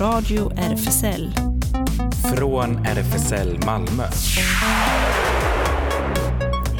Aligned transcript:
Radio 0.00 0.52
RFSL. 0.56 1.30
Från 2.36 2.86
RFSL 2.86 3.58
Malmö. 3.66 4.04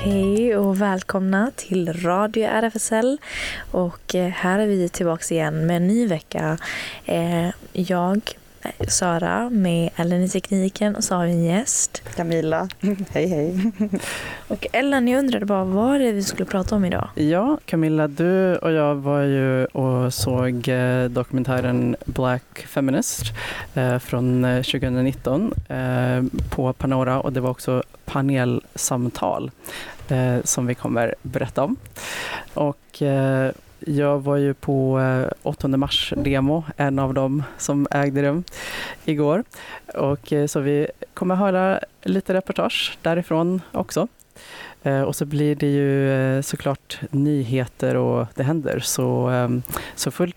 Hej 0.04 0.56
och 0.56 0.80
välkomna 0.80 1.50
till 1.56 1.92
Radio 1.92 2.44
RFSL. 2.44 3.18
Och 3.70 4.14
eh, 4.14 4.28
här 4.28 4.58
är 4.58 4.66
vi 4.66 4.88
tillbaka 4.88 5.34
igen 5.34 5.66
med 5.66 5.76
en 5.76 5.86
ny 5.86 6.06
vecka. 6.06 6.58
Eh, 7.04 7.48
jag, 7.72 8.20
Sara, 8.88 9.50
med 9.50 9.90
Ellen 9.96 10.22
i 10.22 10.28
tekniken 10.28 10.96
och 10.96 11.04
så 11.04 11.14
har 11.14 11.26
vi 11.26 11.32
en 11.32 11.44
gäst. 11.44 12.02
Camilla. 12.16 12.68
hej 13.10 13.26
hej. 13.26 13.72
Och 14.48 14.66
Ellen, 14.72 15.08
jag 15.08 15.18
undrade 15.18 15.46
bara 15.46 15.64
vad 15.64 16.00
det 16.00 16.08
är 16.08 16.12
vi 16.12 16.22
skulle 16.22 16.44
prata 16.44 16.76
om 16.76 16.84
idag? 16.84 17.08
Ja, 17.14 17.58
Camilla, 17.64 18.08
du 18.08 18.56
och 18.56 18.72
jag 18.72 18.94
var 18.94 19.20
ju 19.20 19.64
och 19.64 20.14
såg 20.14 20.68
eh, 20.68 21.04
dokumentären 21.04 21.96
Black 22.04 22.66
Feminist 22.68 23.22
eh, 23.74 23.98
från 23.98 24.42
2019 24.42 25.54
eh, 25.68 26.22
på 26.50 26.72
Panora 26.72 27.20
och 27.20 27.32
det 27.32 27.40
var 27.40 27.50
också 27.50 27.82
panelsamtal 28.04 29.50
som 30.44 30.66
vi 30.66 30.74
kommer 30.74 31.14
berätta 31.22 31.62
om. 31.62 31.76
Och 32.54 33.02
jag 33.86 34.20
var 34.20 34.36
ju 34.36 34.54
på 34.54 35.00
eh, 35.00 35.32
8 35.42 35.68
mars-demo, 35.68 36.64
en 36.76 36.98
av 36.98 37.14
dem 37.14 37.42
som 37.58 37.86
ägde 37.90 38.22
rum 38.22 38.44
igår. 39.04 39.44
Och 39.94 40.32
eh, 40.32 40.46
så 40.46 40.60
vi 40.60 40.86
kommer 41.14 41.34
höra 41.34 41.80
lite 42.02 42.34
reportage 42.34 42.98
därifrån 43.02 43.60
också. 43.72 44.08
Eh, 44.82 45.02
och 45.02 45.16
så 45.16 45.24
blir 45.24 45.54
det 45.54 45.66
ju 45.66 46.42
såklart 46.42 47.00
nyheter 47.10 47.96
och 47.96 48.26
det 48.34 48.42
händer. 48.42 48.80
Så, 48.80 49.26
ehm, 49.28 49.62
så 49.94 50.10
fullt 50.10 50.36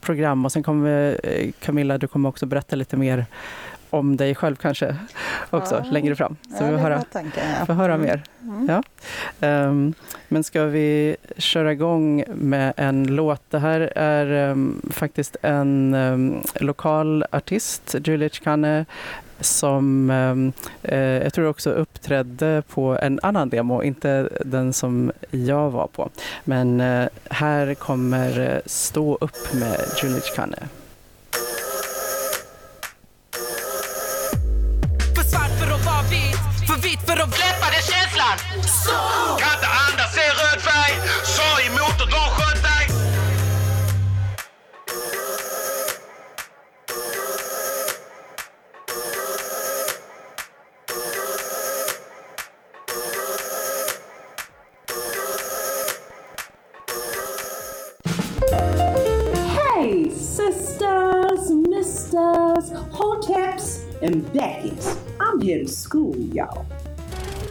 program 0.00 0.44
och 0.44 0.52
sen 0.52 0.62
kommer 0.62 1.20
Camilla, 1.60 1.98
du 1.98 2.06
kommer 2.06 2.28
också 2.28 2.46
berätta 2.46 2.76
lite 2.76 2.96
mer 2.96 3.26
om 3.90 4.16
dig 4.16 4.34
själv 4.34 4.56
kanske 4.56 4.96
också 5.50 5.74
ja. 5.74 5.90
längre 5.90 6.16
fram. 6.16 6.36
Så 6.58 6.64
ja, 6.64 6.66
vi 6.66 6.72
får 6.72 6.78
höra, 6.78 7.02
tanken, 7.12 7.42
ja. 7.58 7.66
får 7.66 7.74
höra 7.74 7.98
mer. 7.98 8.22
Mm. 8.42 8.68
Ja. 8.68 8.82
Um, 9.48 9.94
men 10.28 10.44
ska 10.44 10.64
vi 10.64 11.16
köra 11.36 11.72
igång 11.72 12.24
med 12.34 12.72
en 12.76 13.06
låt? 13.06 13.42
Det 13.50 13.58
här 13.58 13.80
är 13.96 14.50
um, 14.50 14.82
faktiskt 14.90 15.36
en 15.42 15.94
um, 15.94 16.42
lokal 16.60 17.24
artist, 17.30 17.94
Julia 18.04 18.28
Chikane, 18.28 18.84
som 19.40 20.10
eh, 20.82 20.98
jag 20.98 21.32
tror 21.32 21.46
också 21.46 21.70
uppträdde 21.70 22.62
på 22.68 22.98
en 23.02 23.20
annan 23.22 23.48
demo, 23.48 23.82
inte 23.82 24.28
den 24.44 24.72
som 24.72 25.12
jag 25.30 25.70
var 25.70 25.86
på. 25.86 26.10
Men 26.44 26.80
eh, 26.80 27.08
här 27.30 27.74
kommer 27.74 28.40
eh, 28.40 28.60
Stå 28.66 29.18
upp 29.20 29.54
med 29.54 29.80
Julie 30.02 30.20
Chikane. 30.20 30.58
School 66.30 66.36
y'all. 66.36 66.66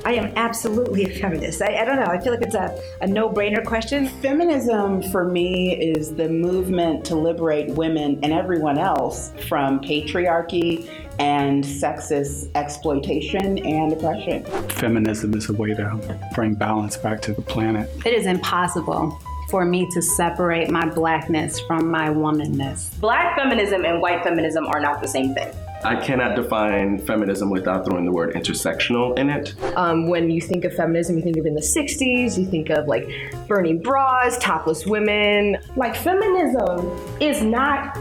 I 0.06 0.14
am 0.14 0.32
absolutely 0.38 1.04
a 1.04 1.20
feminist. 1.20 1.62
I, 1.62 1.82
I, 1.82 1.86
don't 1.86 1.98
know. 1.98 2.06
I 2.06 2.20
feel 2.20 2.34
like 2.34 2.42
it's 2.42 2.56
a, 2.56 2.82
a 3.02 3.08
no 3.08 3.30
brainer 3.30 3.64
question. 3.64 4.08
Feminism 4.08 5.04
for 5.12 5.26
me 5.26 5.76
is 5.76 6.16
the 6.16 6.30
movement 6.30 7.04
to 7.06 7.16
liberate 7.16 7.70
women 7.72 8.18
and 8.24 8.32
everyone 8.32 8.78
else 8.78 9.34
from 9.50 9.82
patriarchy 9.82 10.90
and 11.20 11.66
sexist 11.66 12.50
exploitation 12.56 13.60
and 13.60 13.92
oppression. 13.92 14.46
Feminism 14.70 15.34
is 15.34 15.50
a 15.50 15.54
way 15.54 15.74
to 15.74 16.20
bring 16.34 16.54
balance 16.56 16.96
back 16.96 17.22
to 17.24 17.34
the 17.34 17.42
planet. 17.42 17.90
It 18.06 18.14
is 18.14 18.26
impossible 18.26 19.20
for 19.50 19.66
me 19.66 19.90
to 19.92 20.02
separate 20.02 20.70
my 20.70 20.88
blackness 20.88 21.60
from 21.60 21.92
my 21.92 22.08
womanness. 22.08 22.98
Black 23.02 23.36
feminism 23.36 23.84
and 23.84 24.02
white 24.02 24.24
feminism 24.24 24.66
are 24.68 24.80
not 24.80 25.02
the 25.02 25.08
same 25.10 25.34
thing. 25.34 25.54
I 25.84 25.96
cannot 25.96 26.36
define 26.36 27.00
feminism 27.00 27.50
without 27.50 27.86
throwing 27.86 28.06
the 28.06 28.12
word 28.12 28.34
intersectional 28.34 29.18
in 29.18 29.30
it. 29.30 29.54
Um, 29.78 30.10
when 30.10 30.30
you 30.30 30.42
think 30.42 30.66
of 30.66 30.74
feminism, 30.74 31.16
you 31.16 31.24
think 31.24 31.38
of 31.38 31.46
in 31.46 31.56
the 31.56 31.62
60s, 31.62 32.38
you 32.38 32.46
think 32.46 32.70
of 32.70 32.88
like 32.88 33.10
burning 33.48 33.82
bras, 33.82 34.38
topless 34.40 34.86
women. 34.86 35.58
Like 35.78 35.96
feminism 35.96 36.92
is 37.22 37.42
not 37.42 37.98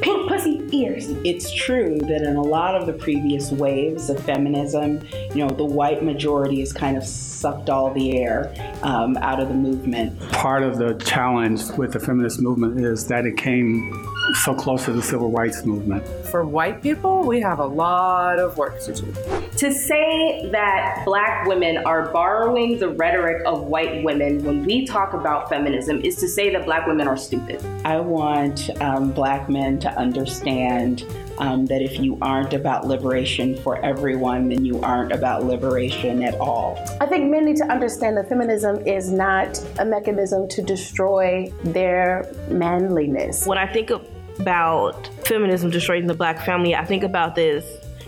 pink 0.00 0.28
pussy 0.28 0.66
ears. 0.72 1.08
It's 1.24 1.52
true 1.52 1.98
that 1.98 2.22
in 2.22 2.36
a 2.36 2.42
lot 2.42 2.74
of 2.74 2.86
the 2.86 2.92
previous 2.92 3.50
waves 3.50 4.10
of 4.10 4.22
feminism, 4.24 5.00
you 5.34 5.46
know, 5.46 5.48
the 5.48 5.64
white 5.64 6.02
majority 6.02 6.60
has 6.60 6.72
kind 6.72 6.96
of 6.96 7.04
sucked 7.04 7.70
all 7.70 7.92
the 7.92 8.18
air 8.18 8.54
um, 8.82 9.16
out 9.18 9.40
of 9.40 9.48
the 9.48 9.54
movement. 9.54 10.18
Part 10.30 10.62
of 10.62 10.78
the 10.78 10.94
challenge 10.94 11.62
with 11.76 11.92
the 11.92 12.00
feminist 12.00 12.40
movement 12.40 12.80
is 12.80 13.06
that 13.08 13.26
it 13.26 13.36
came 13.36 14.06
so 14.34 14.54
close 14.54 14.84
to 14.84 14.92
the 14.92 15.02
civil 15.02 15.30
rights 15.30 15.64
movement. 15.64 16.06
For 16.28 16.44
white 16.44 16.82
people, 16.82 17.24
we 17.24 17.40
have 17.40 17.58
a 17.58 17.66
lot 17.66 18.38
of 18.38 18.56
work 18.56 18.80
to 18.82 18.92
do. 18.92 19.12
To 19.56 19.72
say 19.72 20.48
that 20.52 21.02
black 21.04 21.46
women 21.46 21.78
are 21.78 22.12
borrowing 22.12 22.78
the 22.78 22.90
rhetoric 22.90 23.42
of 23.46 23.64
white 23.64 24.04
women 24.04 24.44
when 24.44 24.64
we 24.64 24.86
talk 24.86 25.14
about 25.14 25.48
feminism 25.48 26.00
is 26.00 26.16
to 26.16 26.28
say 26.28 26.50
that 26.50 26.64
black 26.64 26.86
women 26.86 27.08
are 27.08 27.16
stupid. 27.16 27.64
I 27.84 27.98
want 28.00 28.70
um, 28.80 29.12
black 29.12 29.48
men 29.48 29.78
to 29.80 29.89
understand 29.96 31.04
um, 31.38 31.66
that 31.66 31.82
if 31.82 31.98
you 31.98 32.18
aren't 32.20 32.52
about 32.52 32.86
liberation 32.86 33.56
for 33.56 33.82
everyone, 33.84 34.48
then 34.48 34.64
you 34.64 34.80
aren't 34.82 35.12
about 35.12 35.44
liberation 35.44 36.22
at 36.22 36.34
all. 36.34 36.78
I 37.00 37.06
think 37.06 37.30
men 37.30 37.46
need 37.46 37.56
to 37.56 37.66
understand 37.66 38.16
that 38.18 38.28
feminism 38.28 38.86
is 38.86 39.10
not 39.10 39.58
a 39.78 39.84
mechanism 39.84 40.48
to 40.48 40.62
destroy 40.62 41.50
their 41.64 42.30
manliness. 42.48 43.46
When 43.46 43.58
I 43.58 43.72
think 43.72 43.90
about 44.38 45.06
feminism 45.26 45.70
destroying 45.70 46.06
the 46.06 46.14
black 46.14 46.44
family, 46.44 46.74
I 46.74 46.84
think 46.84 47.02
about 47.02 47.34
this 47.34 47.64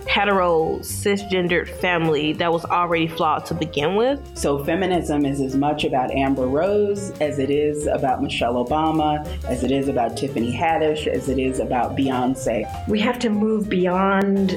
hetero 0.07 0.79
cisgendered 0.81 1.69
family 1.69 2.33
that 2.35 2.53
was 2.53 2.65
already 2.65 3.09
flawed 3.09 3.47
to 3.47 3.55
begin 3.55 3.97
with. 3.97 4.21
So 4.35 4.65
feminism 4.65 5.25
is 5.25 5.41
as 5.41 5.57
much 5.57 5.85
about 5.85 6.11
Amber 6.11 6.47
Rose 6.47 7.11
as 7.21 7.39
it 7.39 7.51
is 7.51 7.87
about 7.87 8.23
Michelle 8.23 8.55
Obama, 8.55 9.27
as 9.45 9.65
it 9.65 9.71
is 9.71 9.89
about 9.89 10.17
Tiffany 10.17 10.53
Haddish, 10.57 11.07
as 11.07 11.29
it 11.29 11.39
is 11.39 11.61
about 11.61 11.97
Beyonce. 11.97 12.89
We 12.89 13.01
have 13.01 13.19
to 13.21 13.31
move 13.31 13.69
beyond 13.69 14.57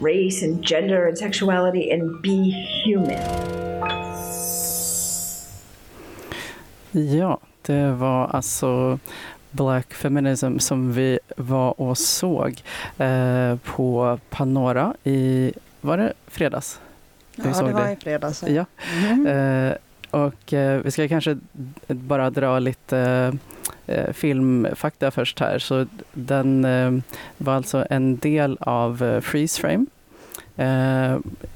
race 0.00 0.42
and 0.42 0.62
gender 0.62 1.06
and 1.06 1.16
sexuality 1.16 1.90
and 1.90 2.20
be 2.22 2.50
human. 2.50 3.20
Ja, 6.92 7.38
det 7.62 7.92
var 7.92 8.26
alltså 8.26 8.98
Black 9.50 9.94
Feminism 9.94 10.58
som 10.58 10.92
vi 10.92 11.18
var 11.36 11.80
och 11.80 11.98
såg 11.98 12.62
eh, 12.98 13.56
på 13.64 14.18
Panora 14.30 14.94
i, 15.04 15.52
var 15.80 15.98
det 15.98 16.12
fredags? 16.26 16.80
Ja, 17.34 17.44
vi 17.46 17.54
såg 17.54 17.68
det 17.68 17.72
var 17.72 17.84
det. 17.84 17.92
i 17.92 17.96
fredags. 17.96 18.42
Ja. 18.42 18.64
Mm. 19.02 19.26
Eh, 19.26 19.74
och 20.10 20.52
eh, 20.52 20.80
vi 20.80 20.90
ska 20.90 21.08
kanske 21.08 21.38
bara 21.86 22.30
dra 22.30 22.58
lite 22.58 23.32
eh, 23.86 24.12
filmfakta 24.12 25.10
först 25.10 25.40
här. 25.40 25.58
Så 25.58 25.86
den 26.12 26.64
eh, 26.64 26.92
var 27.36 27.54
alltså 27.54 27.86
en 27.90 28.16
del 28.16 28.58
av 28.60 29.02
eh, 29.02 29.20
Freeze 29.20 29.60
Frame, 29.60 29.86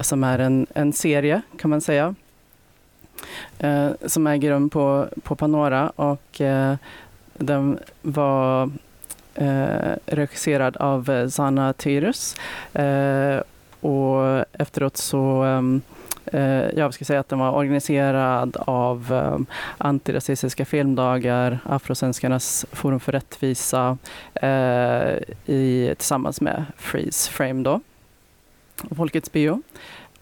som 0.01 0.25
är 0.25 0.39
en, 0.39 0.67
en 0.75 0.93
serie 0.93 1.43
kan 1.59 1.71
man 1.71 1.81
säga, 1.81 2.15
som 4.07 4.27
äger 4.27 4.51
rum 4.51 4.71
på, 4.71 5.09
på 5.23 5.37
Panora. 5.37 5.91
Och 5.91 6.41
den 7.35 7.79
var 8.03 8.71
eh, 9.35 9.97
regisserad 10.07 10.77
av 10.77 11.11
eh, 11.11 11.29
Sanna 11.29 11.73
Tyrus. 11.73 12.37
Eh, 12.73 13.41
och 13.81 14.45
efteråt 14.53 14.97
så 14.97 15.43
ehm, 15.43 15.83
eh, 16.27 16.69
jag 16.77 16.95
ska 16.95 17.05
säga 17.05 17.21
att 17.21 17.29
den 17.29 17.39
var 17.39 17.53
organiserad 17.53 18.57
av 18.57 19.13
eh, 19.13 19.55
Antirasistiska 19.79 20.65
filmdagar, 20.65 21.59
Afrosvenskarnas 21.65 22.67
forum 22.73 23.01
för 23.01 23.13
rättvisa 23.13 23.99
eh, 24.35 25.19
i, 25.47 25.95
tillsammans 25.99 26.41
med 26.41 26.65
Freeze 26.77 27.31
Frame 27.31 27.63
då, 27.63 27.81
Folkets 28.97 29.33
bio. 29.33 29.63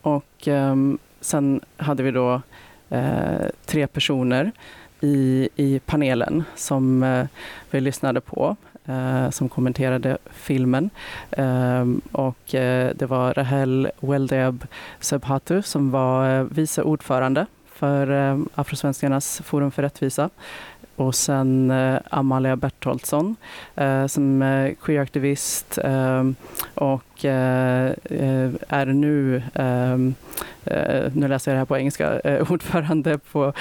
Och 0.02 0.48
eh, 0.48 0.76
sen 1.20 1.60
hade 1.76 2.02
vi 2.02 2.10
då 2.10 2.42
eh, 2.90 3.46
tre 3.66 3.86
personer 3.86 4.52
i, 5.02 5.48
i 5.56 5.80
panelen 5.86 6.44
som 6.54 7.02
eh, 7.02 7.26
vi 7.70 7.80
lyssnade 7.80 8.20
på 8.20 8.56
eh, 8.84 9.30
som 9.30 9.48
kommenterade 9.48 10.18
filmen. 10.30 10.90
Eh, 11.30 11.86
och 12.12 12.54
eh, 12.54 12.90
det 12.94 13.06
var 13.06 13.34
Rahel 13.34 13.90
Weldeb 14.00 14.66
Sebhatu 15.00 15.62
som 15.62 15.90
var 15.90 16.38
eh, 16.38 16.44
vice 16.50 16.82
ordförande 16.82 17.46
för 17.66 18.38
Afrosvenskarnas 18.54 19.42
forum 19.44 19.70
för 19.70 19.82
rättvisa 19.82 20.30
och 20.96 21.14
sen 21.14 21.70
eh, 21.70 21.98
Amalia 22.10 22.56
Bertoldsson 22.56 23.36
eh, 23.74 24.06
som 24.06 24.42
är 24.42 24.74
queeraktivist 24.74 25.78
eh, 25.78 26.30
och 26.74 27.24
eh, 27.24 27.92
eh 28.04 28.50
är 28.68 28.86
nu, 28.86 29.42
eh, 29.54 29.92
eh, 30.64 31.12
nu 31.14 31.28
läser 31.28 31.50
jag 31.50 31.56
det 31.56 31.58
här 31.58 31.64
på 31.64 31.76
engelska, 31.76 32.20
ordförande 32.50 33.18
på 33.18 33.52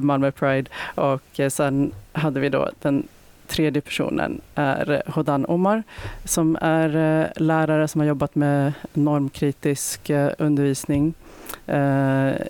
Malmö 0.00 0.30
Pride 0.30 0.70
och 0.94 1.40
sen 1.48 1.92
hade 2.12 2.40
vi 2.40 2.48
då 2.48 2.70
den 2.82 3.08
tredje 3.46 3.82
personen 3.82 4.40
är 4.54 5.02
Hodan 5.06 5.46
Omar 5.46 5.82
som 6.24 6.58
är 6.60 7.32
lärare 7.36 7.88
som 7.88 8.00
har 8.00 8.08
jobbat 8.08 8.34
med 8.34 8.72
normkritisk 8.92 10.10
undervisning 10.38 11.14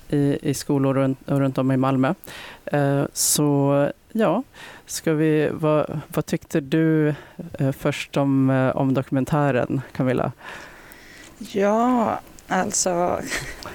i, 0.09 0.39
i 0.43 0.55
skolor 0.55 0.95
runt, 0.95 1.19
runt 1.27 1.59
om 1.59 1.73
i 1.73 1.77
Malmö. 1.77 2.15
Så 3.13 3.91
ja, 4.19 4.43
ska 4.87 5.12
vi, 5.12 5.49
vad, 5.53 6.00
vad 6.09 6.26
tyckte 6.26 6.61
du 6.61 7.15
eh, 7.59 7.73
först 7.73 8.17
om, 8.17 8.50
eh, 8.50 8.76
om 8.76 8.94
dokumentären, 8.94 9.81
Camilla? 9.93 10.32
Ja, 11.38 12.20
alltså 12.49 13.20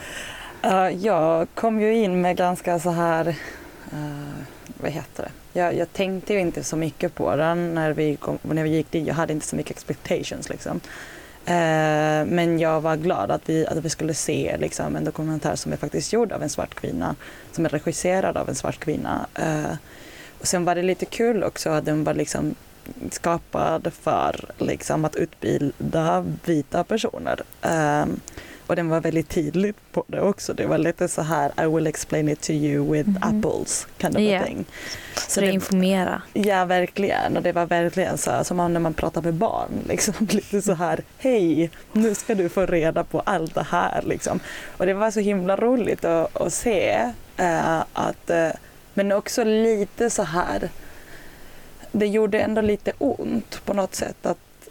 eh, 0.62 0.90
jag 0.90 1.48
kom 1.56 1.82
ju 1.82 1.96
in 1.96 2.22
med 2.22 2.38
ganska 2.38 2.80
så 2.80 2.90
här, 2.90 3.36
vad 4.82 4.92
heter 4.92 5.24
det? 5.24 5.60
Jag, 5.60 5.76
jag, 5.76 5.94
tänkte 5.94 6.34
ju 6.34 6.40
inte 6.40 6.64
så 6.64 6.76
mycket 6.76 7.16
på 7.16 7.36
den 7.36 7.74
när 7.74 7.92
vi, 7.92 8.16
kom, 8.16 8.38
när 8.42 8.64
vi 8.64 8.70
gick 8.70 8.92
dit. 8.92 9.08
Jag 9.08 9.16
hade 9.16 9.34
inte 9.34 9.46
så 9.46 9.56
mycket 9.56 9.72
expectations 9.72 10.50
liksom. 10.50 10.80
Men 12.26 12.60
jag 12.60 12.82
var 12.82 12.96
glad 12.96 13.32
att 13.32 13.50
vi, 13.50 13.68
att 13.68 13.78
vi 13.78 13.90
skulle 13.90 14.14
se 14.14 14.58
liksom, 14.60 14.96
en 14.96 15.04
dokumentär 15.04 15.56
som 15.56 15.74
är 15.74 15.78
faktiskt 15.78 16.14
gjord 16.14 16.32
av 16.32 16.44
en 16.44 16.50
svart 16.50 16.76
kvinna, 16.76 17.16
som 17.52 17.66
är 17.66 17.70
regisserad 17.70 18.38
av 18.38 18.50
en 18.50 18.56
svart 18.56 18.80
kvinna. 18.80 19.28
Och 20.44 20.48
sen 20.48 20.66
var 20.66 20.76
det 20.76 20.82
lite 20.82 21.06
kul 21.06 21.44
också 21.44 21.70
att 21.70 21.86
den 21.86 22.04
var 22.04 22.14
liksom 22.14 22.56
skapad 23.12 23.92
för 24.02 24.52
liksom, 24.58 25.06
att 25.06 25.16
utbilda 25.16 26.26
vita 26.46 26.84
personer. 26.84 27.42
Um, 27.62 28.20
och 28.68 28.76
den 28.76 28.90
var 28.90 29.02
väldigt 29.02 29.30
tydlig 29.30 29.74
på 29.92 30.04
det 30.08 30.22
också. 30.22 30.54
Det 30.54 30.66
var 30.66 30.78
lite 30.78 31.08
så 31.08 31.22
här, 31.22 31.52
I 31.64 31.68
will 31.68 31.88
explain 31.88 32.30
it 32.30 32.42
to 32.42 32.52
you 32.52 32.92
with 32.92 33.10
mm 33.10 33.24
apples 33.24 33.88
kind 33.98 34.16
of 34.16 34.22
yeah. 34.22 34.46
thing. 34.46 34.66
Så, 35.16 35.22
så 35.32 35.42
det 35.42 35.52
informera. 35.52 36.22
Ja, 36.34 36.66
verkligen. 36.66 37.38
Och 37.38 37.44
det 37.44 37.52
var 37.52 37.66
verkligen 37.66 38.18
så 38.18 38.32
här, 38.32 38.44
som 38.44 38.74
när 38.74 38.80
man 38.80 38.94
pratar 38.94 39.22
med 39.22 39.34
barn. 39.34 39.72
Liksom, 39.88 40.14
lite 40.20 40.62
så 40.62 40.74
här, 40.74 41.04
hej, 41.18 41.72
nu 41.92 42.16
ska 42.16 42.36
du 42.36 42.50
få 42.50 42.66
reda 42.66 43.04
på 43.04 43.20
allt 43.20 43.56
det 43.56 43.68
här. 43.70 44.02
Liksom. 44.02 44.40
Och 44.78 44.86
det 44.86 44.94
var 44.94 45.12
så 45.12 45.20
himla 45.20 45.56
roligt 45.56 46.06
att, 46.06 46.42
att 46.42 46.54
se 46.54 47.12
uh, 47.40 47.84
att 47.94 48.30
uh, 48.30 48.50
men 48.94 49.12
också 49.12 49.44
lite 49.44 50.10
så 50.10 50.24
här, 50.24 50.70
det 51.92 52.08
gjorde 52.08 52.40
ändå 52.40 52.62
lite 52.62 52.94
ont 52.98 53.62
på 53.66 53.74
något 53.74 53.96
sätt 53.96 54.26
att, 54.26 54.70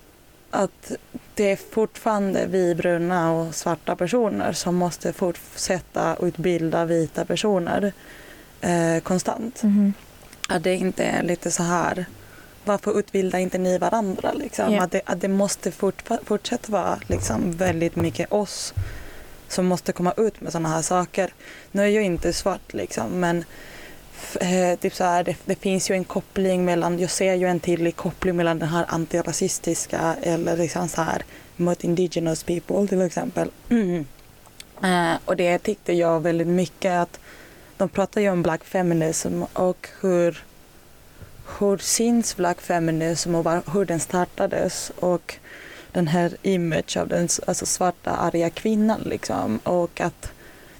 att 0.50 0.92
det 1.34 1.50
är 1.50 1.56
fortfarande 1.56 2.46
vi 2.46 2.74
bruna 2.74 3.32
och 3.32 3.54
svarta 3.54 3.96
personer 3.96 4.52
som 4.52 4.74
måste 4.74 5.12
fortsätta 5.12 6.16
utbilda 6.20 6.84
vita 6.84 7.24
personer 7.24 7.92
eh, 8.60 9.02
konstant. 9.02 9.62
Mm. 9.62 9.92
Att 10.48 10.62
det 10.62 10.76
inte 10.76 11.04
är 11.04 11.22
lite 11.22 11.50
så 11.50 11.62
här, 11.62 12.06
varför 12.64 12.98
utbildar 12.98 13.38
inte 13.38 13.58
ni 13.58 13.78
varandra? 13.78 14.32
Liksom? 14.32 14.70
Yeah. 14.70 14.84
Att, 14.84 14.90
det, 14.90 15.00
att 15.04 15.20
det 15.20 15.28
måste 15.28 15.70
fort, 15.70 16.02
fortsätta 16.24 16.72
vara 16.72 16.98
liksom, 17.06 17.52
väldigt 17.52 17.96
mycket 17.96 18.32
oss 18.32 18.74
som 19.48 19.66
måste 19.66 19.92
komma 19.92 20.14
ut 20.16 20.40
med 20.40 20.52
sådana 20.52 20.68
här 20.68 20.82
saker. 20.82 21.34
Nu 21.72 21.82
är 21.82 21.86
jag 21.86 22.04
inte 22.04 22.32
svart 22.32 22.72
liksom, 22.72 23.20
men 23.20 23.44
eh, 24.40 24.78
typ 24.78 24.94
så 24.94 25.04
här, 25.04 25.24
det, 25.24 25.36
det, 25.44 25.54
finns 25.54 25.90
ju 25.90 25.94
en 25.94 26.04
koppling 26.04 26.64
mellan, 26.64 26.98
jag 26.98 27.10
ser 27.10 27.34
ju 27.34 27.46
en 27.46 27.60
tydlig 27.60 27.96
koppling 27.96 28.36
mellan 28.36 28.58
den 28.58 28.68
här 28.68 28.84
antirasistiska 28.88 30.16
eller 30.22 30.56
liksom 30.56 30.88
så 30.88 31.02
här 31.02 31.24
mot 31.56 31.84
indigenous 31.84 32.42
people 32.42 32.86
till 32.86 33.02
exempel. 33.02 33.50
Mm. 33.68 34.06
Eh, 34.84 35.14
och 35.24 35.36
det 35.36 35.58
tyckte 35.58 35.92
jag 35.92 36.20
väldigt 36.20 36.46
mycket 36.46 36.92
att 36.92 37.20
de 37.76 37.88
pratar 37.88 38.20
ju 38.20 38.30
om 38.30 38.42
black 38.42 38.64
feminism 38.64 39.42
och 39.52 39.88
hur, 40.00 40.44
hur 41.58 41.78
syns 41.78 42.36
black 42.36 42.60
feminism 42.60 43.34
och 43.34 43.44
var, 43.44 43.62
hur 43.72 43.84
den 43.84 44.00
startades 44.00 44.92
och 44.96 45.36
den 45.92 46.08
här 46.08 46.36
image 46.42 46.96
av 46.96 47.08
den 47.08 47.28
alltså 47.46 47.66
svarta 47.66 48.10
arga 48.10 48.50
kvinnan 48.50 49.00
liksom 49.00 49.58
och 49.58 50.00
att 50.00 50.32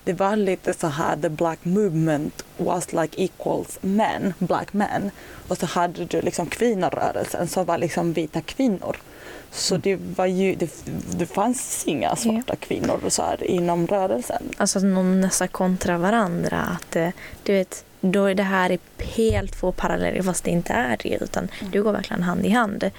det 0.05 0.13
var 0.13 0.37
lite 0.37 0.75
så 0.75 0.87
här 0.87 1.17
the 1.17 1.29
black 1.29 1.59
movement 1.63 2.45
was 2.57 2.93
like 2.93 3.23
equals 3.23 3.79
men, 3.81 4.35
black 4.39 4.73
men. 4.73 5.11
Och 5.49 5.59
så 5.59 5.67
hade 5.67 6.05
du 6.05 6.21
liksom 6.21 6.47
kvinnorörelsen 6.47 7.49
som 7.49 7.65
var 7.65 7.79
liksom 7.79 8.13
vita 8.13 8.41
kvinnor. 8.41 8.97
Så 9.51 9.77
det 9.77 9.97
var 9.97 10.27
ju, 10.27 10.55
det, 10.55 10.71
det 11.19 11.27
fanns 11.27 11.85
inga 11.87 12.17
svarta 12.17 12.57
kvinnor 12.57 13.01
så 13.09 13.23
här 13.23 13.45
inom 13.45 13.87
rörelsen. 13.87 14.43
Alltså 14.57 14.79
att 14.79 14.83
de 14.83 15.21
nästan 15.21 15.49
kontra 15.49 15.99
varandra. 15.99 16.61
Att 16.61 16.97
eh, 16.97 17.09
du 17.43 17.53
vet, 17.53 17.85
då 18.01 18.25
är 18.25 18.35
det 18.35 18.43
här 18.43 18.71
är 18.71 18.79
helt 18.99 19.53
två 19.53 19.73
paralleller 19.73 20.23
fast 20.23 20.45
det 20.45 20.51
inte 20.51 20.73
är 20.73 20.99
det 21.03 21.19
utan 21.21 21.49
mm. 21.61 21.73
det 21.73 21.79
går 21.79 21.93
verkligen 21.93 22.23
hand 22.23 22.47
i 22.47 22.51
hand. 22.51 22.91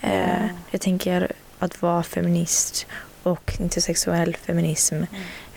Mm. 0.00 0.48
jag 0.70 0.80
tänker 0.80 1.32
att 1.58 1.82
vara 1.82 2.02
feminist 2.02 2.86
och 3.22 3.56
intersexuell 3.60 4.36
feminism 4.36 4.94
mm. 4.94 5.06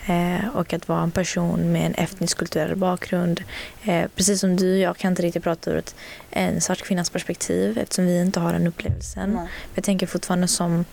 Eh, 0.05 0.47
och 0.53 0.73
att 0.73 0.87
vara 0.87 1.01
en 1.01 1.11
person 1.11 1.71
med 1.71 1.85
en 1.85 1.95
etnisk 1.95 2.37
kulturell 2.37 2.75
bakgrund. 2.75 3.43
Eh, 3.83 4.07
precis 4.15 4.39
som 4.39 4.55
du 4.55 4.73
och 4.73 4.79
jag 4.79 4.97
kan 4.97 5.11
inte 5.11 5.21
riktigt 5.21 5.43
prata 5.43 5.71
ur 5.71 5.77
ett, 5.77 5.95
en 6.29 6.61
svart 6.61 6.81
kvinnas 6.81 7.09
perspektiv 7.09 7.77
eftersom 7.77 8.05
vi 8.05 8.21
inte 8.21 8.39
har 8.39 8.53
den 8.53 8.67
upplevelsen. 8.67 9.31
Mm. 9.31 9.45
Jag 9.75 9.83
tänker 9.83 10.07
fortfarande 10.07 10.47
som 10.47 10.85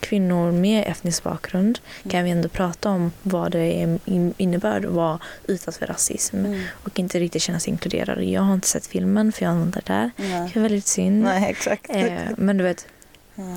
kvinnor 0.00 0.52
med 0.52 0.84
etnisk 0.86 1.22
bakgrund 1.22 1.78
mm. 2.02 2.10
kan 2.10 2.24
vi 2.24 2.30
ändå 2.30 2.48
prata 2.48 2.90
om 2.90 3.12
vad 3.22 3.52
det 3.52 3.82
är 3.82 3.98
innebär 4.36 4.86
att 4.86 4.92
vara 4.92 5.18
utsatt 5.46 5.76
för 5.76 5.86
rasism 5.86 6.36
mm. 6.36 6.62
och 6.72 6.98
inte 6.98 7.20
riktigt 7.20 7.42
känna 7.42 7.60
sig 7.60 7.70
inkluderad. 7.70 8.24
Jag 8.24 8.42
har 8.42 8.54
inte 8.54 8.68
sett 8.68 8.86
filmen 8.86 9.32
för 9.32 9.44
jag 9.44 9.54
var 9.54 9.62
inte 9.62 9.82
där. 9.84 10.10
Nej. 10.16 10.50
Det 10.52 10.58
är 10.58 10.62
väldigt 10.62 10.86
synd. 10.86 11.22
Nej, 11.22 11.50
exakt. 11.50 11.90
Eh, 11.90 12.12
men 12.36 12.56
du 12.56 12.64
vet, 12.64 12.86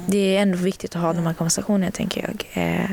det 0.07 0.37
är 0.37 0.41
ändå 0.41 0.57
viktigt 0.57 0.95
att 0.95 1.01
ha 1.01 1.13
de 1.13 1.25
här 1.25 1.33
konversationerna 1.33 1.91
tänker 1.91 2.21
jag. 2.21 2.63
Eh, 2.63 2.91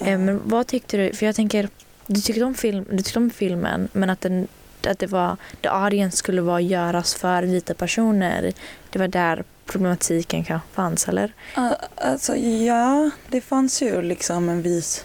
Eh, 0.00 0.18
men 0.18 0.40
vad 0.44 0.66
tyckte 0.66 0.96
du? 0.96 1.12
För 1.12 1.26
jag 1.26 1.34
tänker, 1.34 1.68
du 2.06 2.20
tyckte 2.20 2.44
om, 2.44 2.54
film, 2.54 2.86
du 2.90 2.96
tyckte 2.96 3.18
om 3.18 3.30
filmen 3.30 3.88
men 3.92 4.10
att, 4.10 4.20
den, 4.20 4.48
att 4.86 4.98
det 4.98 5.06
var, 5.06 5.36
the 5.62 5.68
audience 5.68 6.16
skulle 6.16 6.40
vara 6.40 6.60
göras 6.60 7.14
för 7.14 7.42
vita 7.42 7.74
personer. 7.74 8.52
Det 8.90 8.98
var 8.98 9.08
där 9.08 9.44
problematiken 9.66 10.44
kanske 10.44 10.68
fanns, 10.72 11.08
eller? 11.08 11.32
Uh, 11.58 11.72
alltså 11.96 12.36
ja, 12.36 13.10
det 13.28 13.40
fanns 13.40 13.82
ju 13.82 14.02
liksom 14.02 14.48
en 14.48 14.62
vis... 14.62 15.04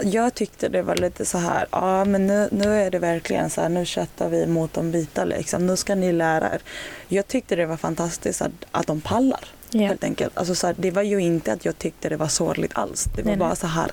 Jag 0.00 0.34
tyckte 0.34 0.68
det 0.68 0.82
var 0.82 0.96
lite 0.96 1.24
så 1.24 1.38
här, 1.38 1.66
ja 1.72 2.04
men 2.04 2.26
nu, 2.26 2.48
nu 2.52 2.82
är 2.82 2.90
det 2.90 2.98
verkligen 2.98 3.50
så 3.50 3.60
här, 3.60 3.68
nu 3.68 3.84
chattar 3.84 4.28
vi 4.28 4.46
mot 4.46 4.72
de 4.72 4.90
vita 4.90 5.24
liksom, 5.24 5.66
nu 5.66 5.76
ska 5.76 5.94
ni 5.94 6.12
lära 6.12 6.54
er. 6.54 6.60
Jag 7.08 7.28
tyckte 7.28 7.56
det 7.56 7.66
var 7.66 7.76
fantastiskt 7.76 8.42
att, 8.42 8.52
att 8.70 8.86
de 8.86 9.00
pallar. 9.00 9.53
Yeah. 9.74 9.88
Helt 9.88 10.04
enkelt. 10.04 10.38
Alltså, 10.38 10.54
så 10.54 10.66
här, 10.66 10.74
det 10.78 10.90
var 10.90 11.02
ju 11.02 11.18
inte 11.18 11.52
att 11.52 11.64
jag 11.64 11.78
tyckte 11.78 12.08
det 12.08 12.16
var 12.16 12.28
sorgligt 12.28 12.72
alls. 12.74 13.04
Det 13.16 13.22
var 13.22 13.30
nej, 13.30 13.38
bara 13.38 13.48
nej. 13.48 13.56
så 13.56 13.66
här, 13.66 13.92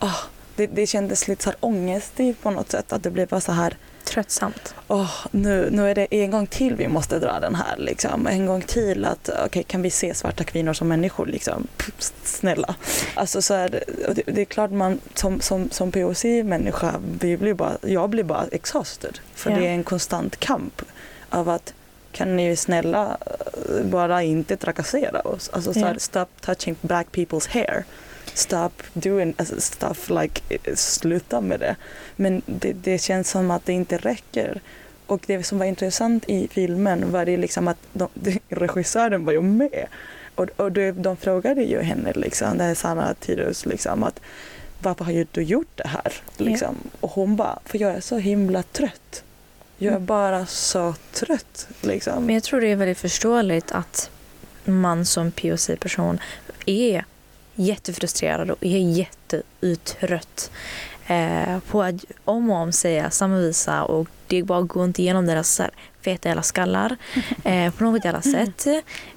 oh, 0.00 0.16
det, 0.56 0.66
det 0.66 0.86
kändes 0.86 1.28
lite 1.28 1.42
så 1.44 1.50
här 1.50 1.56
ångestigt 1.60 2.42
på 2.42 2.50
något 2.50 2.70
sätt. 2.70 2.92
Att 2.92 3.02
det 3.02 3.10
blev 3.10 3.28
bara 3.28 3.40
så 3.40 3.52
här 3.52 3.76
tröttsamt. 4.04 4.74
Oh, 4.88 5.26
nu, 5.30 5.68
nu 5.70 5.90
är 5.90 5.94
det 5.94 6.06
en 6.10 6.30
gång 6.30 6.46
till 6.46 6.74
vi 6.74 6.88
måste 6.88 7.18
dra 7.18 7.40
den 7.40 7.54
här. 7.54 7.76
Liksom. 7.78 8.26
En 8.26 8.46
gång 8.46 8.62
till 8.62 9.04
att 9.04 9.30
okay, 9.46 9.62
kan 9.62 9.82
vi 9.82 9.90
se 9.90 10.14
svarta 10.14 10.44
kvinnor 10.44 10.72
som 10.72 10.88
människor? 10.88 11.26
Liksom? 11.26 11.66
Snälla. 12.22 12.74
Alltså, 13.14 13.42
så 13.42 13.54
här, 13.54 13.68
det, 14.14 14.22
det, 14.26 14.40
är 14.40 14.44
klart 14.44 14.70
man 14.70 15.00
som, 15.14 15.40
som, 15.40 15.70
som 15.70 15.92
POC-människa, 15.92 16.94
blir 17.20 17.54
bara, 17.54 17.78
jag 17.82 18.10
blir 18.10 18.24
bara 18.24 18.46
exhausted. 18.52 19.18
För 19.34 19.50
yeah. 19.50 19.62
det 19.62 19.68
är 19.68 19.72
en 19.72 19.84
konstant 19.84 20.36
kamp 20.36 20.82
av 21.28 21.48
att 21.48 21.74
kan 22.12 22.36
ni 22.36 22.56
snälla 22.56 23.18
eh, 23.68 23.84
bara 23.84 24.22
inte 24.22 24.56
trakassera 24.56 25.20
oss? 25.20 25.50
Alltså 25.52 25.78
yeah. 25.78 25.96
stop 25.96 26.26
touching 26.40 26.76
black 26.80 27.06
people's 27.12 27.48
hair. 27.48 27.84
Stop 28.34 28.70
doing 28.92 29.34
alltså, 29.36 29.60
stuff 29.60 30.10
like, 30.10 30.40
sluta 30.74 31.40
med 31.40 31.60
det. 31.60 31.76
Men 32.16 32.42
det, 32.46 32.72
det 32.72 32.98
känns 32.98 33.30
som 33.30 33.50
att 33.50 33.66
det 33.66 33.72
inte 33.72 33.96
räcker. 33.96 34.60
Och 35.06 35.20
det 35.26 35.42
som 35.42 35.58
var 35.58 35.66
intressant 35.66 36.24
i 36.28 36.48
filmen 36.48 37.12
var 37.12 37.24
det 37.24 37.36
liksom 37.36 37.68
att 37.68 37.78
de, 37.92 38.08
regissören 38.48 39.24
var 39.24 39.32
ju 39.32 39.42
med. 39.42 39.86
Och, 40.34 40.48
och 40.56 40.72
de, 40.72 40.92
de 40.92 41.16
frågade 41.16 41.62
ju 41.62 41.82
henne, 41.82 42.12
liksom, 42.12 42.58
det 42.58 42.64
är 42.64 42.74
Sanna 42.74 43.14
Tidus, 43.14 43.66
liksom, 43.66 44.02
att 44.02 44.20
varför 44.82 45.04
har 45.04 45.26
du 45.32 45.42
gjort 45.42 45.70
det 45.74 45.88
här? 45.88 46.12
Liksom. 46.36 46.68
Yeah. 46.68 46.94
Och 47.00 47.10
hon 47.10 47.36
bara, 47.36 47.58
för 47.64 47.78
jag 47.78 47.90
är 47.90 48.00
så 48.00 48.18
himla 48.18 48.62
trött 48.62 49.24
jag 49.82 49.94
är 49.94 49.98
bara 49.98 50.46
så 50.46 50.94
trött. 51.12 51.68
Liksom. 51.80 52.26
Men 52.26 52.34
jag 52.34 52.44
tror 52.44 52.60
det 52.60 52.66
är 52.66 52.76
väldigt 52.76 52.98
förståeligt 52.98 53.72
att 53.72 54.10
man 54.64 55.04
som 55.04 55.30
POC-person 55.32 56.18
är 56.66 57.04
jättefrustrerad 57.54 58.50
och 58.50 58.58
är 58.60 58.78
jätteuttrött 58.78 60.50
eh, 61.06 61.58
på 61.70 61.82
att 61.82 61.94
om 62.24 62.50
och 62.50 62.56
om 62.56 62.72
säga 62.72 63.10
samma 63.10 63.36
visa 63.36 63.82
och 63.82 64.08
det 64.30 64.42
bara 64.42 64.62
går 64.62 64.84
inte 64.84 65.02
igenom 65.02 65.26
deras 65.26 65.60
feta 66.02 66.28
jävla 66.28 66.42
skallar 66.42 66.96
eh, 67.44 67.72
på 67.72 67.84
något 67.84 68.04
jävla 68.04 68.22
sätt. 68.22 68.66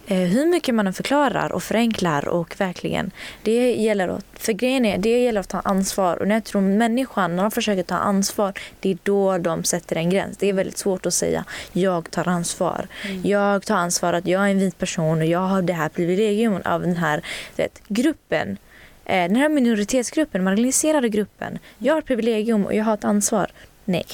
Eh, 0.08 0.18
hur 0.18 0.46
mycket 0.46 0.76
man 0.76 0.88
än 0.88 0.94
förklarar 0.94 1.52
och 1.52 1.64
förenklar 1.64 2.28
och 2.28 2.56
verkligen, 2.60 3.12
det 3.44 3.74
gäller 3.76 4.08
att, 4.08 4.26
för 4.34 4.54
grejen 4.54 4.86
är, 4.86 4.98
det 4.98 5.24
gäller 5.24 5.40
att 5.40 5.50
ta 5.50 5.60
ansvar 5.60 6.18
och 6.18 6.28
när 6.28 6.36
jag 6.36 6.44
tror 6.44 6.62
människan, 6.62 7.36
när 7.36 7.44
de 7.44 7.52
försöker 7.52 7.84
ta 7.84 7.96
ansvar, 7.96 8.54
det 8.80 8.92
är 8.92 8.98
då 9.04 9.38
de 9.38 9.64
sätter 9.64 9.96
en 9.96 10.10
gräns. 10.10 10.38
Det 10.38 10.50
är 10.50 10.54
väldigt 10.54 10.78
svårt 10.78 11.06
att 11.06 11.14
säga, 11.14 11.46
jag 11.74 12.12
tar 12.12 12.28
ansvar. 12.28 12.88
Jag 13.24 13.66
tar 13.66 13.76
ansvar 13.76 14.14
att 14.14 14.28
jag 14.28 14.46
är 14.46 14.52
en 14.52 14.60
vit 14.60 14.78
person 14.78 15.18
och 15.18 15.26
jag 15.26 15.40
har 15.40 15.62
det 15.62 15.74
här 15.74 15.90
privilegium 15.90 16.62
av 16.66 16.82
den 16.82 16.98
här 16.98 17.26
vet, 17.56 17.82
gruppen. 17.88 18.58
Eh, 19.06 19.28
den 19.28 19.36
här 19.36 19.50
minoritetsgruppen, 19.50 20.44
marginaliserade 20.44 21.10
gruppen. 21.10 21.60
Jag 21.78 21.94
har 21.94 22.02
privilegium 22.02 22.66
och 22.66 22.74
jag 22.74 22.84
har 22.84 22.94
ett 22.94 23.04
ansvar. 23.04 23.52
Nej. 23.86 24.06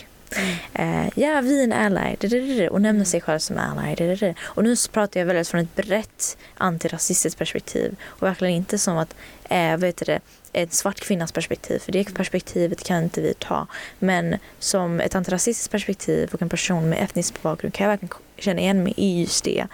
Eh, 0.73 1.07
ja, 1.15 1.41
vi 1.41 1.59
är 1.59 1.63
en 1.63 1.73
ally 1.73 2.67
och 2.67 2.81
nämner 2.81 3.05
sig 3.05 3.21
själv 3.21 3.39
som 3.39 3.57
ally. 3.57 4.33
Och 4.41 4.63
nu 4.63 4.75
pratar 4.91 5.19
jag 5.19 5.27
väldigt 5.27 5.47
från 5.47 5.61
ett 5.61 5.75
brett 5.75 6.37
antirasistiskt 6.57 7.39
perspektiv 7.39 7.95
och 8.05 8.23
verkligen 8.23 8.53
inte 8.53 8.77
som 8.77 8.97
att 8.97 9.15
eh, 9.49 9.77
vet 9.77 9.97
du 9.97 10.05
det, 10.05 10.19
ett 10.53 10.73
svart 10.73 10.99
kvinnas 10.99 11.31
perspektiv, 11.31 11.79
för 11.79 11.91
det 11.91 12.13
perspektivet 12.13 12.83
kan 12.83 13.03
inte 13.03 13.21
vi 13.21 13.33
ta. 13.33 13.67
Men 13.99 14.35
som 14.59 14.99
ett 14.99 15.15
antirasistiskt 15.15 15.71
perspektiv 15.71 16.29
och 16.33 16.41
en 16.41 16.49
person 16.49 16.89
med 16.89 17.03
etnisk 17.03 17.41
bakgrund 17.41 17.73
kan 17.73 17.83
jag 17.83 17.91
verkligen 17.91 18.13
känna 18.37 18.61
igen 18.61 18.83
mig 18.83 18.93
i 18.97 19.21
just 19.21 19.43
det. 19.43 19.67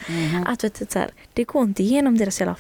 Att 0.46 0.64
vet 0.64 0.92
så 0.92 1.00
här, 1.00 1.10
det 1.34 1.44
går 1.44 1.64
inte 1.64 1.84
igenom 1.84 2.18
deras 2.18 2.40
jävla 2.40 2.56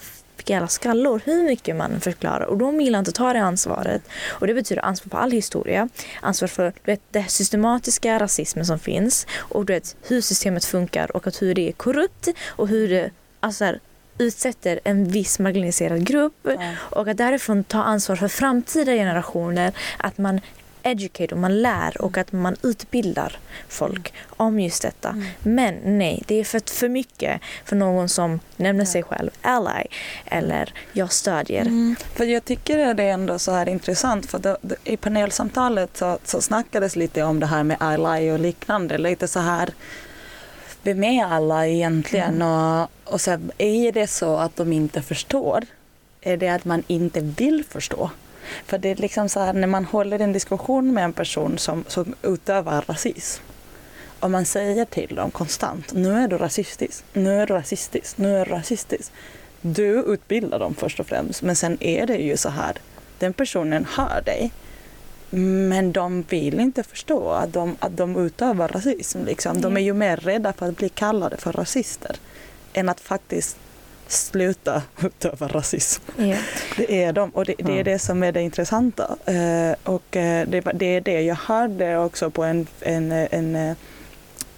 jävla 0.49 0.67
skallor 0.67 1.21
hur 1.25 1.43
mycket 1.43 1.75
man 1.75 1.99
förklarar. 1.99 2.45
Och 2.45 2.57
de 2.57 2.77
vill 2.77 2.95
inte 2.95 3.11
ta 3.11 3.33
det 3.33 3.41
ansvaret. 3.41 4.01
Och 4.27 4.47
det 4.47 4.53
betyder 4.53 4.85
ansvar 4.85 5.09
för 5.09 5.17
all 5.17 5.31
historia, 5.31 5.89
ansvar 6.21 6.47
för 6.47 6.73
du 6.83 6.91
vet, 6.91 7.01
det 7.11 7.23
systematiska 7.23 8.19
rasismen 8.19 8.65
som 8.65 8.79
finns. 8.79 9.27
Och 9.37 9.65
du 9.65 9.73
vet, 9.73 9.95
hur 10.07 10.21
systemet 10.21 10.65
funkar 10.65 11.15
och 11.15 11.27
att 11.27 11.41
hur 11.41 11.53
det 11.53 11.67
är 11.69 11.71
korrupt. 11.71 12.27
Och 12.47 12.67
hur 12.67 12.89
det 12.89 13.11
alltså, 13.39 13.57
så 13.57 13.65
här, 13.65 13.79
utsätter 14.17 14.79
en 14.83 15.05
viss 15.05 15.39
marginaliserad 15.39 16.05
grupp. 16.05 16.47
Och 16.75 17.07
att 17.07 17.17
därifrån 17.17 17.63
ta 17.63 17.83
ansvar 17.83 18.15
för 18.15 18.27
framtida 18.27 18.91
generationer, 18.91 19.73
att 19.97 20.17
man 20.17 20.41
educate 20.85 21.35
och 21.35 21.41
man 21.41 21.61
lär 21.61 22.01
och 22.01 22.17
att 22.17 22.31
man 22.31 22.55
utbildar 22.61 23.39
folk 23.67 24.13
om 24.27 24.59
just 24.59 24.81
detta. 24.81 25.23
Men 25.43 25.97
nej, 25.97 26.23
det 26.27 26.35
är 26.35 26.43
för, 26.43 26.61
för 26.73 26.89
mycket 26.89 27.41
för 27.65 27.75
någon 27.75 28.09
som 28.09 28.39
nämner 28.55 28.85
sig 28.85 29.03
själv 29.03 29.31
ally 29.41 29.85
eller 30.25 30.73
jag 30.93 31.11
stödjer. 31.11 31.61
Mm. 31.61 31.95
För 32.15 32.25
jag 32.25 32.45
tycker 32.45 32.87
att 32.87 32.97
det 32.97 33.03
är 33.03 33.13
ändå 33.13 33.39
så 33.39 33.51
här 33.51 33.69
intressant 33.69 34.25
för 34.25 34.39
det, 34.39 34.57
det, 34.61 34.75
i 34.83 34.97
panelsamtalet 34.97 35.97
så, 35.97 36.17
så 36.23 36.41
snackades 36.41 36.95
lite 36.95 37.23
om 37.23 37.39
det 37.39 37.45
här 37.45 37.63
med 37.63 37.77
ally 37.79 38.31
och 38.31 38.39
liknande. 38.39 38.97
Lite 38.97 39.27
så 39.27 39.39
här, 39.39 39.69
vem 40.83 41.03
är 41.03 41.25
alla 41.25 41.67
egentligen? 41.67 42.41
Och, 42.41 42.89
och 43.03 43.21
så 43.21 43.31
är 43.57 43.91
det 43.91 44.07
så 44.07 44.37
att 44.37 44.55
de 44.55 44.73
inte 44.73 45.01
förstår? 45.01 45.65
Är 46.21 46.37
det 46.37 46.49
att 46.49 46.65
man 46.65 46.83
inte 46.87 47.19
vill 47.19 47.63
förstå? 47.69 48.09
För 48.65 48.77
det 48.77 48.89
är 48.89 48.95
liksom 48.95 49.29
så 49.29 49.39
här 49.39 49.53
när 49.53 49.67
man 49.67 49.85
håller 49.85 50.19
en 50.19 50.33
diskussion 50.33 50.93
med 50.93 51.03
en 51.03 51.13
person 51.13 51.57
som, 51.57 51.83
som 51.87 52.15
utövar 52.21 52.85
rasism. 52.87 53.43
Och 54.19 54.31
man 54.31 54.45
säger 54.45 54.85
till 54.85 55.15
dem 55.15 55.31
konstant, 55.31 55.93
nu 55.93 56.11
är 56.11 56.27
du 56.27 56.37
rasistisk, 56.37 57.03
nu 57.13 57.41
är 57.41 57.47
du 57.47 57.53
rasistisk, 57.53 58.17
nu 58.17 58.37
är 58.37 58.45
du 58.45 58.51
rasistisk. 58.51 59.11
Du 59.61 60.03
utbildar 60.03 60.59
dem 60.59 60.75
först 60.75 60.99
och 60.99 61.07
främst, 61.07 61.41
men 61.41 61.55
sen 61.55 61.77
är 61.83 62.05
det 62.05 62.17
ju 62.17 62.37
så 62.37 62.49
här, 62.49 62.73
den 63.19 63.33
personen 63.33 63.85
hör 63.85 64.21
dig. 64.21 64.51
Men 65.69 65.91
de 65.91 66.21
vill 66.21 66.59
inte 66.59 66.83
förstå 66.83 67.29
att 67.29 67.53
de, 67.53 67.75
att 67.79 67.97
de 67.97 68.25
utövar 68.25 68.67
rasism. 68.67 69.25
Liksom. 69.25 69.61
De 69.61 69.77
är 69.77 69.81
ju 69.81 69.93
mer 69.93 70.17
rädda 70.17 70.53
för 70.53 70.69
att 70.69 70.77
bli 70.77 70.89
kallade 70.89 71.37
för 71.37 71.51
rasister 71.51 72.15
än 72.73 72.89
att 72.89 72.99
faktiskt 72.99 73.57
sluta 74.07 74.83
utöva 75.03 75.47
rasism. 75.47 76.03
Ja. 76.17 76.37
Det 76.77 77.03
är 77.03 77.13
de 77.13 77.29
och 77.29 77.45
det, 77.45 77.55
det 77.57 77.79
är 77.79 77.83
det 77.83 77.99
som 77.99 78.23
är 78.23 78.31
det 78.31 78.41
intressanta. 78.41 79.17
Eh, 79.25 79.75
och 79.83 80.15
eh, 80.15 80.47
det, 80.47 80.61
det 80.73 80.85
är 80.85 81.01
det 81.01 81.21
jag 81.21 81.35
hörde 81.35 81.97
också 81.97 82.29
på 82.29 82.43
en, 82.43 82.67
en, 82.79 83.11
en, 83.11 83.55
eh, 83.55 83.75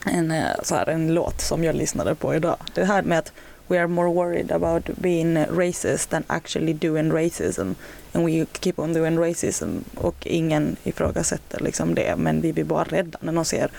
en, 0.06 0.34
så 0.64 0.76
här, 0.76 0.90
en 0.90 1.14
låt 1.14 1.42
som 1.42 1.64
jag 1.64 1.76
lyssnade 1.76 2.16
på 2.16 2.36
idag. 2.36 2.58
Det 2.74 2.86
här 2.86 3.02
med 3.02 3.20
att 3.20 3.32
we 3.68 3.80
are 3.80 3.88
more 3.88 4.14
worried 4.14 4.52
about 4.52 4.90
being 4.98 5.46
racist 5.46 6.10
than 6.10 6.24
actually 6.28 6.74
doing 6.74 7.12
racism. 7.12 7.76
And 8.14 8.26
we 8.26 8.46
keep 8.62 8.74
on 8.78 8.94
doing 8.94 9.20
racism 9.20 9.84
och 9.96 10.28
ingen 10.28 10.76
ifrågasätter 10.84 11.60
liksom 11.60 11.96
det 11.96 12.16
men 12.18 12.42
vi 12.42 12.54
blir 12.54 12.64
bara 12.64 12.84
rädda 12.84 13.20
när 13.22 13.32
någon 13.32 13.46
ser 13.46 13.72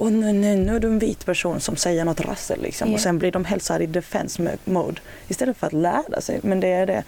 och 0.00 0.12
nu, 0.12 0.32
nu, 0.32 0.56
nu 0.56 0.76
är 0.76 0.80
du 0.80 0.88
en 0.88 0.98
vit 0.98 1.26
person 1.26 1.60
som 1.60 1.76
säger 1.76 2.04
något 2.04 2.20
rassel 2.20 2.62
liksom. 2.62 2.88
Ja. 2.88 2.94
och 2.94 3.00
sen 3.00 3.18
blir 3.18 3.32
de 3.32 3.44
helt 3.44 3.62
så 3.62 3.72
här 3.72 3.82
i 3.82 3.86
defense 3.86 4.58
mode 4.64 5.00
istället 5.28 5.56
för 5.56 5.66
att 5.66 5.72
lära 5.72 6.20
sig. 6.20 6.40
Men 6.42 6.60
det 6.60 6.68
är 6.68 6.86
det, 6.86 7.04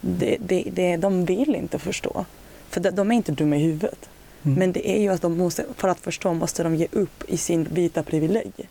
det, 0.00 0.36
det, 0.40 0.64
det 0.72 0.96
de 0.96 1.24
vill 1.24 1.54
inte 1.54 1.78
förstå. 1.78 2.24
För 2.70 2.80
de, 2.80 2.90
de 2.90 3.10
är 3.10 3.14
inte 3.16 3.32
dumma 3.32 3.56
i 3.56 3.62
huvudet. 3.62 4.08
Men 4.42 4.72
det 4.72 4.90
är 4.90 5.00
ju 5.00 5.08
att 5.08 5.22
de 5.22 5.38
måste, 5.38 5.64
för 5.76 5.88
att 5.88 6.00
förstå 6.00 6.34
måste 6.34 6.62
de 6.62 6.74
ge 6.74 6.86
upp 6.92 7.24
i 7.28 7.36
sin 7.36 7.64
vita 7.64 8.02
privilegier. 8.02 8.68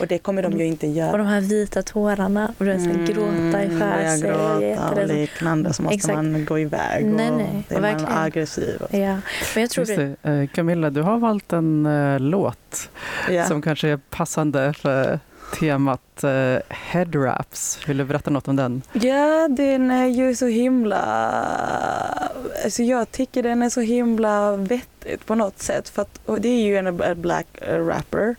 Och 0.00 0.06
det 0.06 0.18
kommer 0.18 0.42
de 0.42 0.52
ju 0.52 0.66
inte 0.66 0.86
göra. 0.86 1.12
Och 1.12 1.18
de 1.18 1.26
här 1.26 1.40
vita 1.40 1.82
tårarna 1.82 2.54
och 2.58 2.64
du 2.64 2.72
mm, 2.72 3.04
gråta 3.04 3.64
i 3.64 3.78
skär 3.80 4.16
sig. 4.16 4.28
gråta 4.30 4.90
och 5.02 5.08
liknande 5.08 5.72
så 5.72 5.82
måste 5.82 5.94
Exakt. 5.94 6.14
man 6.14 6.44
gå 6.44 6.58
iväg 6.58 7.04
Nej, 7.06 7.30
och 7.30 7.36
nej, 7.36 7.64
är 7.68 7.72
man 7.74 7.82
verkligen. 7.82 8.12
aggressiv. 8.12 8.82
Och 8.82 8.94
Ja, 8.94 9.16
men 9.54 9.60
jag 9.62 9.70
tror 9.70 9.84
det. 9.84 10.30
Eh, 10.30 10.46
Camilla, 10.48 10.90
du 10.90 11.02
har 11.02 11.18
valt 11.18 11.52
en 11.52 11.86
eh, 11.86 12.20
låt 12.20 12.88
Ja. 13.30 13.44
som 13.44 13.62
kanske 13.62 13.88
är 13.88 13.96
passande 14.10 14.72
för 14.72 15.20
temat 15.60 16.24
eh, 16.24 16.56
head 16.68 17.04
wraps. 17.04 17.78
Vill 17.88 17.96
du 17.96 18.04
berätta 18.04 18.30
något 18.30 18.48
om 18.48 18.56
den? 18.56 18.82
Ja, 18.92 19.48
den 19.48 19.90
är 19.90 20.06
ju 20.06 20.34
så 20.34 20.46
himla... 20.46 20.98
Alltså 22.64 22.82
jag 22.82 23.10
tycker 23.12 23.42
den 23.42 23.62
är 23.62 23.68
så 23.70 23.80
himla 23.80 24.56
vettigt 24.56 25.26
på 25.26 25.34
något 25.34 25.58
sätt. 25.62 25.88
För 25.88 26.02
att, 26.02 26.20
och 26.26 26.40
det 26.40 26.48
är 26.48 26.62
ju 26.62 26.76
en 26.76 27.20
black 27.20 27.46
eh, 27.60 27.86
rapper. 27.86 28.36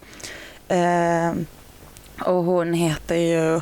Eh, 0.74 1.34
och 2.26 2.44
hon 2.44 2.74
heter 2.74 3.16
ju 3.16 3.62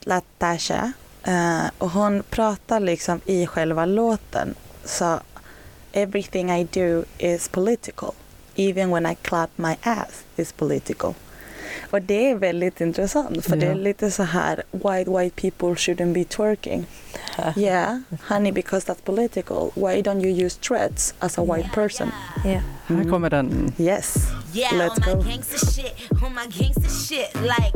Latasha. 0.00 0.92
Eh, 1.22 1.64
och 1.78 1.90
hon 1.90 2.22
pratar 2.30 2.80
liksom 2.80 3.20
i 3.24 3.46
själva 3.46 3.86
låten. 3.86 4.54
Så 4.84 5.20
everything 5.92 6.50
I 6.50 6.64
do 6.64 7.04
is 7.18 7.48
political. 7.48 8.10
Even 8.54 8.90
when 8.90 9.06
I 9.06 9.14
clap 9.14 9.50
my 9.56 9.76
ass 9.82 10.24
is 10.36 10.52
political. 10.52 11.14
Och 11.90 12.02
det 12.02 12.30
är 12.30 12.34
väldigt 12.34 12.80
intressant 12.80 13.44
för 13.44 13.56
det 13.56 13.66
är 13.66 13.70
Ja. 13.70 13.74
lite 13.74 14.10
så 14.10 14.22
här 14.22 14.62
white 14.70 15.10
white 15.10 15.40
people 15.42 15.68
shouldn't 15.68 16.12
be 16.12 16.24
twerking. 16.24 16.86
yeah, 17.56 17.98
honey 18.28 18.52
because 18.52 18.92
that's 18.92 19.02
political. 19.04 19.70
Why 19.74 20.02
don't 20.02 20.20
you 20.20 20.46
use 20.46 20.58
threads 20.60 21.14
as 21.20 21.38
a 21.38 21.42
white 21.44 21.70
person? 21.74 22.10
Yeah. 22.44 22.62
Här 22.86 22.96
hmm. 22.96 23.10
kommer 23.10 23.30
den. 23.30 23.72
Yes, 23.76 24.16
Yeah, 24.52 24.74
let's 24.74 25.08
on 25.08 25.14
go. 25.14 25.22
my 25.22 25.30
gangster 25.30 25.66
shit, 25.66 26.22
on 26.22 26.34
my 26.34 26.46
gangster 26.46 26.88
shit, 26.88 27.34
like 27.34 27.72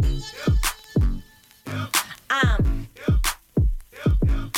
I'm. 2.31 2.89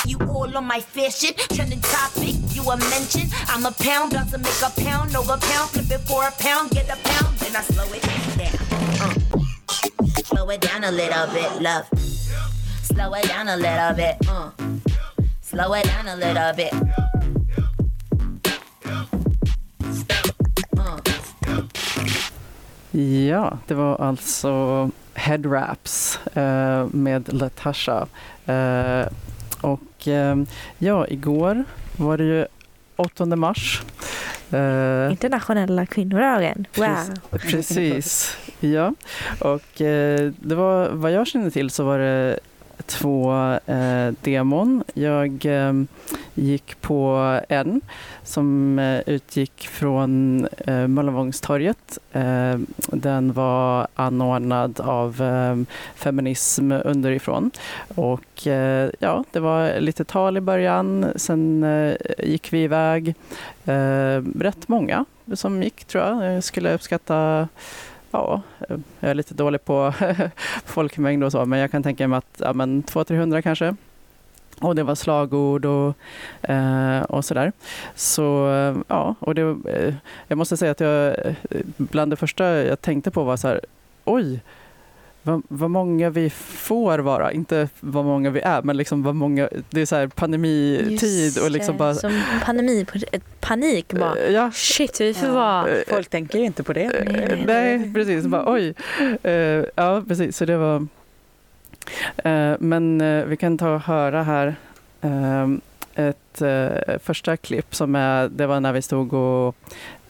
You 0.06 0.18
all 0.20 0.56
on 0.56 0.66
my 0.66 0.80
fair 0.80 1.10
shit, 1.10 1.36
trending 1.50 1.80
topic 1.80 2.34
you 2.58 2.62
a 2.70 2.76
mention. 2.76 3.28
I'm 3.48 3.66
a 3.66 3.72
pound, 3.72 4.12
about 4.12 4.30
to 4.30 4.38
make 4.38 4.62
a 4.62 4.70
pound 4.80 5.14
over 5.16 5.36
pound, 5.36 5.70
flip 5.70 5.90
it 5.90 6.00
for 6.08 6.26
a 6.26 6.32
pound, 6.32 6.70
get 6.70 6.88
a 6.88 6.96
pound, 7.08 7.38
then 7.38 7.56
I 7.56 7.62
slow 7.62 7.84
it 7.92 8.02
down. 8.02 8.67
Uh. 8.88 9.14
Slow 10.24 10.50
it 10.50 10.60
down 10.60 10.84
a 10.84 10.90
little 10.90 11.26
bit, 11.34 11.62
love. 11.62 11.86
Slow 12.82 13.14
it 13.14 13.28
down 13.28 13.48
a 13.48 13.56
little 13.56 13.94
bit, 13.94 14.16
uh. 14.28 14.50
Slow 15.40 15.74
it 15.74 15.84
down 15.84 16.08
a 16.08 16.16
little 16.16 16.52
bit. 16.56 16.74
Ja, 22.90 23.58
det 23.66 23.74
var 23.74 23.96
alltså 23.96 24.90
head 25.14 25.46
wraps 25.46 26.18
eh, 26.36 26.86
med 26.92 27.32
Latasha. 27.32 28.06
Eh, 28.46 29.06
och 29.60 30.08
eh, 30.08 30.36
ja, 30.78 31.06
igår 31.08 31.64
var 31.96 32.16
det 32.16 32.24
ju 32.24 32.46
8 32.98 33.36
mars. 33.36 33.82
Eh, 34.50 35.10
Internationella 35.10 35.86
kvinnodagen. 35.86 36.66
Wow. 36.76 36.86
Precis, 37.30 37.68
precis. 37.68 38.36
Ja, 38.60 38.94
och 39.40 39.80
eh, 39.80 40.32
det 40.36 40.54
var 40.54 40.88
vad 40.88 41.12
jag 41.12 41.26
känner 41.26 41.50
till 41.50 41.70
så 41.70 41.84
var 41.84 41.98
det 41.98 42.38
två 42.86 43.32
eh, 43.66 44.12
demon. 44.20 44.84
Jag, 44.94 45.46
eh, 45.46 45.72
gick 46.34 46.80
på 46.80 47.40
en 47.48 47.80
som 48.28 48.78
eh, 48.78 49.00
utgick 49.06 49.68
från 49.68 50.44
eh, 50.66 50.88
Möllevångstorget. 50.88 51.98
Eh, 52.12 52.58
den 52.86 53.32
var 53.32 53.88
anordnad 53.94 54.80
av 54.80 55.22
eh, 55.22 55.74
Feminism 55.94 56.72
underifrån. 56.72 57.50
Och 57.94 58.46
ja, 58.98 59.24
det 59.32 59.40
var 59.40 59.80
lite 59.80 60.04
tal 60.04 60.36
i 60.36 60.40
början, 60.40 61.06
sen 61.16 61.66
gick 62.18 62.52
vi 62.52 62.62
iväg. 62.62 63.14
Rätt 64.34 64.68
många 64.68 65.04
som 65.34 65.62
gick 65.62 65.84
tror 65.84 66.04
jag. 66.04 66.34
Jag 66.34 66.44
skulle 66.44 66.74
uppskatta 66.74 67.48
Ja, 68.10 68.42
jag 68.68 69.10
är 69.10 69.14
lite 69.14 69.34
dålig 69.34 69.64
på 69.64 69.94
folkmängd 70.64 71.24
och 71.24 71.32
så, 71.32 71.46
men 71.46 71.58
jag 71.58 71.70
kan 71.70 71.82
tänka 71.82 72.08
mig 72.08 72.18
att 72.18 72.40
ja, 72.44 72.52
200-300 72.52 73.42
kanske. 73.42 73.76
Och 74.60 74.74
det 74.74 74.82
var 74.82 74.94
slagord 74.94 75.64
och, 75.64 75.94
eh, 76.50 77.02
och 77.02 77.24
sådär. 77.24 77.52
Så 77.94 78.48
ja, 78.88 79.14
och 79.20 79.34
det, 79.34 79.42
eh, 79.42 79.94
jag 80.28 80.38
måste 80.38 80.56
säga 80.56 80.70
att 80.70 80.80
jag, 80.80 81.16
bland 81.76 82.12
det 82.12 82.16
första 82.16 82.44
jag 82.44 82.80
tänkte 82.80 83.10
på 83.10 83.24
var 83.24 83.36
så 83.36 83.48
här, 83.48 83.60
oj, 84.04 84.40
vad, 85.22 85.42
vad, 85.48 85.70
många 85.70 86.10
vi 86.10 86.30
får 86.30 86.98
vara, 86.98 87.32
inte 87.32 87.68
vad 87.80 88.04
många 88.04 88.30
vi 88.30 88.40
är, 88.40 88.62
men 88.62 88.76
liksom 88.76 89.02
vad 89.02 89.14
många, 89.14 89.48
det 89.70 89.80
är 89.80 89.86
så 89.86 89.96
här 89.96 90.06
pandemitid 90.06 91.38
och 91.44 91.50
liksom 91.50 91.76
bara... 91.76 91.94
Som 91.94 92.22
pandemi, 92.44 92.86
panik 93.40 93.92
bara. 93.92 94.30
Ja. 94.30 94.50
Shit, 94.54 95.00
vi 95.00 95.14
får 95.14 95.28
vara... 95.28 95.66
Folk 95.88 96.08
tänker 96.08 96.38
ju 96.38 96.44
inte 96.44 96.62
på 96.62 96.72
det. 96.72 97.04
Nej, 97.12 97.44
nej 97.46 97.94
precis. 97.94 98.26
Bara, 98.26 98.52
oj. 98.52 98.74
Ja, 99.74 100.02
precis. 100.08 100.36
Så 100.36 100.44
det 100.44 100.56
var... 100.56 100.86
Men 102.58 102.98
vi 103.28 103.36
kan 103.36 103.58
ta 103.58 103.70
och 103.70 103.80
höra 103.80 104.22
här 104.22 104.54
ett 105.94 106.42
första 107.02 107.36
klipp 107.36 107.74
som 107.74 107.94
är, 107.94 108.28
det 108.28 108.46
var 108.46 108.60
när 108.60 108.72
vi 108.72 108.82
stod 108.82 109.12
och 109.12 109.56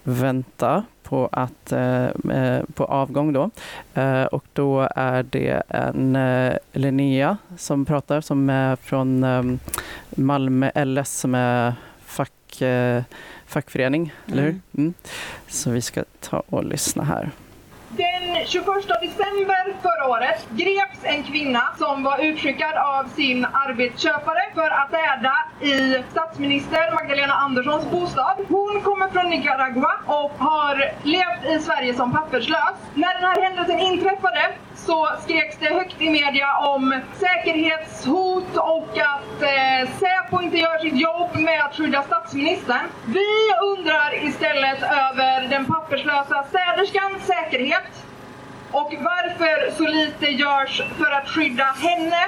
vänta 0.02 0.85
på, 1.08 1.28
att, 1.32 1.73
eh, 1.73 2.06
på 2.75 2.85
avgång 2.85 3.32
då. 3.32 3.50
Eh, 3.94 4.23
och 4.23 4.44
då 4.52 4.88
är 4.97 5.23
det 5.23 5.62
en 5.68 6.16
eh, 6.16 6.54
Linnea 6.73 7.37
som 7.56 7.85
pratar 7.85 8.20
som 8.20 8.50
är 8.50 8.76
från 8.76 9.26
Malmö 10.11 10.70
LS 10.85 11.18
som 11.18 11.35
är 11.35 11.75
fack, 12.04 12.62
fackförening, 13.47 14.12
mm. 14.26 14.38
eller 14.38 14.42
hur? 14.42 14.61
Mm. 14.76 14.94
Så 15.49 15.70
vi 15.70 15.82
ska 15.82 16.04
ta 16.20 16.42
och 16.49 16.64
lyssna 16.64 17.04
här. 17.04 17.30
Den 17.99 18.47
21 18.47 18.64
december 19.00 19.75
förra 19.83 20.09
året 20.09 20.49
greps 20.50 20.99
en 21.02 21.23
kvinna 21.23 21.62
som 21.78 22.02
var 22.02 22.19
utskickad 22.19 22.76
av 22.76 23.05
sin 23.17 23.45
arbetsköpare 23.45 24.43
för 24.55 24.71
att 24.71 24.88
städa 24.88 25.35
i 25.61 26.02
statsminister 26.11 26.95
Magdalena 26.95 27.33
Anderssons 27.35 27.90
bostad. 27.90 28.37
Hon 28.49 28.81
kommer 28.81 29.09
från 29.09 29.31
Nicaragua 29.31 29.93
och 30.07 30.33
har 30.38 30.93
levt 31.02 31.45
i 31.57 31.64
Sverige 31.64 31.95
som 31.95 32.12
papperslös. 32.12 32.75
När 32.95 33.14
den 33.14 33.25
här 33.25 33.43
händelsen 33.43 33.78
inträffade 33.78 34.49
så 34.88 35.09
skreks 35.25 35.57
det 35.61 35.75
högt 35.75 36.02
i 36.02 36.11
media 36.11 36.57
om 36.57 37.00
säkerhetshot 37.21 38.57
och 38.57 38.99
att 38.99 39.42
eh, 39.42 39.90
Säpo 39.99 40.42
inte 40.42 40.57
gör 40.59 40.78
sitt 40.78 41.00
jobb 41.00 41.30
med 41.35 41.64
att 41.64 41.75
skydda 41.75 42.02
statsministern. 42.02 42.80
Vi 43.07 43.30
undrar 43.62 44.26
istället 44.26 44.83
över 44.83 45.49
den 45.49 45.64
papperslösa 45.64 46.45
städerskans 46.49 47.26
säkerhet 47.26 48.04
och 48.73 48.95
varför 49.00 49.76
så 49.76 49.87
lite 49.87 50.26
görs 50.26 50.83
för 50.99 51.11
att 51.12 51.28
skydda 51.28 51.64
henne 51.64 52.26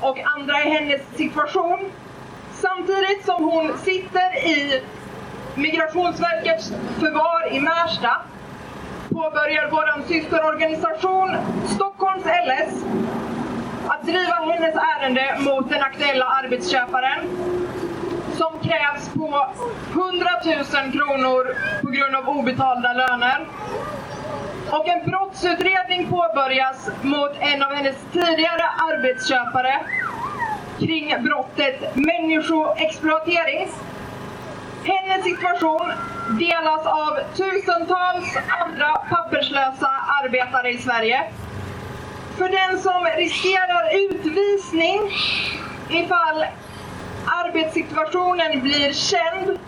och 0.00 0.18
andra 0.36 0.62
i 0.64 0.70
hennes 0.70 1.00
situation. 1.16 1.90
Samtidigt 2.52 3.24
som 3.24 3.44
hon 3.44 3.78
sitter 3.78 4.46
i 4.46 4.82
Migrationsverkets 5.54 6.72
förvar 7.00 7.52
i 7.52 7.60
Märsta 7.60 8.16
påbörjar 9.10 9.68
vår 9.70 10.08
systerorganisation 10.08 11.36
Stockholms 11.66 12.24
LS 12.24 12.84
att 13.88 14.02
driva 14.06 14.34
hennes 14.34 14.74
ärende 14.74 15.36
mot 15.38 15.68
den 15.70 15.82
aktuella 15.82 16.24
arbetsköparen 16.24 17.20
som 18.36 18.58
krävs 18.62 19.08
på 19.14 19.46
100 19.92 20.26
000 20.44 20.92
kronor 20.92 21.54
på 21.82 21.90
grund 21.90 22.14
av 22.14 22.28
obetalda 22.28 22.92
löner. 22.92 23.46
Och 24.70 24.88
en 24.88 25.10
brottsutredning 25.10 26.10
påbörjas 26.10 26.88
mot 27.02 27.32
en 27.40 27.62
av 27.62 27.72
hennes 27.72 27.96
tidigare 28.12 28.64
arbetsköpare 28.92 29.80
kring 30.78 31.22
brottet 31.22 31.96
människoexploatering. 31.96 33.68
Hennes 34.84 35.24
situation 35.24 35.92
delas 36.38 36.86
av 36.86 37.18
tusentals 37.36 38.36
andra 38.60 38.88
papperslösa 39.10 39.90
arbetare 40.24 40.70
i 40.70 40.78
Sverige. 40.78 41.22
För 42.38 42.48
den 42.48 42.78
som 42.78 43.04
riskerar 43.16 44.10
utvisning 44.10 45.00
ifall 45.88 46.44
arbetssituationen 47.26 48.60
blir 48.62 48.92
känd 48.92 49.58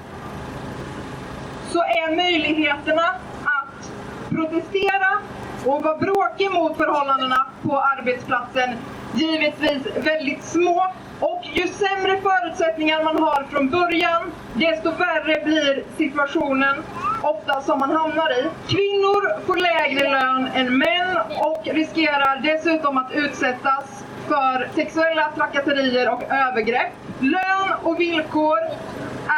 så 1.72 1.78
är 1.82 2.16
möjligheterna 2.16 3.14
att 3.44 3.90
protestera 4.30 5.18
och 5.66 5.82
vara 5.82 5.96
bråkig 5.96 6.50
mot 6.50 6.76
förhållandena 6.76 7.46
på 7.62 7.80
arbetsplatsen 7.80 8.70
givetvis 9.14 9.86
väldigt 9.96 10.44
små. 10.44 10.86
Och 11.20 11.42
ju 11.52 11.68
sämre 11.68 12.20
förutsättningar 12.20 13.04
man 13.04 13.22
har 13.22 13.44
från 13.50 13.70
början, 13.70 14.22
desto 14.54 14.90
värre 14.90 15.44
blir 15.44 15.84
situationen 15.98 16.76
ofta 17.22 17.60
som 17.60 17.78
man 17.78 17.90
hamnar 17.90 18.30
i. 18.30 18.42
Kvinnor 18.68 19.46
får 19.46 19.56
lägre 19.56 20.10
lön 20.10 20.46
än 20.54 20.78
män 20.78 21.16
och 21.40 21.66
riskerar 21.74 22.40
dessutom 22.42 22.98
att 22.98 23.12
utsättas 23.12 24.04
för 24.28 24.68
sexuella 24.74 25.30
trakasserier 25.36 26.12
och 26.12 26.22
övergrepp. 26.22 26.92
Lön 27.20 27.70
och 27.82 28.00
villkor 28.00 28.58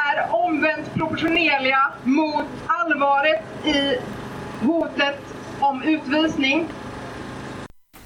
är 0.09 0.35
omvänt 0.35 0.95
proportionerliga 0.95 1.93
mot 2.03 2.47
allvaret 2.67 3.43
i 3.67 3.97
hotet 4.67 5.21
om 5.61 5.83
utvisning. 5.83 6.69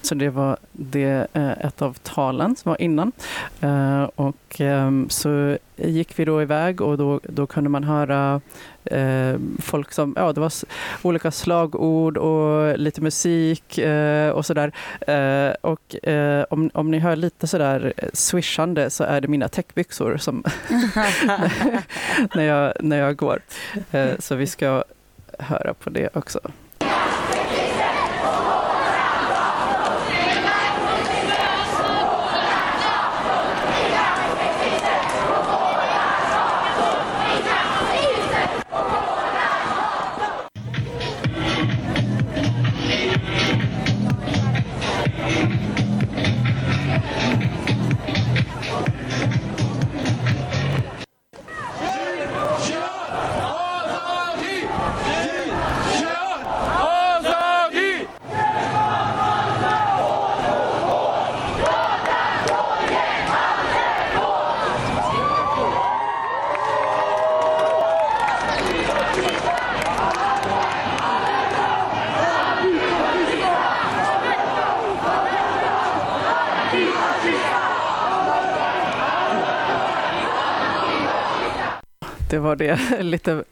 Så 0.02 0.14
det 0.14 0.30
var 0.30 0.55
det, 0.78 1.26
eh, 1.32 1.50
ett 1.50 1.82
av 1.82 1.94
talen 2.02 2.56
som 2.56 2.70
var 2.70 2.82
innan. 2.82 3.12
Eh, 3.60 4.02
och 4.02 4.60
ehm, 4.60 5.08
så 5.08 5.58
gick 5.76 6.18
vi 6.18 6.24
då 6.24 6.42
iväg 6.42 6.80
och 6.80 6.98
då, 6.98 7.20
då 7.22 7.46
kunde 7.46 7.70
man 7.70 7.84
höra 7.84 8.40
eh, 8.84 9.36
folk 9.58 9.92
som, 9.92 10.14
ja 10.16 10.32
det 10.32 10.40
var 10.40 10.52
olika 11.02 11.30
slagord 11.30 12.16
och 12.16 12.78
lite 12.78 13.00
musik 13.00 13.78
eh, 13.78 14.30
och 14.30 14.46
sådär. 14.46 14.72
Eh, 15.00 15.54
och 15.60 16.06
eh, 16.08 16.44
om, 16.50 16.70
om 16.74 16.90
ni 16.90 16.98
hör 16.98 17.16
lite 17.16 17.46
sådär 17.46 17.92
swishande 18.12 18.90
så 18.90 19.04
är 19.04 19.20
det 19.20 19.28
mina 19.28 19.48
täckbyxor 19.48 20.16
som 20.16 20.44
när, 22.34 22.44
jag, 22.44 22.72
när 22.80 22.96
jag 22.96 23.16
går. 23.16 23.40
Så 24.18 24.34
vi 24.34 24.46
ska 24.46 24.84
höra 25.38 25.74
på 25.74 25.90
det 25.90 26.16
också. 26.16 26.40
Det 82.30 82.38
var 82.38 82.56
det. 82.56 82.78
Lite 83.02 83.44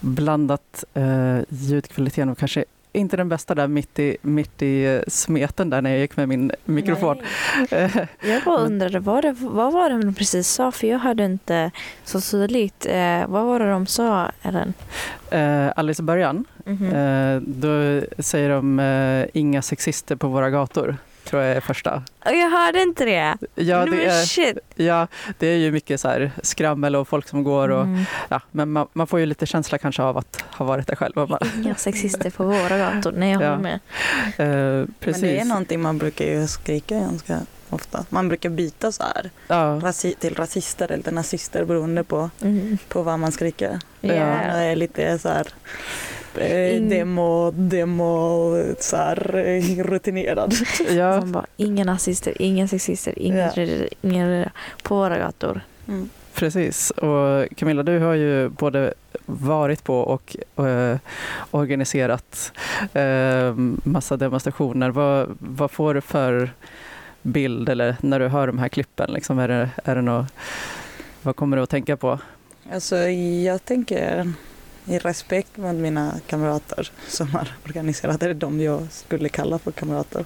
blandat 0.00 0.84
eh, 0.94 1.38
ljudkvaliteten 1.48 2.28
och 2.28 2.38
kanske 2.38 2.64
inte 2.92 3.16
den 3.16 3.28
bästa 3.28 3.54
där 3.54 3.68
mitt 3.68 3.98
i, 3.98 4.16
mitt 4.22 4.62
i 4.62 4.84
eh, 4.84 5.00
smeten 5.08 5.70
där 5.70 5.82
när 5.82 5.90
jag 5.90 5.98
gick 6.00 6.16
med 6.16 6.28
min 6.28 6.52
mikrofon. 6.64 7.16
Eh, 7.70 7.96
Jag 8.22 8.42
bara 8.44 8.58
undrade, 8.66 8.98
vad, 9.00 9.24
det, 9.24 9.32
vad 9.40 9.72
var 9.72 9.90
det 9.90 9.98
de 10.02 10.14
precis 10.14 10.48
sa? 10.48 10.72
För 10.72 10.86
jag 10.86 10.98
hörde 10.98 11.24
inte 11.24 11.70
så 12.04 12.20
tydligt. 12.20 12.86
Eh, 12.86 13.26
vad 13.28 13.44
var 13.44 13.60
det 13.60 13.70
de 13.70 13.86
sa, 13.86 14.30
Ellen? 14.42 14.74
Eh, 15.30 15.68
alldeles 15.76 16.00
i 16.00 16.02
början, 16.02 16.44
Mhm. 16.64 16.92
eh, 16.92 17.40
då 17.40 18.00
säger 18.22 18.50
de 18.50 18.78
eh, 18.80 19.26
inga 19.34 19.62
sexister 19.62 20.16
på 20.16 20.28
våra 20.28 20.50
gator. 20.50 20.96
Tror 21.28 21.42
jag 21.42 21.56
är 21.56 21.60
första. 21.60 22.02
Och 22.24 22.32
jag 22.36 22.50
hörde 22.50 22.82
inte 22.82 23.04
det. 23.04 23.36
Ja, 23.54 23.86
det 23.86 24.04
är, 24.06 24.22
shit. 24.24 24.58
ja, 24.74 25.06
det 25.38 25.46
är 25.46 25.56
ju 25.56 25.70
mycket 25.72 26.00
så 26.00 26.08
här 26.08 26.30
skrammel 26.42 26.96
och 26.96 27.08
folk 27.08 27.28
som 27.28 27.44
går. 27.44 27.68
Och, 27.68 27.82
Mm. 27.82 28.04
ja, 28.28 28.40
men 28.50 28.70
man, 28.72 28.86
man 28.92 29.06
får 29.06 29.20
ju 29.20 29.26
lite 29.26 29.46
känsla 29.46 29.78
kanske 29.78 30.02
av 30.02 30.18
att 30.18 30.44
ha 30.56 30.64
varit 30.66 30.86
där 30.86 30.96
själv. 30.96 31.18
Och 31.18 31.28
bara, 31.28 31.40
Inga 31.56 31.74
sexister 31.74 32.30
på 32.30 32.44
våra 32.44 32.78
gator. 32.78 33.12
Nej, 33.12 33.32
jag 33.32 33.42
Ja. 33.42 33.48
håller 33.50 33.62
med. 33.62 34.80
eh, 34.80 34.86
precis. 35.00 35.22
Men 35.22 35.30
det 35.30 35.40
är 35.40 35.44
någonting 35.44 35.80
man 35.82 35.98
brukar 35.98 36.24
ju 36.24 36.46
skrika 36.46 36.94
ganska 36.98 37.40
ofta. 37.70 38.04
Man 38.08 38.28
brukar 38.28 38.50
byta 38.50 38.92
så 38.92 39.02
här 39.02 39.30
Ja. 39.48 39.54
rasi- 39.82 40.14
till 40.18 40.34
rasister 40.34 40.92
eller 40.92 41.12
nazister 41.12 41.64
beroende 41.64 42.04
på, 42.04 42.30
Mm. 42.42 42.78
på 42.88 43.02
vad 43.02 43.18
man 43.18 43.32
skriker. 43.32 43.78
Ja. 44.00 44.14
Jag 44.14 44.64
är 44.66 44.76
lite 44.76 45.18
så 45.18 45.28
här 45.28 45.46
eh, 46.40 46.76
In- 46.76 46.88
demo, 46.88 47.50
demo, 47.50 48.54
så 48.80 48.96
här 48.96 49.36
eh, 49.36 49.84
rutinerad. 49.84 50.54
Ja. 50.90 51.20
Bara, 51.20 51.46
inga 51.56 51.84
nazister, 51.84 52.42
inga 52.42 52.68
sexister, 52.68 53.18
inga, 53.18 53.52
Ja. 54.02 54.44
på 54.82 54.94
våra 54.96 55.18
gator. 55.18 55.60
Mm. 55.88 56.08
Precis. 56.34 56.90
Och 56.90 57.48
Camilla, 57.56 57.82
du 57.82 57.98
har 57.98 58.14
ju 58.14 58.48
både 58.48 58.94
varit 59.26 59.84
på 59.84 59.98
och 60.00 60.36
eh, 60.66 60.96
organiserat 61.50 62.52
eh, 62.92 63.54
massa 63.84 64.16
demonstrationer. 64.16 64.90
Vad, 64.90 65.36
vad 65.38 65.70
får 65.70 65.94
du 65.94 66.00
för 66.00 66.50
bild 67.22 67.68
eller 67.68 67.96
när 68.00 68.18
du 68.20 68.28
hör 68.28 68.46
de 68.46 68.58
här 68.58 68.68
klippen? 68.68 69.12
Liksom, 69.12 69.38
är 69.38 69.48
det, 69.48 69.70
är 69.84 69.94
det 69.94 70.02
något, 70.02 70.26
vad 71.22 71.36
kommer 71.36 71.56
du 71.56 71.62
att 71.62 71.70
tänka 71.70 71.96
på? 71.96 72.18
Alltså 72.72 72.96
jag 72.96 73.64
tänker 73.64 74.32
i 74.88 74.98
respekt 74.98 75.56
mot 75.56 75.74
mina 75.76 76.14
kamrater 76.26 76.90
som 77.08 77.28
har 77.28 77.48
organiserat 77.64 78.20
det, 78.20 78.34
de 78.34 78.60
jag 78.60 78.86
skulle 78.90 79.28
kalla 79.28 79.58
för 79.58 79.72
kamrater. 79.72 80.24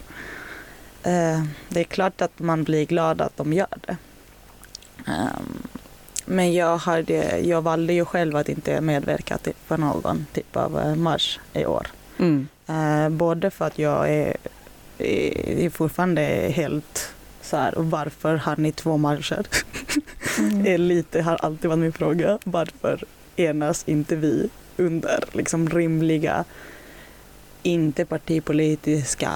Eh, 1.02 1.42
Det 1.68 1.80
är 1.80 1.84
klart 1.84 2.20
att 2.20 2.38
man 2.38 2.64
blir 2.64 2.86
glad 2.86 3.20
att 3.20 3.36
de 3.36 3.52
gör 3.52 3.66
det. 3.86 3.96
Ehm, 5.06 5.62
Men 6.24 6.52
jag, 6.52 6.76
hade, 6.78 7.38
jag 7.38 7.62
valde 7.62 7.92
ju 7.92 8.04
själv 8.04 8.36
att 8.36 8.48
inte 8.48 8.80
medverka 8.80 9.38
till 9.38 9.52
för 9.66 9.76
någon 9.78 10.26
typ 10.32 10.56
av 10.56 10.78
eh, 10.80 10.94
marsch 10.94 11.38
i 11.52 11.66
år. 11.66 11.86
Mm. 12.18 12.48
Eh, 12.66 13.08
Både 13.08 13.50
för 13.50 13.66
att 13.66 13.78
jag 13.78 14.10
är, 14.10 14.36
är 14.98 15.70
fortfarande 15.70 16.22
helt 16.54 17.12
så 17.42 17.56
här, 17.56 17.74
varför 17.76 18.36
har 18.36 18.56
ni 18.56 18.72
två 18.72 18.96
marscher? 18.96 19.46
Mm. 20.38 20.66
är 20.74 20.78
lite, 20.78 21.22
har 21.22 21.34
alltid 21.36 21.70
varit 21.70 21.80
min 21.80 21.92
fråga. 21.92 22.38
Varför 22.44 23.04
enas 23.36 23.82
inte 23.86 24.16
vi 24.16 24.48
under 24.76 25.24
liksom 25.32 25.68
rimliga, 25.70 26.44
inte 27.62 28.04
partipolitiska 28.04 29.30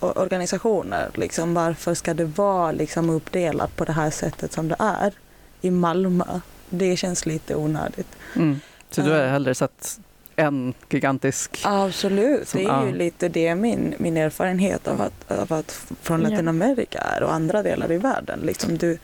organisationer? 0.00 1.10
Liksom, 1.14 1.54
varför 1.54 1.94
ska 1.94 2.14
det 2.14 2.24
vara 2.24 2.72
liksom 2.72 3.10
uppdelat 3.10 3.76
på 3.76 3.84
det 3.84 3.92
här 3.92 4.10
sättet 4.10 4.52
som 4.52 4.68
det 4.68 4.76
är 4.78 5.12
i 5.60 5.70
Malmö? 5.70 6.40
Det 6.70 6.96
känns 6.96 7.26
lite 7.26 7.54
onödigt. 7.54 8.08
Mm. 8.36 8.60
Så 8.90 9.02
du 9.02 9.10
har 9.10 9.26
hellre 9.26 9.54
sett 9.54 10.00
en 10.36 10.74
gigantisk... 10.88 11.60
Absolut, 11.64 12.48
Som- 12.48 12.60
det 12.60 12.70
är 12.70 12.86
ju 12.86 12.92
lite 12.92 13.28
det 13.28 13.54
min, 13.54 13.94
min 13.98 14.16
erfarenhet 14.16 14.88
av 14.88 15.00
att, 15.00 15.30
av 15.40 15.52
att 15.52 15.92
från. 16.02 16.20
Latinamerika 16.20 16.98
är 16.98 17.22
och 17.22 17.32
andra 17.34 17.62
delar 17.62 17.92
i 17.92 17.98
världen. 17.98 18.40
Liksom 18.42 18.78
du, 18.78 18.98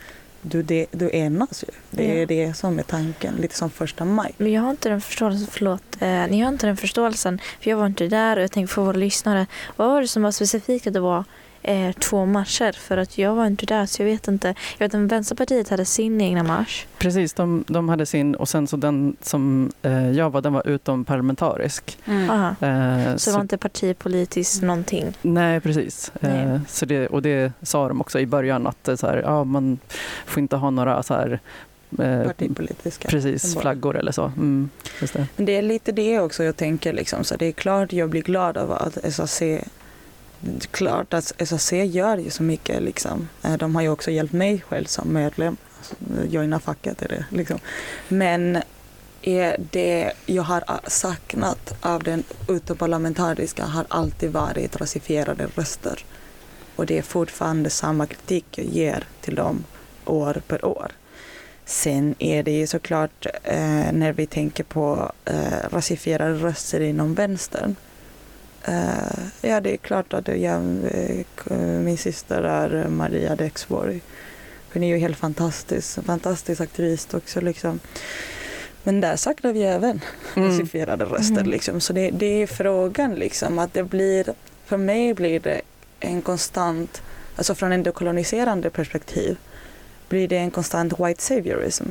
du, 0.47 0.63
det, 0.63 0.85
du 0.91 1.09
enas 1.13 1.63
ju. 1.63 1.71
Det 1.91 2.11
är 2.11 2.19
Ja. 2.19 2.25
det 2.25 2.53
som 2.57 2.79
är 2.79 2.83
tanken, 2.83 3.35
lite 3.35 3.55
som 3.55 3.69
första 3.69 4.05
maj. 4.05 4.31
Men 4.37 4.51
jag 4.51 4.61
har 4.61 4.69
inte 4.71 4.89
den 4.89 5.01
förståelsen, 5.01 5.47
förlåt, 5.51 5.83
eh, 5.99 6.07
ni 6.07 6.41
har 6.41 6.49
inte 6.49 6.67
den 6.67 6.77
förståelsen, 6.77 7.39
för 7.61 7.69
jag 7.69 7.77
var 7.77 7.85
inte 7.85 8.07
där 8.07 8.37
och 8.37 8.43
jag 8.43 8.51
tänker 8.51 8.73
för 8.73 8.81
våra 8.81 8.97
lyssnare, 8.97 9.45
vad 9.75 9.87
var 9.89 10.01
det 10.01 10.07
som 10.07 10.23
var 10.23 10.31
specifikt 10.31 10.87
att 10.87 10.93
det 10.93 10.99
var 10.99 11.23
eh, 11.67 11.91
två 11.91 12.25
marscher? 12.25 12.71
För 12.71 12.97
att 12.97 13.17
jag 13.17 13.35
var 13.35 13.47
inte 13.47 13.65
där 13.65 13.85
så 13.85 14.01
jag 14.01 14.07
vet 14.07 14.27
inte. 14.27 14.47
Jag 14.77 14.85
vet 14.89 14.95
att 14.95 15.11
Vänsterpartiet 15.11 15.69
hade 15.69 15.85
sin 15.85 16.21
egna 16.21 16.43
marsch. 16.43 16.85
Precis, 16.97 17.33
de, 17.33 17.63
de 17.67 17.89
hade 17.89 18.05
sin 18.05 18.35
och 18.35 18.49
sen 18.49 18.67
så 18.67 18.77
den 18.77 19.15
som 19.21 19.71
eh, 19.81 20.11
jag 20.11 20.29
var, 20.29 20.41
den 20.41 20.53
var 20.53 20.67
utom 20.67 21.05
parlamentarisk. 21.05 21.97
Aha. 22.07 22.55
Eh, 22.67 23.15
Så 23.15 23.29
det 23.29 23.33
var 23.33 23.41
inte 23.41 23.57
partipolitiskt 23.57 24.63
någonting. 24.63 25.13
Nej, 25.21 25.59
precis. 25.59 26.11
Nej. 26.19 26.31
Eh, 26.41 26.59
så 26.67 26.85
det, 26.85 27.07
och 27.07 27.21
det 27.21 27.51
sa 27.61 27.87
de 27.87 28.01
också 28.01 28.19
i 28.19 28.25
början 28.25 28.67
att 28.67 28.89
så 28.99 29.07
här, 29.07 29.21
ja, 29.25 29.43
man 29.43 29.79
får 30.25 30.41
inte 30.41 30.55
ha 30.55 30.69
några 30.69 31.03
så 31.03 31.13
här, 31.13 31.39
eh, 31.99 32.23
Partipolitiska 32.23 33.09
precis, 33.09 33.55
flaggor 33.57 33.97
eller 33.97 34.11
så. 34.11 34.23
Mm, 34.25 34.69
just 35.01 35.13
det. 35.13 35.27
Men 35.35 35.45
det 35.45 35.57
är 35.57 35.61
lite 35.61 35.91
det 35.91 36.19
också 36.19 36.43
jag 36.43 36.57
tänker. 36.57 36.93
Liksom. 36.93 37.23
Så 37.23 37.35
det 37.35 37.45
är 37.45 37.51
klart 37.51 37.93
jag 37.93 38.09
blir 38.09 38.21
glad 38.21 38.57
av 38.57 38.71
att 38.71 39.13
SAC 39.13 39.41
klart 40.71 41.13
att 41.13 41.33
SAC 41.47 41.71
gör 41.71 42.17
ju 42.17 42.29
så 42.29 42.43
mycket. 42.43 42.83
Liksom. 42.83 43.29
Eh, 43.43 43.57
de 43.57 43.75
har 43.75 43.81
ju 43.81 43.89
också 43.89 44.11
hjälpt 44.11 44.33
mig 44.33 44.63
själv 44.69 44.85
som 44.85 45.13
medlem. 45.13 45.57
Alltså, 45.77 45.95
joina 46.25 46.59
facket 46.59 47.01
är 47.01 47.07
det. 47.07 47.25
Liksom. 47.29 47.59
Men 48.07 48.61
är 49.21 49.55
det 49.71 50.11
jag 50.25 50.43
har 50.43 50.63
saknat 50.87 51.75
av 51.81 52.03
den 52.03 52.23
utomparlamentariska 52.47 53.65
har 53.65 53.85
alltid 53.87 54.31
varit 54.31 54.75
rasifierade 54.75 55.47
röster. 55.55 56.05
Och 56.75 56.85
det 56.85 56.97
är 56.97 57.01
fortfarande 57.01 57.69
samma 57.69 58.05
kritik 58.05 58.45
jag 58.51 58.65
ger 58.65 59.03
till 59.21 59.35
dem 59.35 59.63
år 60.05 60.41
per 60.47 60.65
år. 60.65 60.91
Sen 61.65 62.15
är 62.19 62.43
det 62.43 62.51
ju 62.51 62.67
såklart 62.67 63.25
eh, 63.43 63.91
när 63.93 64.13
vi 64.13 64.25
tänker 64.25 64.63
på 64.63 65.11
eh, 65.25 65.69
rasifierade 65.71 66.33
röster 66.33 66.79
inom 66.79 67.13
vänstern. 67.13 67.75
Eh, 68.65 69.23
ja, 69.41 69.61
det 69.61 69.73
är 69.73 69.77
klart 69.77 70.13
att 70.13 70.27
jag, 70.27 70.61
eh, 70.91 71.57
min 71.57 71.97
syster 71.97 72.43
är 72.43 72.87
Maria 72.87 73.35
Dexborg. 73.35 74.01
Hon 74.73 74.83
är 74.83 74.87
ju 74.87 74.97
helt 74.97 75.17
fantastisk, 75.17 76.03
fantastisk 76.05 76.61
aktivist 76.61 77.13
också. 77.13 77.41
Liksom. 77.41 77.79
Men 78.83 79.01
där 79.01 79.15
saknar 79.15 79.53
vi 79.53 79.63
även 79.63 80.01
Mm. 80.35 80.49
rasifierade 80.49 81.05
röster. 81.05 81.33
Mm. 81.39 81.49
Liksom. 81.49 81.81
Så 81.81 81.93
det, 81.93 82.09
det 82.11 82.41
är 82.43 82.47
frågan 82.47 83.15
liksom 83.15 83.59
att 83.59 83.73
det 83.73 83.83
blir, 83.83 84.25
för 84.65 84.77
mig 84.77 85.13
blir 85.13 85.39
det 85.39 85.61
en 85.99 86.21
konstant, 86.21 87.01
alltså 87.35 87.55
från 87.55 87.71
en 87.71 87.83
dekoloniserande 87.83 88.69
perspektiv, 88.69 89.37
blir 90.09 90.27
det 90.27 90.37
en 90.37 90.51
konstant 90.51 90.93
white 90.99 91.21
saviorism. 91.21 91.85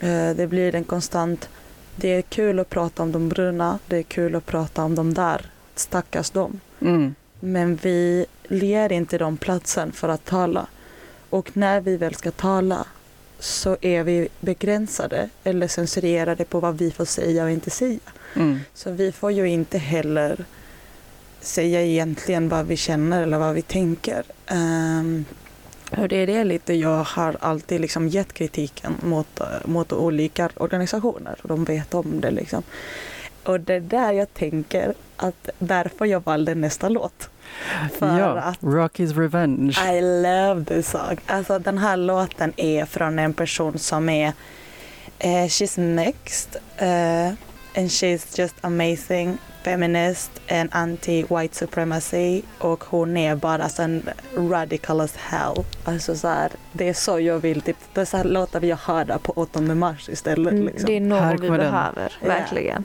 Eh, 0.00 0.30
Det 0.30 0.46
blir 0.46 0.74
en 0.74 0.84
konstant, 0.84 1.48
det 1.96 2.08
är 2.08 2.22
kul 2.22 2.58
att 2.58 2.70
prata 2.70 3.02
om 3.02 3.12
de 3.12 3.28
bruna, 3.28 3.78
det 3.86 3.96
är 3.96 4.02
kul 4.02 4.34
att 4.36 4.46
prata 4.46 4.84
om 4.84 4.94
de 4.94 5.14
där, 5.14 5.46
stackars 5.82 6.30
dem. 6.30 6.60
Mm. 6.80 7.14
Men 7.40 7.76
vi 7.76 8.26
ger 8.48 8.92
inte 8.92 9.18
dem 9.18 9.36
platsen 9.36 9.92
för 9.92 10.08
att 10.08 10.24
tala. 10.24 10.66
Och 11.30 11.56
när 11.56 11.80
vi 11.80 11.96
väl 11.96 12.14
ska 12.14 12.30
tala 12.30 12.86
så 13.38 13.76
är 13.80 14.02
vi 14.02 14.28
begränsade 14.40 15.28
eller 15.44 15.68
censurerade 15.68 16.44
på 16.44 16.60
vad 16.60 16.78
vi 16.78 16.90
får 16.90 17.04
säga 17.04 17.44
och 17.44 17.50
inte 17.50 17.70
säga. 17.70 18.00
Mm. 18.34 18.60
Så 18.74 18.90
vi 18.90 19.12
får 19.12 19.32
ju 19.32 19.48
inte 19.48 19.78
heller 19.78 20.44
säga 21.40 21.82
egentligen 21.82 22.48
vad 22.48 22.66
vi 22.66 22.76
känner 22.76 23.22
eller 23.22 23.38
vad 23.38 23.54
vi 23.54 23.62
tänker. 23.62 24.22
Ehm, 24.46 25.24
och 25.96 26.08
det 26.08 26.16
är 26.16 26.26
det 26.26 26.44
lite 26.44 26.74
jag 26.74 27.04
har 27.04 27.36
alltid 27.40 27.80
liksom 27.80 28.08
gett 28.08 28.32
kritiken 28.32 28.94
mot, 29.02 29.40
mot 29.64 29.92
olika 29.92 30.48
organisationer. 30.56 31.38
Och 31.42 31.48
de 31.48 31.64
vet 31.64 31.94
om 31.94 32.20
det 32.20 32.30
liksom. 32.30 32.62
Och 33.44 33.60
det 33.60 33.74
är 33.74 33.80
där 33.80 34.12
jag 34.12 34.34
tänker 34.34 34.94
att 35.16 35.48
därför 35.58 36.04
jag 36.04 36.24
valde 36.24 36.54
nästa 36.54 36.88
låt. 36.88 37.30
För 37.98 38.18
Ja, 38.18 38.40
att 38.40 38.60
Rocky's 38.60 39.18
Revenge. 39.18 39.78
I 39.92 40.00
love 40.00 40.64
this 40.64 40.90
song. 40.90 41.18
Alltså 41.26 41.58
den 41.58 41.78
här 41.78 41.96
låten 41.96 42.52
är 42.56 42.84
från 42.84 43.18
en 43.18 43.34
person 43.34 43.78
som 43.78 44.08
är 44.08 44.32
eh, 45.18 45.46
She's 45.46 45.80
mixed 45.80 46.56
uh, 46.82 47.34
and 47.74 47.88
she's 47.88 48.38
just 48.40 48.54
amazing 48.60 49.38
feminist 49.62 50.30
and 50.50 50.70
anti-white 50.70 51.54
supremacy 51.54 52.42
och 52.58 52.84
hon 52.84 53.16
är 53.16 53.36
bara 53.36 53.68
sån 53.68 54.02
radical 54.36 55.00
as 55.00 55.16
hell. 55.16 55.64
Alltså 55.84 56.14
så 56.16 56.28
här, 56.28 56.50
det 56.72 56.88
är 56.88 56.94
så 56.94 57.20
jag 57.20 57.38
vill, 57.38 57.60
typ, 57.60 57.76
det 57.94 58.00
är 58.00 58.04
så 58.04 58.16
här 58.16 58.24
låtar 58.24 58.60
vi 58.60 58.76
hör 58.86 59.18
på 59.18 59.32
8 59.32 59.60
mars 59.60 60.08
istället. 60.08 60.52
Mm, 60.52 60.66
Liksom. 60.66 60.86
Det 60.86 60.96
är 60.96 61.00
något 61.00 61.40
vi 61.40 61.50
behöver, 61.50 62.12
verkligen. 62.20 62.84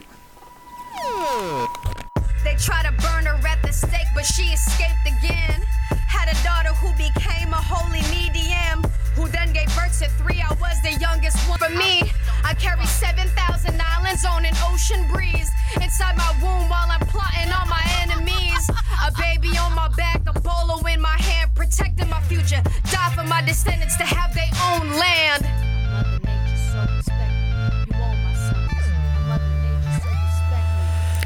They 1.38 2.56
try 2.58 2.82
to 2.82 2.90
burn 2.98 3.26
her 3.26 3.38
at 3.46 3.62
the 3.62 3.72
stake, 3.72 4.08
but 4.12 4.26
she 4.26 4.50
escaped 4.50 5.06
again. 5.06 5.62
Had 6.08 6.26
a 6.26 6.34
daughter 6.42 6.74
who 6.74 6.90
became 6.98 7.52
a 7.52 7.62
holy 7.62 8.02
medium, 8.10 8.82
who 9.14 9.28
then 9.28 9.52
gave 9.52 9.68
birth 9.76 9.96
to 10.00 10.08
three. 10.18 10.42
I 10.42 10.50
was 10.54 10.82
the 10.82 10.98
youngest 10.98 11.38
one. 11.48 11.60
For 11.60 11.70
me, 11.70 12.10
I 12.42 12.54
carry 12.54 12.84
7,000 12.84 13.80
islands 13.80 14.24
on 14.24 14.44
an 14.44 14.54
ocean 14.64 15.06
breeze. 15.12 15.48
Inside 15.80 16.16
my 16.16 16.34
womb 16.42 16.68
while 16.68 16.90
I'm 16.90 17.06
plotting 17.06 17.52
on 17.52 17.68
my 17.68 17.86
enemies. 18.02 18.68
A 19.06 19.12
baby 19.14 19.56
on 19.58 19.72
my 19.76 19.88
back, 19.96 20.22
a 20.26 20.32
bolo 20.40 20.84
in 20.88 21.00
my 21.00 21.18
hand, 21.22 21.54
protecting 21.54 22.08
my 22.10 22.20
future. 22.22 22.62
Die 22.90 23.12
for 23.14 23.22
my 23.22 23.42
descendants 23.42 23.96
to 23.98 24.04
have 24.04 24.34
their 24.34 24.50
own 24.74 24.90
land. 24.90 25.67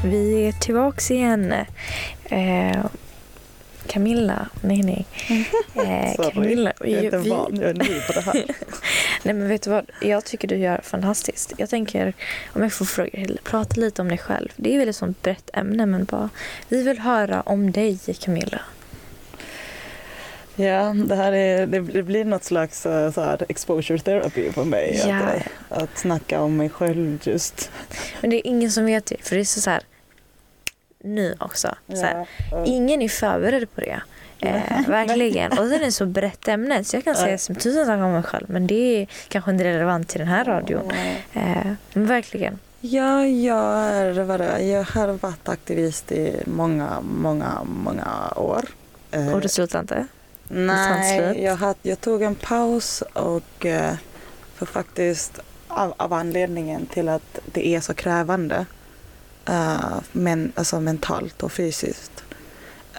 Vi 0.05 0.47
är 0.47 0.51
tillbaks 0.51 1.11
igen. 1.11 1.53
Eh, 2.23 2.85
Camilla, 3.87 4.49
nej 4.61 4.83
nej. 4.83 5.05
Eh, 5.75 6.31
Camilla, 6.31 6.73
jag 6.79 6.89
är 6.89 7.03
inte 7.03 7.17
van, 7.17 7.55
jag 7.55 7.69
är 7.69 7.73
ny 7.73 8.01
på 8.07 8.13
det 8.13 8.21
här. 8.21 8.33
nej 9.23 9.33
men 9.33 9.47
vet 9.47 9.61
du 9.61 9.69
vad, 9.69 9.85
jag 10.01 10.25
tycker 10.25 10.47
du 10.47 10.55
gör 10.55 10.81
fantastiskt. 10.83 11.53
Jag 11.57 11.69
tänker, 11.69 12.13
om 12.53 12.61
jag 12.61 12.73
får 12.73 12.85
fråga 12.85 13.09
dig, 13.11 13.37
prata 13.43 13.81
lite 13.81 14.01
om 14.01 14.07
dig 14.07 14.17
själv. 14.17 14.49
Det 14.55 14.75
är 14.75 14.79
väl 14.79 14.89
ett 14.89 14.95
sånt 14.95 15.21
brett 15.21 15.49
ämne 15.53 15.85
men 15.85 16.05
bara, 16.05 16.29
vi 16.69 16.83
vill 16.83 16.99
höra 16.99 17.41
om 17.41 17.71
dig 17.71 17.99
Camilla. 18.19 18.61
Ja, 20.55 20.93
det 21.07 21.15
här 21.15 21.31
är, 21.31 21.67
det, 21.67 21.79
det 21.79 22.03
blir 22.03 22.25
något 22.25 22.43
slags 22.43 22.85
eh, 22.85 23.11
så 23.11 23.21
här, 23.21 23.45
exposure 23.49 23.99
therapy 23.99 24.51
för 24.51 24.63
mig. 24.63 25.01
Ja. 25.07 25.15
Att, 25.15 25.35
eh, 25.35 25.43
att 25.69 25.97
snacka 25.97 26.41
om 26.41 26.57
mig 26.57 26.69
själv 26.69 27.19
just. 27.23 27.71
Men 28.21 28.29
det 28.29 28.35
är 28.35 28.47
ingen 28.47 28.71
som 28.71 28.85
vet 28.85 29.05
det, 29.05 29.17
för 29.21 29.35
det 29.35 29.41
är 29.41 29.45
så 29.45 29.69
här 29.69 29.81
nu 31.03 31.35
också. 31.39 31.75
Ja. 31.87 32.25
Ingen 32.65 33.01
är 33.01 33.09
förberedd 33.09 33.75
på 33.75 33.81
det. 33.81 34.01
Eh, 34.39 34.61
verkligen. 34.87 35.51
Och 35.51 35.57
sen 35.57 35.73
är 35.73 35.79
det 35.79 35.91
så 35.91 36.05
brett 36.05 36.47
ämne 36.47 36.83
så 36.83 36.95
jag 36.95 37.03
kan 37.03 37.15
säga 37.15 37.37
som 37.37 37.55
tusen 37.55 37.85
saker 37.85 38.03
om 38.03 38.11
mig 38.13 38.23
själv 38.23 38.45
men 38.49 38.67
det 38.67 39.01
är 39.01 39.07
kanske 39.27 39.51
inte 39.51 39.63
relevant 39.63 40.09
till 40.09 40.19
den 40.19 40.27
här 40.27 40.45
radion. 40.45 40.91
Eh, 41.33 41.71
men 41.93 42.05
verkligen. 42.05 42.59
Ja, 42.81 43.25
jag, 43.25 43.75
är, 43.93 44.23
vad 44.23 44.39
det, 44.39 44.63
jag 44.63 44.83
har 44.83 45.07
varit 45.07 45.49
aktivist 45.49 46.11
i 46.11 46.41
många, 46.45 47.01
många, 47.01 47.63
många 47.63 48.33
år. 48.35 48.65
Eh, 49.11 49.33
Och 49.33 49.41
det 49.41 49.49
slutar 49.49 49.79
inte? 49.79 50.07
Nej, 50.47 51.43
jag, 51.43 51.55
had, 51.55 51.75
jag 51.81 52.01
tog 52.01 52.21
en 52.21 52.35
paus 52.35 53.01
och 53.13 53.65
eh, 53.65 53.93
för 54.55 54.65
faktiskt 54.65 55.39
av, 55.67 55.93
av 55.97 56.13
anledningen 56.13 56.85
till 56.85 57.09
att 57.09 57.39
det 57.45 57.67
är 57.67 57.79
så 57.79 57.93
krävande 57.93 58.65
Uh, 59.49 59.99
men, 60.11 60.51
alltså 60.55 60.79
mentalt 60.79 61.43
och 61.43 61.51
fysiskt. 61.51 62.23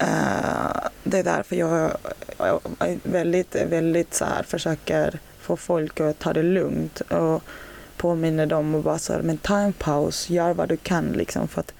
Uh, 0.02 0.88
det 1.04 1.18
är 1.18 1.24
därför 1.24 1.56
jag, 1.56 1.96
jag 2.38 2.60
väldigt, 3.02 3.54
väldigt 3.54 4.14
så 4.14 4.24
här, 4.24 4.42
försöker 4.42 5.18
få 5.40 5.56
folk 5.56 6.00
att 6.00 6.18
ta 6.18 6.32
det 6.32 6.42
lugnt 6.42 7.00
och 7.00 7.42
påminner 7.96 8.46
dem 8.46 8.74
och 8.74 8.82
bara 8.82 8.98
så 8.98 9.12
här, 9.12 9.22
men 9.22 9.38
ta 9.38 9.58
en 9.58 9.72
paus, 9.72 10.30
gör 10.30 10.54
vad 10.54 10.68
du 10.68 10.76
kan 10.76 11.04
liksom 11.04 11.48
för 11.48 11.60
att 11.60 11.72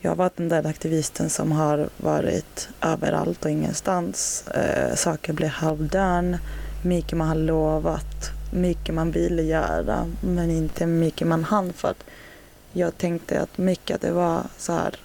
jag 0.00 0.10
har 0.10 0.16
varit 0.16 0.36
den 0.36 0.48
där 0.48 0.66
aktivisten 0.66 1.30
som 1.30 1.52
har 1.52 1.88
varit 1.96 2.68
överallt 2.80 3.44
och 3.44 3.50
ingenstans. 3.50 4.44
Uh, 4.56 4.94
saker 4.94 5.32
blir 5.32 5.48
halvdön, 5.48 6.36
mycket 6.82 7.18
man 7.18 7.28
har 7.28 7.34
lovat, 7.34 8.30
mycket 8.52 8.94
man 8.94 9.10
ville 9.10 9.42
göra 9.42 10.06
men 10.20 10.50
inte 10.50 10.86
mycket 10.86 11.26
man 11.26 11.44
hann 11.44 11.72
för 11.72 11.88
att 11.88 12.04
jag 12.74 12.98
tänkte 12.98 13.40
att 13.40 13.58
mycket 13.58 14.00
det 14.00 14.12
var 14.12 14.42
så 14.56 14.72
här 14.72 14.96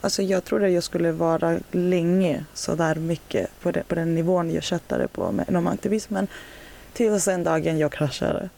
Alltså 0.00 0.22
jag 0.22 0.44
trodde 0.44 0.70
jag 0.70 0.82
skulle 0.82 1.12
vara 1.12 1.58
länge 1.70 2.44
så 2.54 2.74
där 2.74 2.94
mycket 2.94 3.50
på, 3.60 3.70
det, 3.70 3.82
på 3.88 3.94
den 3.94 4.14
nivån 4.14 4.50
jag 4.50 4.62
köttade 4.62 5.08
på 5.08 5.32
med, 5.32 5.48
inom 5.48 5.66
aktivismen. 5.66 6.26
Tills 6.92 7.24
den 7.24 7.44
dagen 7.44 7.78
jag 7.78 7.92
kraschade. 7.92 8.48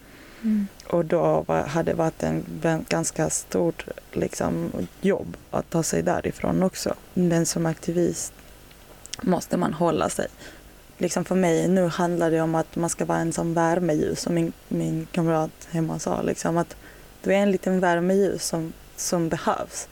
Mm. 0.42 0.66
Och 0.86 1.04
då 1.04 1.44
var, 1.48 1.62
hade 1.62 1.92
det 1.92 1.96
varit 1.96 2.22
en 2.22 2.44
ganska 2.88 3.30
stort 3.30 3.84
liksom, 4.12 4.72
jobb 5.00 5.36
att 5.50 5.70
ta 5.70 5.82
sig 5.82 6.02
därifrån 6.02 6.62
också. 6.62 6.94
Men 7.14 7.46
som 7.46 7.66
aktivist 7.66 8.32
måste 9.22 9.56
man 9.56 9.72
hålla 9.72 10.08
sig. 10.08 10.26
Liksom 10.98 11.24
för 11.24 11.34
mig 11.34 11.68
nu 11.68 11.86
handlar 11.86 12.30
det 12.30 12.40
om 12.40 12.54
att 12.54 12.76
man 12.76 12.90
ska 12.90 13.04
vara 13.04 13.18
en 13.18 13.32
som 13.32 13.54
värmeljus 13.54 14.20
som 14.20 14.34
min, 14.34 14.52
min 14.68 15.06
kamrat 15.12 15.68
hemma 15.70 15.98
sa. 15.98 16.22
Liksom, 16.22 16.56
att 16.56 16.76
du 17.22 17.34
är 17.34 17.38
en 17.38 17.50
liten 17.50 17.80
värmeljus 17.80 18.46
som, 18.46 18.72
som 18.96 19.28
behövs. 19.28 19.88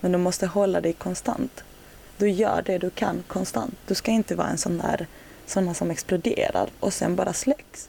Men 0.00 0.12
du 0.12 0.18
måste 0.18 0.46
hålla 0.46 0.80
dig 0.80 0.92
konstant. 0.92 1.64
Du 2.16 2.30
gör 2.30 2.62
det 2.66 2.78
du 2.78 2.90
kan 2.90 3.22
konstant. 3.26 3.74
Du 3.86 3.94
ska 3.94 4.10
inte 4.10 4.34
vara 4.34 4.48
en 4.48 4.58
sån 4.58 4.78
där 4.78 5.06
såna 5.46 5.74
som 5.74 5.90
exploderar 5.90 6.68
och 6.80 6.92
sen 6.92 7.16
bara 7.16 7.32
släcks. 7.32 7.88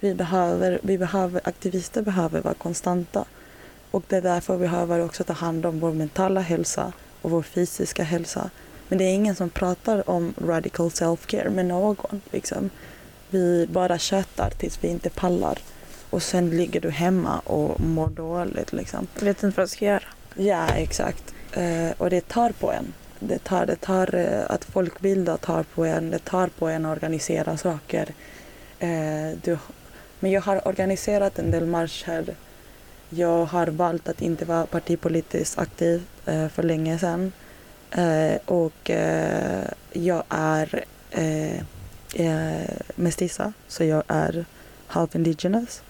Vi 0.00 0.14
behöver, 0.14 0.80
vi 0.82 0.98
behöver, 0.98 1.40
aktivister 1.44 2.02
behöver 2.02 2.40
vara 2.40 2.54
konstanta. 2.54 3.24
Och 3.90 4.04
det 4.08 4.16
är 4.16 4.22
därför 4.22 4.56
vi 4.56 4.60
behöver 4.60 5.04
också 5.04 5.24
ta 5.24 5.32
hand 5.32 5.66
om 5.66 5.80
vår 5.80 5.92
mentala 5.92 6.40
hälsa 6.40 6.92
och 7.22 7.30
vår 7.30 7.42
fysiska 7.42 8.02
hälsa. 8.02 8.50
Men 8.88 8.98
det 8.98 9.04
är 9.04 9.14
ingen 9.14 9.34
som 9.34 9.50
pratar 9.50 10.10
om 10.10 10.34
radical 10.46 10.88
self-care 10.88 11.50
med 11.50 11.66
någon. 11.66 12.20
Liksom. 12.30 12.70
Vi 13.30 13.66
bara 13.70 13.98
tjötar 13.98 14.50
tills 14.50 14.84
vi 14.84 14.88
inte 14.88 15.10
pallar. 15.10 15.58
Och 16.10 16.22
sen 16.22 16.50
ligger 16.50 16.80
du 16.80 16.90
hemma 16.90 17.38
och 17.38 17.80
mår 17.80 18.08
dåligt. 18.08 18.72
Liksom. 18.72 19.06
Vet 19.20 19.42
inte 19.42 19.56
vad 19.56 19.66
du 19.66 19.68
ska 19.68 19.84
göra. 19.84 20.02
Ja, 20.34 20.68
exakt. 20.68 21.34
Eh, 21.52 21.90
och 21.98 22.10
det 22.10 22.28
tar 22.28 22.50
på 22.50 22.72
en. 22.72 22.92
Det 23.20 23.38
tar, 23.38 23.66
det 23.66 23.76
tar 23.76 24.14
eh, 24.14 24.44
att 24.48 24.64
folkbilda 24.64 25.36
tar 25.36 25.62
på 25.62 25.84
en. 25.84 26.10
Det 26.10 26.24
tar 26.24 26.48
på 26.48 26.68
en 26.68 26.86
att 26.86 26.96
organisera 26.96 27.56
saker. 27.56 28.08
Eh, 28.78 29.38
du, 29.44 29.58
men 30.20 30.30
jag 30.30 30.40
har 30.40 30.68
organiserat 30.68 31.38
en 31.38 31.50
del 31.50 31.66
marscher. 31.66 32.34
Jag 33.10 33.44
har 33.44 33.66
valt 33.66 34.08
att 34.08 34.22
inte 34.22 34.44
vara 34.44 34.66
partipolitiskt 34.66 35.58
aktiv 35.58 36.02
eh, 36.26 36.48
för 36.48 36.62
länge 36.62 36.98
sedan. 36.98 37.32
Eh, 37.90 38.36
och 38.44 38.90
eh, 38.90 39.64
jag 39.92 40.22
är 40.28 40.84
mestiza, 42.94 43.52
så 43.68 43.84
jag 43.84 44.02
är 44.08 44.44
half 44.86 45.14
indigenous. 45.14 45.82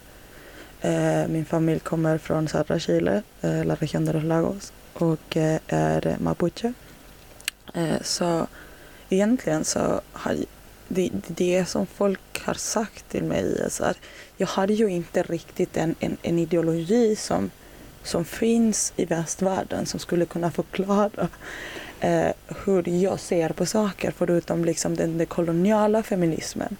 Eh, 0.80 1.28
min 1.28 1.44
familj 1.44 1.80
kommer 1.80 2.18
från 2.18 2.48
södra 2.48 2.78
Chile, 2.78 3.22
eh, 3.40 3.64
La 3.64 3.74
Región 3.74 4.04
de 4.04 4.12
los 4.12 4.24
Lagos, 4.24 4.72
och 4.94 5.36
eh, 5.36 5.60
är 5.66 6.16
mapuche. 6.18 6.72
Så 8.02 8.46
egentligen 9.08 9.64
så 9.64 10.00
har 10.12 10.36
det, 10.88 11.10
det 11.26 11.64
som 11.68 11.86
folk 11.86 12.42
har 12.44 12.54
sagt 12.54 13.08
till 13.08 13.24
mig 13.24 13.60
är 13.64 13.68
så 13.68 13.84
här, 13.84 13.96
jag 14.36 14.46
hade 14.46 14.72
ju 14.72 14.88
inte 14.88 15.22
riktigt 15.22 15.76
en, 15.76 15.94
en, 16.00 16.16
en 16.22 16.38
ideologi 16.38 17.16
som, 17.16 17.50
som 18.02 18.24
finns 18.24 18.92
i 18.96 19.04
västvärlden 19.04 19.86
som 19.86 20.00
skulle 20.00 20.24
kunna 20.24 20.50
förklara 20.50 21.28
eh, 22.00 22.32
hur 22.64 22.88
jag 22.88 23.20
ser 23.20 23.48
på 23.48 23.66
saker 23.66 24.12
förutom 24.16 24.64
liksom 24.64 24.96
den, 24.96 25.18
den 25.18 25.26
koloniala 25.26 26.02
feminismen. 26.02 26.76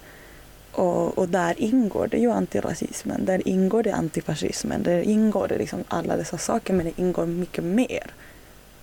Och, 0.79 1.19
och 1.19 1.29
där 1.29 1.55
ingår 1.61 2.07
det 2.07 2.19
ju 2.19 2.31
antirasismen, 2.31 3.25
där 3.25 3.49
ingår 3.49 3.83
det 3.83 3.95
antifascismen, 3.95 4.83
där 4.83 5.01
ingår 5.01 5.49
det 5.49 5.59
liksom 5.59 5.85
alla 5.89 6.17
dessa 6.17 6.39
saker 6.39 6.75
men 6.75 6.87
det 6.87 7.03
ingår 7.03 7.27
mycket 7.27 7.65
mer 7.65 8.07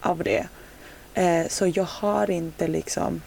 av 0.01 0.23
det. 0.23 0.47
Eh, 1.13 1.47
så 1.47 1.67
jag 1.67 1.83
har 1.83 2.29
inte 2.29 2.67
liksom 2.67 3.21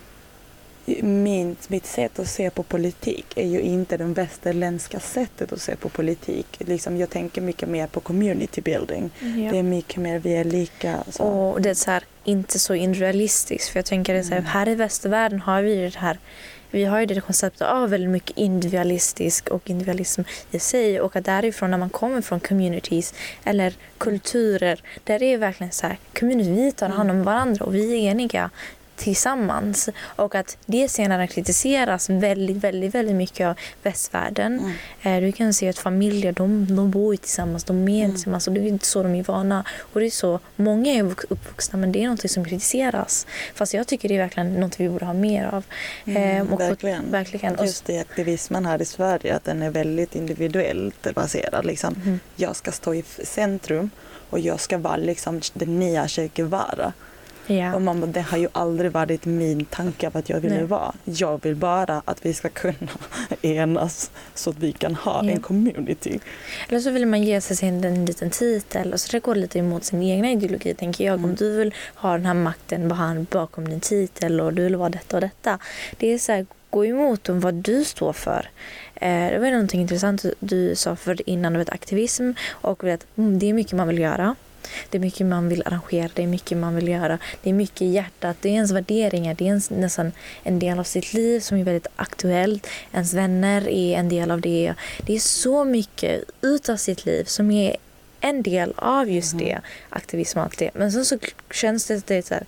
min, 1.03 1.57
mitt 1.69 1.87
sätt 1.87 2.19
att 2.19 2.29
se 2.29 2.51
på 2.51 2.63
politik 2.63 3.27
är 3.37 3.47
ju 3.47 3.61
inte 3.61 3.97
det 3.97 4.05
västerländska 4.05 5.01
sättet 5.01 5.53
att 5.53 5.61
se 5.61 5.77
på 5.77 5.89
politik. 5.89 6.47
Liksom, 6.59 6.97
jag 6.97 7.11
tänker 7.11 7.41
mycket 7.41 7.69
mer 7.69 7.87
på 7.87 8.01
community 8.01 8.61
building. 8.61 9.11
Ja. 9.21 9.51
Det 9.53 9.59
är 9.59 9.63
mycket 9.63 9.97
mer 9.97 10.19
vi 10.19 10.37
är 10.37 10.45
lika. 10.45 11.05
Så. 11.11 11.25
Och 11.25 11.63
det 11.63 11.71
är 11.71 11.75
så 11.75 11.91
här, 11.91 12.05
inte 12.25 12.59
så 12.59 12.75
individualistiskt. 12.75 13.69
För 13.69 13.79
jag 13.79 13.87
tänker 13.87 14.23
så 14.23 14.33
Mm. 14.33 14.45
här, 14.45 14.53
här 14.53 14.69
i 14.69 14.75
västvärlden 14.75 15.41
har 15.41 15.63
vi 15.63 15.91
det 15.91 15.99
här 15.99 16.19
vi 16.71 16.85
har 16.85 17.01
ju 17.01 17.07
det 17.07 17.21
konceptet 17.21 17.69
av 17.69 17.91
väldigt 17.91 18.11
mycket 18.11 18.37
individualistisk 18.37 19.49
och 19.49 19.71
individualism 19.71 20.23
i 20.51 20.59
sig 20.59 21.01
och 21.01 21.17
att 21.17 21.25
därifrån 21.25 21.71
när 21.71 21.79
man 21.79 21.91
kommer 21.91 22.21
från 22.21 22.41
communities 22.41 23.15
eller 23.45 23.75
kulturer 23.99 24.83
där 25.05 25.19
det 25.19 25.25
är 25.25 25.39
verkligen 25.39 25.73
så 25.73 25.87
här 25.87 25.99
community, 26.19 26.51
vi 26.51 26.73
tar 26.73 26.89
hand 26.89 27.11
om 27.11 27.23
varandra 27.23 27.65
och 27.65 27.75
vi 27.75 27.93
är 27.93 28.11
eniga 28.11 28.51
tillsammans 28.99 29.89
och 30.01 30.35
att 30.35 30.59
det 30.67 30.89
senare 30.89 31.27
kritiseras 31.27 32.11
väldigt, 32.11 32.57
väldigt, 32.57 32.95
väldigt 32.95 33.15
mycket 33.17 33.47
av 33.47 33.55
västvärlden. 33.83 34.73
Eh, 35.03 35.17
Du 35.21 35.33
kan 35.33 35.55
se 35.55 35.69
att 35.69 35.79
familjer, 35.79 36.33
de, 36.33 36.77
de 36.77 36.91
bor 36.91 37.15
ju 37.15 37.17
tillsammans, 37.17 37.65
de 37.65 37.89
är 37.89 38.09
tillsammans 38.09 38.49
och 38.49 38.55
det 38.55 38.61
är 38.61 38.67
inte 38.69 38.87
så 38.87 39.03
de 39.03 39.15
är 39.15 39.23
vana. 39.25 39.65
Och 39.79 40.01
det 40.01 40.07
är 40.07 40.11
så, 40.11 40.41
många 40.57 40.93
är 40.93 41.03
vux- 41.03 41.25
uppvuxna 41.29 41.79
men 41.79 41.93
det 41.93 42.05
är 42.05 42.09
något 42.09 42.31
som 42.31 42.45
kritiseras. 42.45 43.27
Fast 43.55 43.75
jag 43.75 43.87
tycker 43.87 44.09
det 44.09 44.15
är 44.15 44.19
verkligen 44.19 44.55
något 44.55 44.81
vi 44.81 44.89
borde 44.89 45.05
ha 45.07 45.13
mer 45.13 45.45
av. 45.47 45.65
Mm, 46.05 46.47
Eh, 46.47 46.53
och- 46.53 46.61
verkligen. 46.61 47.11
verkligen. 47.11 47.55
Och 47.55 47.67
Just 47.67 47.91
i 47.91 47.99
aktivismen 47.99 48.67
här 48.67 48.83
i 48.83 48.85
Sverige, 48.85 49.35
att 49.37 49.45
den 49.45 49.63
är 49.63 49.71
väldigt 49.71 50.15
individuellt 50.15 51.15
baserad. 51.15 51.65
Liksom. 51.67 51.95
Mhm. 51.95 52.21
Jag 52.37 52.57
ska 52.57 52.73
stå 52.73 52.95
i 52.95 53.05
centrum 53.25 53.91
och 54.31 54.39
jag 54.39 54.61
ska 54.61 54.79
vara 54.79 54.97
liksom 54.97 55.41
den 55.55 55.79
nya 55.81 56.09
Che 56.09 56.29
Guevara. 56.35 56.93
Ja. 57.51 57.75
Och 57.75 57.83
man 57.83 58.01
bara, 58.01 58.07
det 58.07 58.21
har 58.21 58.39
ju 58.39 58.49
aldrig 58.53 58.93
varit 58.93 59.25
min 59.25 59.65
tanke 59.65 60.07
av 60.07 60.17
att 60.17 60.29
jag 60.29 60.41
ville 60.41 60.55
Nej. 60.55 60.65
vara. 60.65 60.93
Jag 61.05 61.43
vill 61.45 61.57
bara 61.57 62.03
att 62.05 62.27
vi 62.27 62.35
ska 62.35 62.49
kunna 62.49 62.75
enas 63.43 64.11
så 64.35 64.51
att 64.51 64.59
vi 64.59 64.73
kan 64.73 64.95
ha 64.95 65.25
Ja. 65.25 65.31
en 65.31 65.41
community. 65.41 66.21
Eller 66.69 66.81
så 66.81 66.91
vill 66.91 67.07
man 67.07 67.23
ge 67.23 67.41
sig 67.41 67.57
sin, 67.57 67.85
en 67.85 68.05
liten 68.05 68.31
titel 68.31 68.93
och 68.93 69.01
så 69.01 69.13
det 69.13 69.21
går 69.21 69.35
lite 69.35 69.59
emot 69.59 69.85
sin 69.85 70.03
egna 70.03 70.31
ideologi 70.33 70.75
tänker 70.75 71.05
jag. 71.05 71.25
Om 71.25 71.35
du 71.35 71.57
vill 71.57 71.75
ha 71.95 72.13
den 72.13 72.27
här 72.27 72.35
makten 72.35 72.97
bakom 73.31 73.69
din 73.69 73.81
titel 73.81 74.41
och 74.41 74.53
du 74.55 74.63
vill 74.65 74.77
vara 74.77 74.89
detta 74.89 75.17
och 75.17 75.21
detta. 75.21 75.59
Det 75.99 76.15
är 76.15 76.19
så 76.19 76.33
här, 76.33 76.47
gå 76.71 76.87
emot 76.87 77.29
om 77.29 77.41
vad 77.41 77.55
du 77.55 77.85
står 77.85 78.13
för. 78.13 78.49
Eh, 78.95 79.31
det 79.31 79.39
var 79.39 79.51
någonting 79.51 79.81
intressant 79.81 80.23
du, 80.23 80.35
du 80.41 80.75
sa 80.77 80.97
för 80.97 81.29
innan, 81.31 81.53
du 81.53 81.59
vet 81.59 81.71
aktivism 81.71 82.31
och 82.51 82.85
vet, 82.85 83.07
mm, 83.17 83.39
det 83.39 83.49
är 83.49 83.53
mycket 83.53 83.73
man 83.73 83.89
vill 83.89 83.99
göra. 83.99 84.35
Det 84.91 84.99
är 84.99 85.01
mycket 85.01 85.27
man 85.27 85.49
vill 85.49 85.63
arrangera, 85.67 86.11
det 86.15 86.23
är 86.23 86.27
mycket 86.27 86.59
man 86.59 86.75
vill 86.75 86.89
göra. 86.89 87.19
Det 87.43 87.51
är 87.51 87.55
mycket 87.55 87.83
i 87.83 87.87
hjärtat, 87.87 88.37
det 88.41 88.49
är 88.49 88.53
ens 88.53 88.71
värderingar, 88.71 89.35
det 89.35 89.45
är 89.45 89.49
ens, 89.49 89.71
nästan 89.71 90.13
en 90.43 90.59
del 90.59 90.79
av 90.79 90.85
sitt 90.85 91.13
liv 91.15 91.41
som 91.41 91.59
är 91.59 91.65
väldigt 91.65 91.87
aktuellt. 91.97 92.67
Ens 92.93 93.15
vänner 93.15 93.69
är 93.69 93.99
en 93.99 94.09
del 94.09 94.31
av 94.31 94.41
det. 94.41 94.75
Det 95.07 95.15
är 95.15 95.21
så 95.21 95.65
mycket 95.65 96.25
utav 96.41 96.77
sitt 96.77 97.07
liv 97.07 97.25
som 97.25 97.51
är 97.51 97.77
en 98.21 98.43
del 98.43 98.73
av 98.77 99.11
just 99.11 99.39
det, 99.39 99.59
aktivism 99.89 100.39
och 100.39 100.45
allt 100.45 100.59
det. 100.59 100.71
Men 100.75 100.93
sen 100.93 101.05
så 101.05 101.19
känns 101.51 101.87
det 101.87 101.95
att 101.95 102.07
det 102.07 102.15
är 102.15 102.23
så 102.23 102.35
här, 102.35 102.45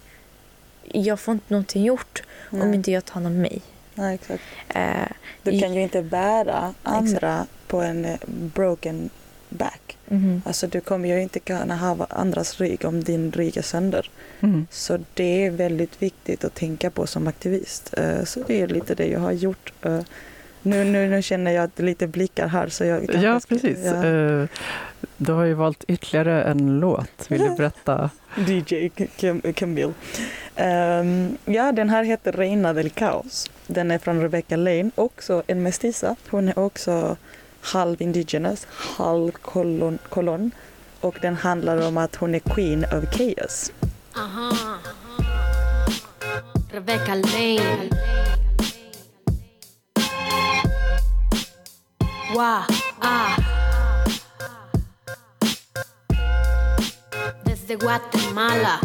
jag 0.84 1.20
får 1.20 1.32
inte 1.34 1.52
någonting 1.54 1.84
gjort 1.84 2.22
om 2.50 2.58
Nej. 2.58 2.74
inte 2.74 2.90
jag 2.90 3.04
tar 3.04 3.14
hand 3.14 3.26
om 3.26 3.40
mig. 3.42 3.60
Nej, 3.94 4.14
exakt. 4.14 4.42
Eh, 4.68 5.06
Du 5.42 5.60
kan 5.60 5.74
ju 5.74 5.82
inte 5.82 6.02
bära 6.02 6.74
andra 6.82 7.46
på 7.66 7.80
en 7.80 8.18
broken 8.26 9.10
back. 9.50 9.96
Mhm. 10.08 10.42
Alltså 10.44 10.66
du 10.66 10.80
kommer 10.80 11.08
ju 11.08 11.22
inte 11.22 11.40
kunna 11.40 11.76
ha 11.76 12.06
andras 12.10 12.60
rygg 12.60 12.84
om 12.84 13.02
din 13.04 13.32
rygg 13.32 13.56
är 13.56 13.62
sönder. 13.62 14.10
Mm. 14.40 14.66
Så 14.70 14.98
det 15.14 15.46
är 15.46 15.50
väldigt 15.50 16.02
viktigt 16.02 16.44
att 16.44 16.54
tänka 16.54 16.90
på 16.90 17.06
som 17.06 17.26
aktivist. 17.28 17.94
Eh, 17.98 18.24
Så 18.24 18.40
det 18.46 18.60
är 18.60 18.66
lite 18.66 18.94
det 18.94 19.06
jag 19.06 19.20
har 19.20 19.32
gjort. 19.32 19.72
Eh, 19.82 20.00
Nu, 20.62 20.84
nu, 20.84 21.08
nu 21.08 21.22
känner 21.22 21.50
jag 21.50 21.64
att 21.64 21.76
det 21.76 21.82
är 21.82 21.86
lite 21.86 22.06
blickar 22.06 22.46
här 22.48 22.68
så 22.68 22.84
jag 22.84 23.14
Ja, 23.22 23.40
precis. 23.48 23.78
ja. 23.84 24.06
Eh, 24.06 24.46
Du 25.16 25.32
har 25.32 25.44
ju 25.44 25.54
valt 25.54 25.84
ytterligare 25.88 26.42
en 26.44 26.80
låt. 26.80 27.26
Vill 27.30 27.40
du 27.42 27.50
berätta? 27.56 28.10
DJ 28.36 28.88
Cam- 29.18 29.52
Camille. 29.52 29.92
Ehm, 30.56 31.36
ja, 31.44 31.72
den 31.72 31.90
här 31.90 32.04
heter 32.04 32.32
Reina 32.32 32.72
del 32.72 32.90
Caos. 32.90 33.50
Den 33.66 33.90
är 33.90 33.98
från 33.98 34.20
Rebecca 34.22 34.56
Lane, 34.56 34.90
också 34.94 35.42
en 35.46 35.62
mestiza. 35.62 36.16
Hon 36.30 36.48
är 36.48 36.58
också 36.58 37.16
halv 37.60 38.02
indigenous, 38.02 38.66
halv 38.70 39.32
kolon, 39.32 39.98
kolon. 40.08 40.50
Och 41.00 41.18
den 41.22 41.36
handlar 41.36 41.88
om 41.88 41.96
att 41.96 42.16
hon 42.16 42.34
är 42.34 42.38
queen 42.38 42.84
of 42.84 43.04
chaos. 43.10 43.72
Aha! 44.16 44.52
Rebecca 46.72 47.14
Lane. 47.14 47.90
Wow, 52.34 52.64
ah. 53.00 53.36
Desde 57.44 57.76
Guatemala. 57.76 58.80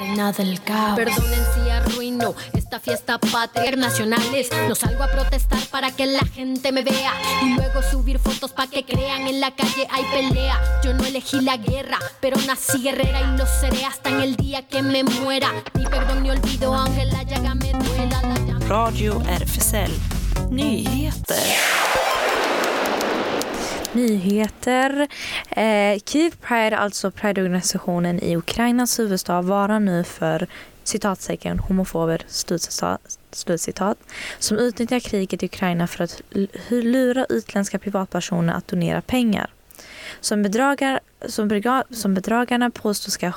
Reina 0.00 0.32
del 0.32 0.62
caos. 0.62 0.96
Perdonen 0.96 1.44
si 1.54 1.68
arruino 1.68 2.34
esta 2.54 2.80
fiesta 2.80 3.18
patria 3.18 3.66
internacionales. 3.66 4.48
No 4.66 4.74
salgo 4.74 5.04
a 5.04 5.08
protestar 5.08 5.60
para 5.70 5.90
que 5.90 6.06
la 6.06 6.20
gente 6.20 6.72
me 6.72 6.82
vea 6.82 7.12
y 7.42 7.54
luego 7.54 7.82
subir 7.82 8.18
fotos 8.18 8.50
para 8.52 8.70
que 8.70 8.86
crean 8.86 9.26
en 9.26 9.40
la 9.40 9.54
calle 9.54 9.86
hay 9.90 10.04
pelea. 10.04 10.58
Yo 10.82 10.94
no 10.94 11.04
elegí 11.04 11.42
la 11.42 11.58
guerra, 11.58 11.98
pero 12.18 12.38
nací 12.46 12.82
guerrera 12.82 13.20
y 13.20 13.36
lo 13.36 13.44
seré 13.46 13.84
hasta 13.84 14.08
en 14.08 14.22
el 14.22 14.36
día 14.36 14.66
que 14.66 14.80
me 14.80 15.04
muera. 15.04 15.52
Ni 15.74 15.84
perdón 15.84 16.22
ni 16.22 16.30
olvido, 16.30 16.74
aunque 16.74 17.04
la 17.04 17.22
llaga 17.22 17.54
me 17.54 17.70
duela. 17.70 18.22
La 18.22 18.34
llama 18.36 18.66
Radio 18.66 19.20
RFSL 19.20 19.92
Nyheter. 20.50 21.79
Nyheter. 23.92 25.08
Eh, 25.50 25.98
Kiev 26.04 26.30
Pride, 26.40 26.78
alltså 26.78 27.10
Prideorganisationen 27.10 28.20
i 28.20 28.36
Ukrainas 28.36 28.98
huvudstad, 28.98 29.42
varar 29.42 29.80
nu 29.80 30.04
för 30.04 30.46
citatsäcken 30.84 31.58
homofober, 31.58 32.22
slutcitat, 33.32 33.98
som 34.38 34.58
utnyttjar 34.58 35.00
kriget 35.00 35.42
i 35.42 35.46
Ukraina 35.46 35.86
för 35.86 36.04
att 36.04 36.22
lura 36.68 37.26
utländska 37.28 37.78
privatpersoner 37.78 38.54
att 38.54 38.68
donera 38.68 39.00
pengar. 39.00 39.50
Som, 40.20 40.42
bedragar, 40.42 41.00
som, 41.26 41.62
som 41.90 42.14
bedragarna 42.14 42.70
påstår 42.70 43.10
ska, 43.10 43.32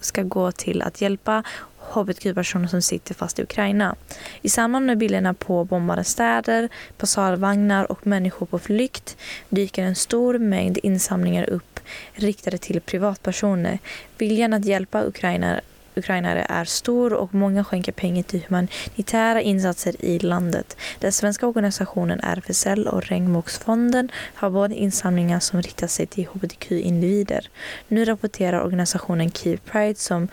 ska 0.00 0.22
gå 0.22 0.52
till 0.52 0.82
att 0.82 1.00
hjälpa 1.00 1.42
hbtq-personer 1.92 2.68
som 2.68 2.82
sitter 2.82 3.14
fast 3.14 3.38
i 3.38 3.42
Ukraina. 3.42 3.94
I 4.42 4.48
samband 4.48 4.86
med 4.86 4.98
bilderna 4.98 5.34
på 5.34 5.64
bombade 5.64 6.04
städer, 6.04 6.68
passarvagnar 6.96 7.92
och 7.92 8.06
människor 8.06 8.46
på 8.46 8.58
flykt 8.58 9.16
dyker 9.48 9.82
en 9.82 9.94
stor 9.94 10.38
mängd 10.38 10.78
insamlingar 10.82 11.50
upp 11.50 11.80
riktade 12.12 12.58
till 12.58 12.80
privatpersoner. 12.80 13.78
Viljan 14.18 14.52
att 14.52 14.64
hjälpa 14.64 15.04
Ukraina, 15.04 15.60
ukrainare 15.94 16.46
är 16.48 16.64
stor 16.64 17.12
och 17.12 17.34
många 17.34 17.64
skänker 17.64 17.92
pengar 17.92 18.22
till 18.22 18.44
humanitära 18.48 19.42
insatser 19.42 20.04
i 20.04 20.18
landet. 20.18 20.76
Den 20.98 21.12
svenska 21.12 21.46
organisationen 21.46 22.20
RFSL 22.20 22.88
och 22.88 23.06
Regnbågsfonden 23.06 24.08
har 24.34 24.50
både 24.50 24.74
insamlingar 24.74 25.40
som 25.40 25.62
riktar 25.62 25.86
sig 25.86 26.06
till 26.06 26.26
hbtq-individer. 26.26 27.48
Nu 27.88 28.04
rapporterar 28.04 28.64
organisationen 28.64 29.30
Kiev 29.30 29.56
Pride 29.56 29.98
som 29.98 30.28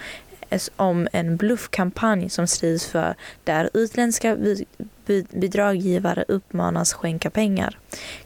om 0.76 1.08
en 1.12 1.38
bluffkampanj 1.38 2.30
som 2.30 2.48
strids 2.48 2.86
för 2.86 3.16
där 3.44 3.70
utländska 3.74 4.36
bidragsgivare 4.36 5.26
bidraggivare 5.32 6.26
uppmanas 6.28 6.94
skänka 6.94 7.30
pengar. 7.30 7.78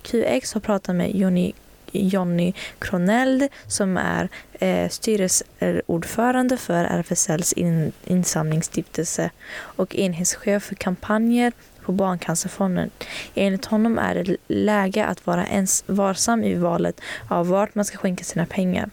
QX 0.02 0.54
har 0.54 0.62
pratat 0.62 0.96
med 0.96 1.16
Johnny 1.16 1.54
Jonny 1.94 2.54
Kroneld 2.80 3.48
som 3.68 3.98
är 3.98 4.30
eh, 4.54 4.90
styrelseordförande 4.90 6.58
för 6.58 6.84
RFSLs 6.86 7.54
in, 7.54 7.92
insamlingsstiftelse 8.06 9.30
och 9.54 9.96
enhetschef 9.96 10.64
för 10.64 10.76
kampanjer 10.76 11.54
på 11.82 11.92
Barncancerfonden. 11.92 12.90
Enligt 13.36 13.66
honom 13.66 13.98
är 13.98 14.16
det 14.16 14.38
läge 14.48 15.06
att 15.06 15.28
vara 15.28 15.48
ens 15.48 15.84
varsam 15.88 16.44
i 16.44 16.56
valet 16.56 17.02
av 17.28 17.48
vart 17.48 17.76
man 17.76 17.86
ska 17.86 17.98
skänka 17.98 18.24
sina 18.24 18.46
pengar. 18.46 18.90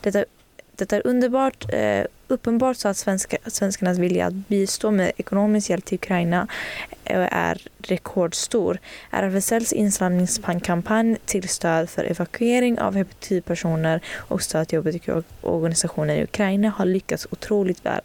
Detta, 0.00 0.24
detta 0.76 0.96
är 0.96 1.06
underbart, 1.06 1.72
eh, 1.72 2.04
uppenbart 2.28 2.76
så 2.76 2.88
att 2.88 2.96
svenska, 2.96 3.36
svenskarnas 3.46 3.98
vilja 3.98 4.26
att 4.26 4.34
bistå 4.34 4.90
med 4.90 5.12
ekonomisk 5.16 5.70
hjälp 5.70 5.84
till 5.84 5.96
Ukraina 5.96 6.46
eh, 7.04 7.28
är 7.30 7.62
rekordstor. 7.78 8.78
RFSLs 9.10 9.72
insamlingskampanj 9.72 11.16
till 11.24 11.48
stöd 11.48 11.90
för 11.90 12.04
evakuering 12.04 12.78
av 12.78 12.94
hbtq-personer 12.94 14.00
och 14.16 14.42
stöd 14.42 14.68
till 14.68 14.78
hbtq-organisationer 14.78 16.16
i 16.16 16.22
Ukraina 16.22 16.68
har 16.68 16.84
lyckats 16.84 17.26
otroligt 17.30 17.86
väl. 17.86 18.00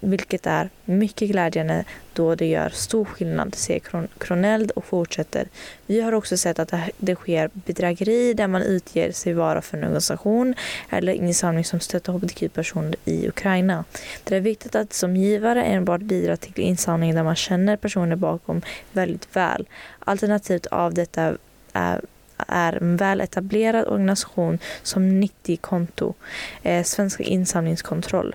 Vilket 0.00 0.46
är 0.46 0.70
mycket 0.84 1.30
glädjande 1.30 1.84
då 2.12 2.34
det 2.34 2.46
gör 2.46 2.68
stor 2.68 3.04
skillnad, 3.04 3.54
säger 3.54 3.80
Kron- 3.80 4.08
Kroneld 4.18 4.70
och 4.70 4.84
fortsätter. 4.84 5.48
Vi 5.86 6.00
har 6.00 6.12
också 6.12 6.36
sett 6.36 6.58
att 6.58 6.68
det- 6.68 6.90
det 6.98 7.14
sker 7.14 7.50
bedrägeri 7.54 8.34
där 8.34 8.46
man 8.46 8.62
utger 8.62 9.12
sig 9.12 9.32
vara 9.32 9.62
för 9.62 9.76
en 9.78 9.84
organisation 9.84 10.54
eller 10.90 11.12
insamling 11.12 11.64
som 11.64 11.80
stöttar 11.80 12.12
hbtq-personer 12.12 12.94
i 13.04 13.28
Ukraina. 13.28 13.84
Det 14.24 14.36
är 14.36 14.40
viktigt 14.40 14.74
att 14.74 14.92
som 14.92 15.16
givare 15.16 15.64
enbart 15.64 16.00
bidra 16.00 16.36
till 16.36 16.60
insamling 16.60 17.14
där 17.14 17.22
man 17.22 17.36
känner 17.36 17.76
personer 17.76 18.16
bakom 18.16 18.62
väldigt 18.92 19.36
väl. 19.36 19.68
Alternativt 19.98 20.66
av 20.66 20.94
detta 20.94 21.36
är 21.72 22.00
är 22.48 22.72
en 22.82 22.96
väl 22.96 23.20
etablerad 23.20 23.86
organisation 23.86 24.58
som 24.82 25.20
90-konto, 25.20 26.14
eh, 26.62 26.84
Svenska 26.84 27.22
insamlingskontroll. 27.22 28.34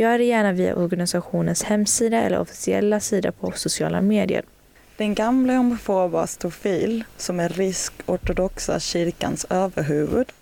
Gör 0.00 0.18
det 0.18 0.24
gärna 0.24 0.52
via 0.52 0.76
organisationens 0.76 1.62
hemsida 1.62 2.16
eller 2.16 2.38
officiella 2.40 3.00
sida 3.00 3.32
på 3.32 3.52
sociala 3.52 4.00
medier. 4.00 4.44
Den 4.96 5.14
gamla 5.14 5.56
homofoba 5.56 6.26
stofil 6.26 7.04
som 7.16 7.40
är 7.40 7.48
rysk-ortodoxa 7.48 8.80
kyrkans 8.80 9.46
överhuvud, 9.50 10.32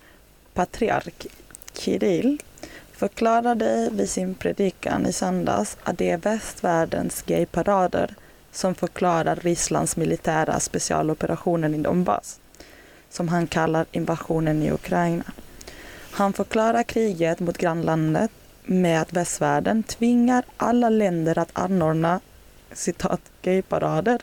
patriark 0.53 1.27
Kirill, 1.73 2.41
förklarade 2.91 3.89
vid 3.91 4.09
sin 4.09 4.35
predikan 4.35 5.05
i 5.05 5.13
söndags 5.13 5.77
att 5.83 5.97
det 5.97 6.09
är 6.09 6.17
västvärldens 6.17 7.21
gayparader 7.21 8.15
som 8.51 8.75
förklarar 8.75 9.35
Rysslands 9.35 9.97
militära 9.97 10.59
specialoperationen 10.59 11.75
i 11.75 11.77
Donbass, 11.77 12.39
som 13.09 13.27
han 13.27 13.47
kallar 13.47 13.85
invasionen 13.91 14.63
i 14.63 14.71
Ukraina. 14.71 15.31
Han 16.11 16.33
förklarar 16.33 16.83
kriget 16.83 17.39
mot 17.39 17.57
grannlandet 17.57 18.31
med 18.69 19.01
att 19.01 19.13
västvärlden 19.13 19.83
tvingar 19.83 20.43
alla 20.57 20.89
länder 20.89 21.39
att 21.39 21.49
anordna 21.53 22.19
citat 22.71 23.21
gayparader, 23.41 24.21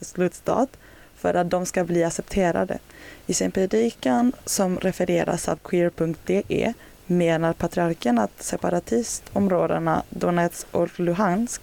slutstat, 0.00 0.68
för 1.16 1.34
att 1.34 1.50
de 1.50 1.66
ska 1.66 1.84
bli 1.84 2.04
accepterade. 2.04 2.78
I 3.26 3.34
sin 3.34 3.50
predikan 3.50 4.32
som 4.44 4.78
refereras 4.78 5.48
av 5.48 5.56
queer.de 5.56 6.74
menar 7.06 7.52
patriarken 7.52 8.18
att 8.18 8.42
separatistområdena 8.42 10.02
Donetsk 10.10 10.66
och 10.70 11.00
Luhansk 11.00 11.62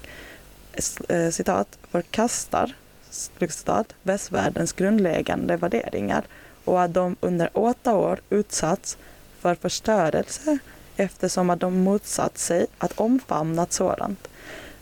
eh, 1.10 1.30
citat, 1.30 1.78
förkastar 1.92 2.74
citat, 3.10 3.94
västvärldens 4.04 4.74
grundläggande 4.74 5.58
värderingar 5.58 6.24
och 6.66 6.82
att 6.82 6.94
de 6.94 7.16
under 7.20 7.50
åtta 7.54 7.96
år 7.96 8.20
utsatts 8.30 8.98
för 9.40 9.56
förstörelse 9.56 10.58
eftersom 10.98 11.50
att 11.50 11.60
de 11.60 11.80
motsatt 11.80 12.38
sig 12.38 12.68
att 12.78 13.00
omfamna 13.00 13.68
sådant. 13.70 14.28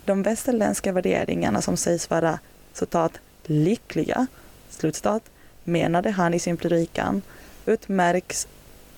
De 0.04 0.22
västerländska 0.22 0.92
värderingarna 0.92 1.62
som 1.62 1.76
sägs 1.76 2.10
vara 2.10 2.38
citat, 2.72 3.12
lyckliga, 3.44 4.26
slutcitat, 4.70 5.22
menade 5.64 6.10
han 6.10 6.34
i 6.34 6.38
sin 6.38 6.56
predikan, 6.56 7.22
utmärks 7.66 8.48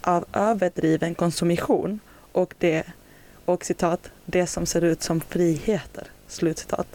av 0.01 0.25
överdriven 0.33 1.15
konsumtion 1.15 2.01
och 2.33 2.55
det, 2.59 2.85
och 3.45 3.65
citat, 3.65 4.11
det 4.25 4.47
som 4.47 4.67
ser 4.67 4.85
ut 4.85 5.03
som 5.03 5.21
friheter. 5.21 6.07
Slutcitat. 6.29 6.87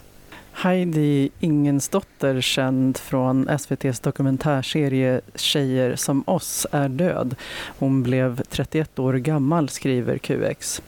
Heidi 0.54 1.30
Ingensdotter, 1.40 2.42
känd 2.42 2.98
från 2.98 3.50
SVTs 3.50 4.00
dokumentärserie 4.00 5.22
Tjejer 5.36 5.96
som 5.96 6.24
oss, 6.28 6.68
är 6.72 6.90
död. 6.90 7.36
Hon 7.80 8.04
blev 8.04 8.42
31 8.50 9.00
år 9.00 9.14
gammal, 9.14 9.70
skriver 9.70 10.18
QX. 10.18 10.82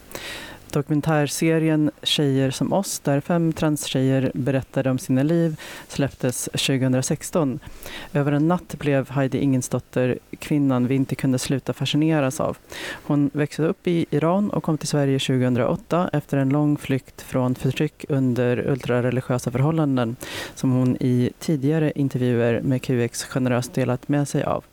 Dokumentärserien 0.72 1.91
Tjejer 2.03 2.51
som 2.51 2.74
oss, 2.74 2.99
där 2.99 3.22
fem 3.22 3.53
transtjejer 3.53 4.32
berättade 4.34 4.89
om 4.89 4.97
sina 4.97 5.24
liv, 5.24 5.59
släpptes 5.88 6.45
2016. 6.45 7.59
Över 8.13 8.32
en 8.32 8.47
natt 8.47 8.76
blev 8.80 9.09
Heidi 9.09 9.38
Ingensdotter 9.38 10.20
kvinnan 10.39 10.88
vi 10.88 10.95
inte 10.95 11.16
kunde 11.16 11.39
sluta 11.39 11.74
fascineras 11.74 12.39
av. 12.39 12.57
Hon 12.91 13.30
växte 13.34 13.63
upp 13.63 13.88
i 13.88 14.05
Iran 14.09 14.49
och 14.49 14.63
kom 14.63 14.78
till 14.78 14.88
Sverige 14.88 15.20
2008 15.20 16.09
efter 16.13 16.38
en 16.38 16.49
lång 16.49 16.78
flykt 16.78 17.22
från 17.22 17.55
förtryck 17.55 18.05
under 18.09 18.70
ultrareligiösa 18.70 19.51
förhållanden 19.51 20.16
som 20.55 20.72
hon 20.72 20.97
i 20.99 21.32
tidigare 21.39 21.91
intervjuer 21.95 22.61
med 22.61 22.82
QX 22.82 23.24
generöst 23.24 23.74
delat 23.74 24.07
med 24.07 24.28
sig 24.28 24.43
av. 24.43 24.63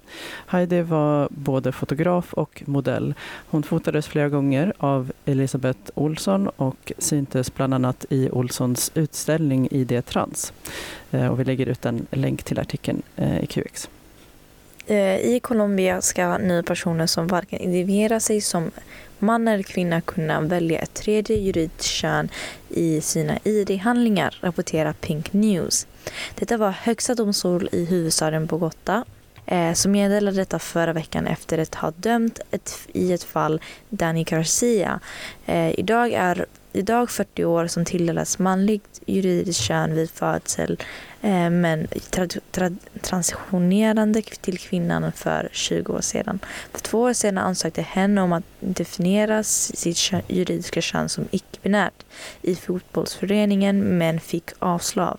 Heidi 0.47 0.83
var 0.83 1.29
både 1.31 1.73
fotograf 1.73 2.35
och 2.35 2.63
modell. 2.67 3.15
Hon 3.51 3.63
fotades 3.63 4.07
flera 4.07 4.29
gånger 4.29 4.73
av 4.79 5.13
Elisabeth 5.25 5.81
Olsson 5.95 6.49
och 6.49 6.93
syntes 6.99 7.55
bland 7.55 7.75
annat 7.75 8.05
i 8.11 8.31
Olssons 8.31 8.93
utställning 8.95 9.69
i 9.71 9.85
det 9.85 10.03
trans. 10.03 10.53
Eh, 11.11 11.27
och 11.27 11.41
vi 11.41 11.45
lägger 11.45 11.67
ut 11.67 11.87
en 11.87 12.07
länk 12.11 12.43
till 12.43 12.59
artikeln 12.59 13.03
eh, 13.17 13.45
i 13.45 13.47
QX. 13.47 13.89
Eh, 14.87 15.17
I 15.17 15.41
Colombia 15.43 16.01
ska 16.01 16.39
nu 16.39 16.63
personer 16.63 17.07
som 17.07 17.27
varken 17.27 17.61
identifierar 17.61 18.19
sig 18.19 18.41
som 18.41 18.71
man 19.19 19.49
eller 19.49 19.63
kvinna 19.63 20.01
kunna 20.01 20.41
välja 20.41 20.79
ett 20.79 20.95
tredje 20.95 21.37
juridiskt 21.37 21.83
kön 21.83 22.29
i 22.69 23.01
sina 23.01 23.39
ID-handlingar, 23.45 24.39
rapporterar 24.41 24.93
Pink 24.93 25.33
News. 25.33 25.87
Detta 26.35 26.57
var 26.57 26.71
högsta 26.71 27.15
domstol 27.15 27.69
i 27.73 27.85
huvudstaden 27.85 28.47
Bogotá 28.47 29.05
Eh, 29.47 29.73
så 29.73 29.83
som 29.83 29.93
meddelade 29.93 30.37
detta 30.37 30.59
förra 30.59 30.93
veckan 30.93 31.27
efter 31.27 31.59
att 31.59 31.75
ha 31.75 31.91
dömt 31.91 32.41
ett, 32.51 32.89
i 32.93 33.13
ett 33.13 33.25
fall 33.25 33.61
Danny 33.89 34.25
Garcia. 34.25 35.01
Eh, 35.47 35.79
idag 35.81 36.13
är 36.13 36.47
idag 36.73 37.11
40 37.11 37.45
år 37.45 37.67
som 37.67 37.85
tilldelas 37.85 38.39
manligt 38.39 39.01
juridiskt 39.07 39.61
kön 39.61 39.95
vid 39.95 40.11
födsel 40.11 40.79
eh, 41.23 41.51
men 41.51 41.87
tra- 41.87 42.41
tra- 42.53 42.77
transitionerande 43.01 44.23
till 44.23 44.59
kvinnan 44.59 45.13
för 45.13 45.49
20 45.53 45.93
år 45.93 46.01
sedan. 46.01 46.39
För 46.73 46.81
två 46.81 47.01
år 47.01 47.13
sedan 47.13 47.39
ansökte 47.39 47.83
hen 47.83 48.19
om 48.19 48.33
att 48.33 48.45
definiera 48.61 49.43
sitt 49.43 49.97
kön, 49.97 50.23
juridiska 50.29 50.81
kön 50.81 51.09
som 51.09 51.29
icke-binärt 51.31 52.05
i 52.43 52.55
fotbollsföreningen 52.55 53.99
men 53.99 54.21
fick 54.21 54.51
avslag. 54.59 55.19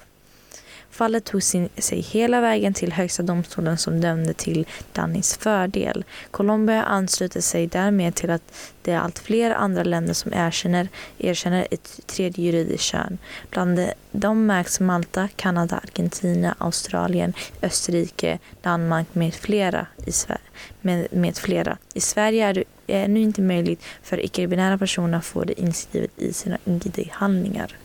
Fallet 0.93 1.25
tog 1.25 1.43
sin, 1.43 1.69
sig 1.77 2.01
hela 2.01 2.41
vägen 2.41 2.73
till 2.73 2.93
Högsta 2.93 3.23
domstolen 3.23 3.77
som 3.77 4.01
dömde 4.01 4.33
till 4.33 4.67
Dannys 4.91 5.37
fördel. 5.37 6.05
Colombia 6.31 6.83
ansluter 6.83 7.41
sig 7.41 7.67
därmed 7.67 8.15
till 8.15 8.29
att 8.29 8.53
det 8.81 8.91
är 8.91 8.99
allt 8.99 9.19
fler 9.19 9.51
andra 9.51 9.83
länder 9.83 10.13
som 10.13 10.33
erkänner, 10.33 10.87
erkänner 11.17 11.67
ett 11.71 11.99
tredje 12.05 12.45
juridiskt 12.45 12.83
kön. 12.83 13.17
Bland 13.49 13.79
dem 14.11 14.45
märks 14.45 14.79
Malta, 14.79 15.29
Kanada, 15.35 15.81
Argentina, 15.83 16.55
Australien, 16.57 17.33
Österrike, 17.61 18.39
Danmark 18.61 19.07
med 19.15 19.33
flera. 19.33 19.87
I 20.05 20.11
Sverige. 20.11 20.41
Med, 20.81 21.07
med 21.11 21.37
flera. 21.37 21.77
I 21.93 22.01
Sverige 22.01 22.45
är 22.45 22.53
det 22.53 22.63
ännu 22.87 23.19
inte 23.19 23.41
möjligt 23.41 23.83
för 24.03 24.25
icke-binära 24.25 24.77
personer 24.77 25.17
att 25.17 25.25
få 25.25 25.43
det 25.43 25.61
inskrivet 25.61 26.11
i 26.17 26.33
sina 26.33 26.57
ID-handlingar. 26.65 27.77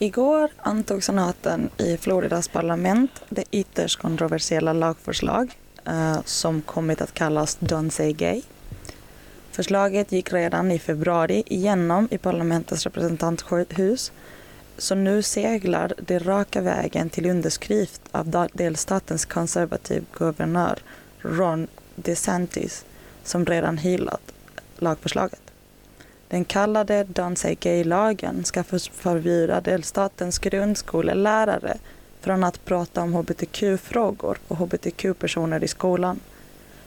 Igår 0.00 0.50
antog 0.56 1.02
senaten 1.04 1.70
i 1.78 1.96
Floridas 1.96 2.48
parlament 2.48 3.10
det 3.28 3.44
ytterst 3.50 3.98
kontroversiella 3.98 4.72
lagförslag 4.72 5.58
eh, 5.86 6.18
som 6.24 6.62
kommit 6.62 7.00
att 7.00 7.14
kallas 7.14 7.58
Don't 7.58 7.90
say 7.90 8.12
gay. 8.12 8.42
Förslaget 9.50 10.12
gick 10.12 10.32
redan 10.32 10.70
i 10.70 10.78
februari 10.78 11.42
igenom 11.46 12.08
i 12.10 12.18
parlamentets 12.18 12.84
representanthus 12.84 14.12
så 14.76 14.94
nu 14.94 15.22
seglar 15.22 15.92
det 15.98 16.18
raka 16.18 16.60
vägen 16.60 17.10
till 17.10 17.30
underskrift 17.30 18.00
av 18.10 18.48
delstatens 18.52 19.24
konservativ 19.24 20.04
guvernör 20.18 20.78
Ron 21.20 21.66
DeSantis 21.94 22.84
som 23.24 23.46
redan 23.46 23.78
hyllat 23.78 24.32
lagförslaget. 24.76 25.47
Den 26.28 26.44
kallade 26.44 27.04
Don't 27.04 27.34
Say 27.34 27.54
Gay-lagen 27.54 28.44
ska 28.44 28.64
förbjuda 28.92 29.60
delstatens 29.60 30.38
grundskolelärare 30.38 31.76
från 32.20 32.44
att 32.44 32.64
prata 32.64 33.02
om 33.02 33.14
hbtq-frågor 33.14 34.38
och 34.48 34.56
hbtq-personer 34.56 35.64
i 35.64 35.68
skolan. 35.68 36.20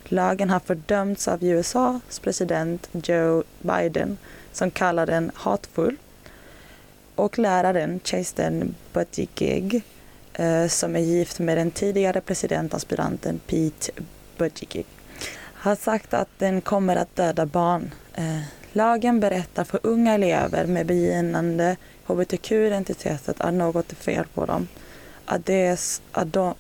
Lagen 0.03 0.49
har 0.49 0.59
fördömts 0.59 1.27
av 1.27 1.43
USAs 1.43 2.19
president 2.19 2.89
Joe 2.91 3.43
Biden 3.61 4.17
som 4.51 4.71
kallar 4.71 5.05
den 5.05 5.31
hatfull 5.35 5.95
och 7.15 7.39
läraren 7.39 7.99
Chasten 8.03 8.75
Buttigieg 8.93 9.81
eh, 10.33 10.67
som 10.67 10.95
är 10.95 10.99
gift 10.99 11.39
med 11.39 11.57
den 11.57 11.71
tidigare 11.71 12.21
presidentaspiranten 12.21 13.39
Pete 13.47 13.91
Buttigieg 14.37 14.85
har 15.61 15.75
sagt 15.75 16.13
att 16.13 16.29
den 16.37 16.61
kommer 16.61 16.95
att 16.95 17.15
döda 17.15 17.45
barn. 17.45 17.93
Eh, 18.13 18.41
Lagen 18.73 19.19
berättar 19.19 19.63
för 19.63 19.79
unga 19.83 20.13
elever 20.13 20.65
med 20.65 20.85
begynnande 20.85 21.77
hbtq-identitet 22.07 23.29
att 23.29 23.39
är 23.39 23.51
något 23.51 23.93
fel 23.93 24.25
på 24.33 24.45
dem. 24.45 24.67
Att, 25.25 25.45
det 25.45 25.65
är, 25.65 25.79
att, 26.11 26.33
de, 26.33 26.53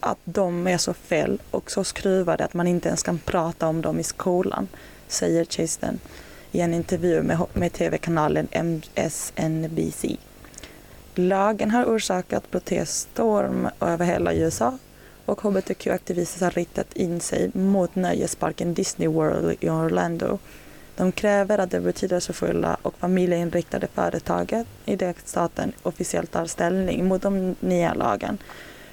att 0.00 0.18
de 0.24 0.66
är 0.66 0.78
så 0.78 0.94
fel 0.94 1.40
och 1.50 1.70
så 1.70 1.84
skruvade 1.84 2.44
att 2.44 2.54
man 2.54 2.66
inte 2.66 2.88
ens 2.88 3.02
kan 3.02 3.18
prata 3.18 3.66
om 3.68 3.82
dem 3.82 4.00
i 4.00 4.02
skolan, 4.02 4.68
säger 5.08 5.44
Chasten 5.44 5.98
i 6.52 6.60
en 6.60 6.74
intervju 6.74 7.22
med, 7.22 7.38
med 7.52 7.72
tv-kanalen 7.72 8.48
MSNBC. 8.50 10.04
Lagen 11.14 11.70
har 11.70 11.84
orsakat 11.84 12.50
proteststorm 12.50 13.68
över 13.80 14.06
hela 14.06 14.34
USA 14.34 14.78
och 15.24 15.40
hbtq-aktivister 15.40 16.44
har 16.44 16.50
riktat 16.50 16.96
in 16.96 17.20
sig 17.20 17.50
mot 17.54 17.94
nöjesparken 17.94 18.74
Disney 18.74 19.08
World 19.08 19.56
i 19.60 19.68
Orlando 19.68 20.38
de 20.98 21.12
kräver 21.12 21.58
att 21.58 21.70
det 21.70 21.80
betydelsefulla 21.80 22.76
och 22.82 22.94
familjeinriktade 22.98 23.86
företaget 23.94 24.66
i 24.84 24.96
delstaten 24.96 25.72
officiellt 25.82 26.30
tar 26.32 26.46
ställning 26.46 27.08
mot 27.08 27.22
de 27.22 27.56
nya 27.60 27.94
lagen. 27.94 28.38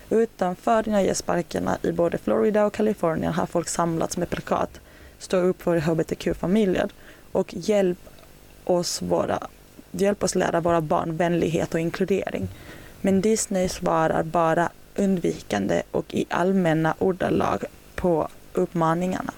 Utanför 0.09 0.83
nöjesparkerna 0.89 1.77
i 1.81 1.91
både 1.91 2.17
Florida 2.17 2.65
och 2.65 2.73
Kalifornien 2.73 3.33
har 3.33 3.45
folk 3.45 3.67
samlats 3.67 4.17
med 4.17 4.29
plakat 4.29 4.79
Stå 5.19 5.37
upp 5.37 5.61
för 5.61 5.77
hbtq-familjer 5.77 6.89
och 7.31 7.53
hjälp 7.53 7.99
oss, 8.63 9.01
våra, 9.01 9.47
hjälp 9.91 10.23
oss 10.23 10.35
lära 10.35 10.61
våra 10.61 10.81
barn 10.81 11.17
vänlighet 11.17 11.73
och 11.73 11.79
inkludering. 11.79 12.47
Men 13.01 13.21
Disney 13.21 13.69
svarar 13.69 14.23
bara 14.23 14.69
undvikande 14.95 15.81
och 15.91 16.13
i 16.13 16.25
allmänna 16.29 16.95
ordalag 16.99 17.63
på 17.95 18.27
uppmaningarna. 18.53 19.33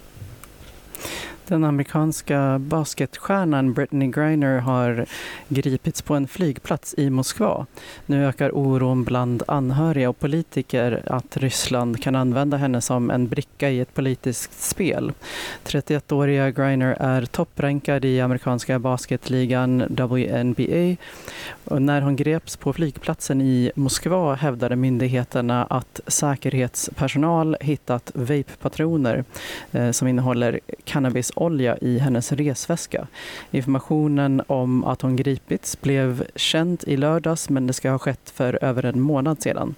Den 1.47 1.63
amerikanska 1.63 2.59
basketstjärnan 2.59 3.73
Brittany 3.73 4.07
Griner 4.07 4.59
har 4.59 5.05
gripits 5.47 6.01
på 6.01 6.13
en 6.13 6.27
flygplats 6.27 6.95
i 6.97 7.09
Moskva. 7.09 7.65
Nu 8.05 8.25
ökar 8.25 8.57
oron 8.57 9.03
bland 9.03 9.43
anhöriga 9.47 10.09
och 10.09 10.19
politiker 10.19 11.01
att 11.05 11.37
Ryssland 11.37 12.03
kan 12.03 12.15
använda 12.15 12.57
henne 12.57 12.81
som 12.81 13.11
en 13.11 13.27
bricka 13.27 13.69
i 13.69 13.79
ett 13.79 13.93
politiskt 13.93 14.61
spel. 14.61 15.11
31-åriga 15.63 16.51
Griner 16.51 16.97
är 16.99 17.25
topprankad 17.25 18.05
i 18.05 18.21
amerikanska 18.21 18.79
basketligan 18.79 19.83
WNBA. 19.89 20.95
Och 21.63 21.81
när 21.81 22.01
hon 22.01 22.15
greps 22.15 22.57
på 22.57 22.73
flygplatsen 22.73 23.41
i 23.41 23.71
Moskva 23.75 24.35
hävdade 24.35 24.75
myndigheterna 24.75 25.65
att 25.65 25.99
säkerhetspersonal 26.07 27.57
hittat 27.61 28.11
vape-patroner 28.13 29.23
eh, 29.71 29.91
som 29.91 30.07
innehåller 30.07 30.59
cannabis 30.83 31.31
olivolja 31.37 31.77
i 31.77 31.99
hennes 31.99 32.31
resväska. 32.31 33.07
Informationen 33.51 34.41
om 34.47 34.83
att 34.83 35.01
hon 35.01 35.15
gripits 35.15 35.81
blev 35.81 36.23
känd 36.35 36.83
i 36.87 36.97
lördags 36.97 37.49
men 37.49 37.67
det 37.67 37.73
ska 37.73 37.91
ha 37.91 37.99
skett 37.99 38.29
för 38.29 38.63
över 38.63 38.85
en 38.85 39.01
månad 39.01 39.41
sedan. 39.41 39.75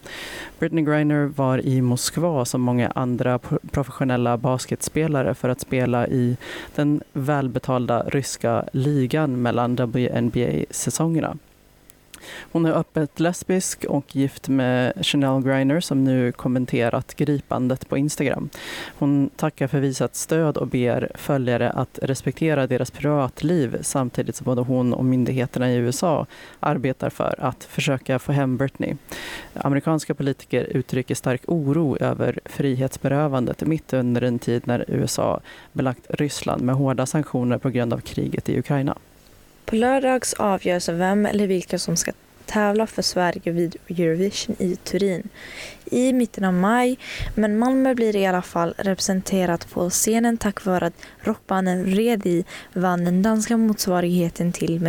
Britney 0.60 0.84
Griner 0.84 1.26
var 1.26 1.66
i 1.66 1.82
Moskva 1.82 2.45
som 2.45 2.62
många 2.62 2.91
andra 2.95 3.39
professionella 3.72 4.38
basketspelare 4.38 5.36
för 5.36 5.49
att 5.49 5.62
spela 5.62 6.07
i 6.07 6.38
den 6.76 7.01
välbetalda 7.14 8.03
ryska 8.07 8.66
ligan 8.74 9.41
mellan 9.41 9.76
WNBA-säsongerna. 9.76 11.38
Hon 12.51 12.65
är 12.65 12.72
öppet 12.72 13.20
lesbisk 13.20 13.86
och 13.86 14.15
gift 14.15 14.49
med 14.49 14.93
Chanel 15.05 15.43
Griner 15.43 15.80
som 15.80 16.03
nu 16.03 16.32
kommenterat 16.32 17.15
gripandet 17.15 17.89
på 17.89 17.97
Instagram. 17.97 18.49
Hon 18.97 19.30
tackar 19.36 19.67
för 19.67 19.80
visat 19.80 20.15
stöd 20.15 20.57
och 20.57 20.67
ber 20.67 21.11
följare 21.15 21.70
att 21.70 21.99
respektera 22.01 22.67
deras 22.67 22.91
privatliv 22.91 23.78
samtidigt 23.82 24.36
som 24.36 24.45
både 24.45 24.61
hon 24.61 24.93
och 24.93 25.05
myndigheterna 25.05 25.72
i 25.72 25.76
USA 25.76 26.26
arbetar 26.59 27.09
för 27.09 27.36
att 27.39 27.63
försöka 27.63 28.20
få 28.20 28.32
hem 28.32 28.57
Britney. 28.57 28.95
Amerikanska 29.53 30.13
politiker 30.13 30.63
uttrycker 30.63 31.15
stark 31.15 31.41
oro 31.47 31.97
över 31.97 32.39
frihetsberövandet 32.45 33.61
mitt 33.61 33.93
under 33.93 34.22
en 34.22 34.39
tid 34.39 34.67
när 34.67 34.86
USA 34.88 35.39
belagt 35.74 36.05
Ryssland 36.09 36.61
med 36.61 36.76
hårda 36.76 37.05
sanktioner 37.05 37.57
på 37.57 37.70
grund 37.70 37.93
av 37.93 37.99
kriget 37.99 38.49
i 38.49 38.59
Ukraina. 38.59 38.97
På 39.70 39.76
lördags 39.76 40.34
avgörs 40.34 40.89
vem 40.89 41.26
eller 41.26 41.47
vilka 41.47 41.80
som 41.80 41.97
ska 41.97 42.11
tävla 42.45 42.88
för 42.88 43.01
Sverige 43.01 43.51
vid 43.51 43.76
Eurovision 43.89 44.55
i 44.59 44.76
Turin 44.76 45.30
i 45.86 46.13
mitten 46.13 46.43
av 46.43 46.53
maj. 46.53 46.97
Men 47.36 47.57
Malmö 47.57 47.95
blir 47.95 48.15
i 48.15 48.26
alla 48.26 48.41
fall 48.41 48.74
representerat 48.78 49.70
på 49.70 49.89
scenen 49.89 50.38
tack 50.38 50.65
vare 50.65 50.86
att 50.86 50.93
rockbanden 51.20 51.86
Redi 51.86 52.45
vann 52.74 53.05
den 53.05 53.22
danska 53.22 53.57
motsvarigheten 53.57 54.51
till 54.51 54.80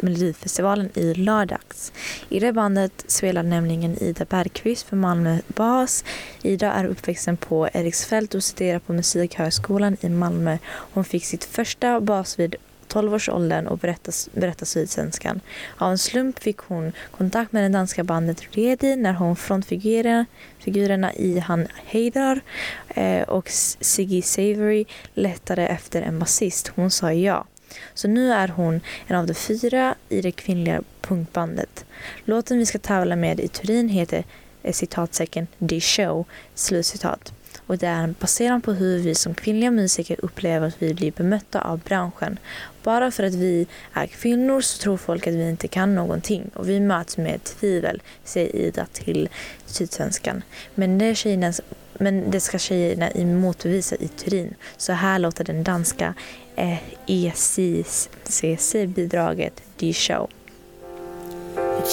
Melodifestivalen 0.00 0.90
i 0.94 1.14
lördags. 1.14 1.92
I 2.28 2.40
det 2.40 2.52
bandet 2.52 3.04
spelar 3.06 3.42
nämligen 3.42 4.02
Ida 4.02 4.24
Bergqvist 4.24 4.88
för 4.88 4.96
Malmö 4.96 5.38
bas. 5.46 6.04
Ida 6.42 6.72
är 6.72 6.84
uppväxten 6.84 7.36
på 7.36 7.68
Eriksfält 7.72 8.34
och 8.34 8.44
studerar 8.44 8.78
på 8.78 8.92
Musikhögskolan 8.92 9.96
i 10.00 10.08
Malmö. 10.08 10.58
Hon 10.66 11.04
fick 11.04 11.24
sitt 11.24 11.44
första 11.44 12.00
bas 12.00 12.38
vid 12.38 12.56
12-årsåldern 12.88 13.66
och 13.66 13.78
berättar, 13.78 14.14
berättar 14.40 14.66
Sydsvenskan. 14.66 15.40
Av 15.76 15.90
en 15.90 15.98
slump 15.98 16.38
fick 16.38 16.58
hon 16.58 16.92
kontakt 17.10 17.52
med 17.52 17.64
det 17.64 17.68
danska 17.68 18.04
bandet 18.04 18.42
Redi 18.50 18.96
när 18.96 19.12
hon 19.12 19.36
frontfigurerna 19.36 21.14
i 21.14 21.38
Han 21.38 21.66
Heidar 21.84 22.40
eh, 22.88 23.22
och 23.22 23.48
Siggy 23.80 24.22
Savory 24.22 24.84
letade 25.14 25.66
efter 25.66 26.02
en 26.02 26.18
basist. 26.18 26.68
Hon 26.68 26.90
sa 26.90 27.12
ja. 27.12 27.46
Så 27.94 28.08
nu 28.08 28.32
är 28.32 28.48
hon 28.48 28.80
en 29.06 29.16
av 29.16 29.26
de 29.26 29.34
fyra 29.34 29.94
i 30.08 30.20
det 30.20 30.32
kvinnliga 30.32 30.82
punkbandet. 31.00 31.84
Låten 32.24 32.58
vi 32.58 32.66
ska 32.66 32.78
tävla 32.78 33.16
med 33.16 33.40
i 33.40 33.48
Turin 33.48 33.88
heter 33.88 34.24
eh, 34.62 34.72
citatsäcken 34.72 35.46
The 35.68 35.80
Show, 35.80 36.24
slutcitat 36.54 37.32
och 37.66 37.78
det 37.78 37.86
är 37.86 38.14
baserat 38.20 38.62
på 38.62 38.72
hur 38.72 38.98
vi 38.98 39.14
som 39.14 39.34
kvinnliga 39.34 39.70
musiker 39.70 40.16
upplever 40.22 40.68
att 40.68 40.82
vi 40.82 40.94
blir 40.94 41.12
bemötta 41.12 41.60
av 41.60 41.78
branschen. 41.78 42.38
Bara 42.82 43.10
för 43.10 43.22
att 43.22 43.34
vi 43.34 43.66
är 43.92 44.06
kvinnor 44.06 44.60
så 44.60 44.82
tror 44.82 44.96
folk 44.96 45.26
att 45.26 45.34
vi 45.34 45.50
inte 45.50 45.68
kan 45.68 45.94
någonting 45.94 46.50
och 46.54 46.68
vi 46.68 46.80
möts 46.80 47.16
med 47.16 47.44
tvivel, 47.44 48.02
säger 48.24 48.56
Ida 48.56 48.86
till 48.92 49.28
Sydsvenskan. 49.66 50.42
Men 50.74 50.98
det, 50.98 51.14
tjejerna, 51.14 51.52
men 51.92 52.30
det 52.30 52.40
ska 52.40 52.58
tjejerna 52.58 53.10
motbevisa 53.24 53.96
i 53.96 54.08
Turin. 54.08 54.54
Så 54.76 54.92
här 54.92 55.18
låter 55.18 55.44
den 55.44 55.64
danska 55.64 56.14
eh, 56.56 56.78
ECC-bidraget 57.06 59.62
The 59.76 59.92
Show. 59.92 60.30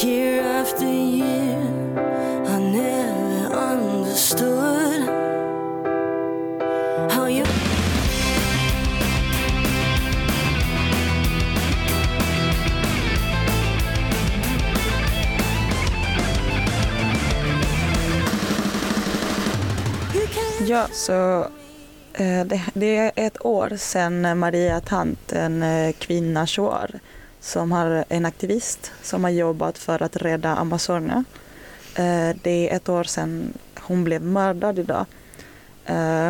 Year 0.04 0.62
after 0.62 0.86
year 0.86 1.62
I 2.48 2.60
never 2.60 3.56
understood 3.56 5.10
Ja, 20.68 20.88
så 20.92 21.42
eh, 22.14 22.46
det, 22.74 22.98
är 22.98 23.12
ett 23.16 23.46
år 23.46 23.78
sedan 23.78 24.40
Maria 24.40 24.80
Tant, 24.80 25.32
en 25.32 25.64
eh, 25.64 25.92
kvinna 25.92 26.48
år, 26.58 26.92
som 27.40 27.72
har 27.72 28.06
en 28.10 28.26
aktivist 28.26 28.92
som 29.02 29.24
har 29.24 29.32
jobbat 29.32 29.78
för 29.78 30.04
att 30.04 30.16
rädda 30.16 30.56
Amazonia. 30.56 31.24
Eh, 31.96 32.30
det 32.44 32.70
är 32.70 32.76
ett 32.76 32.90
år 32.90 33.04
sedan 33.04 33.54
hon 33.80 34.04
blev 34.04 34.22
mördad 34.22 34.80
idag. 34.80 35.06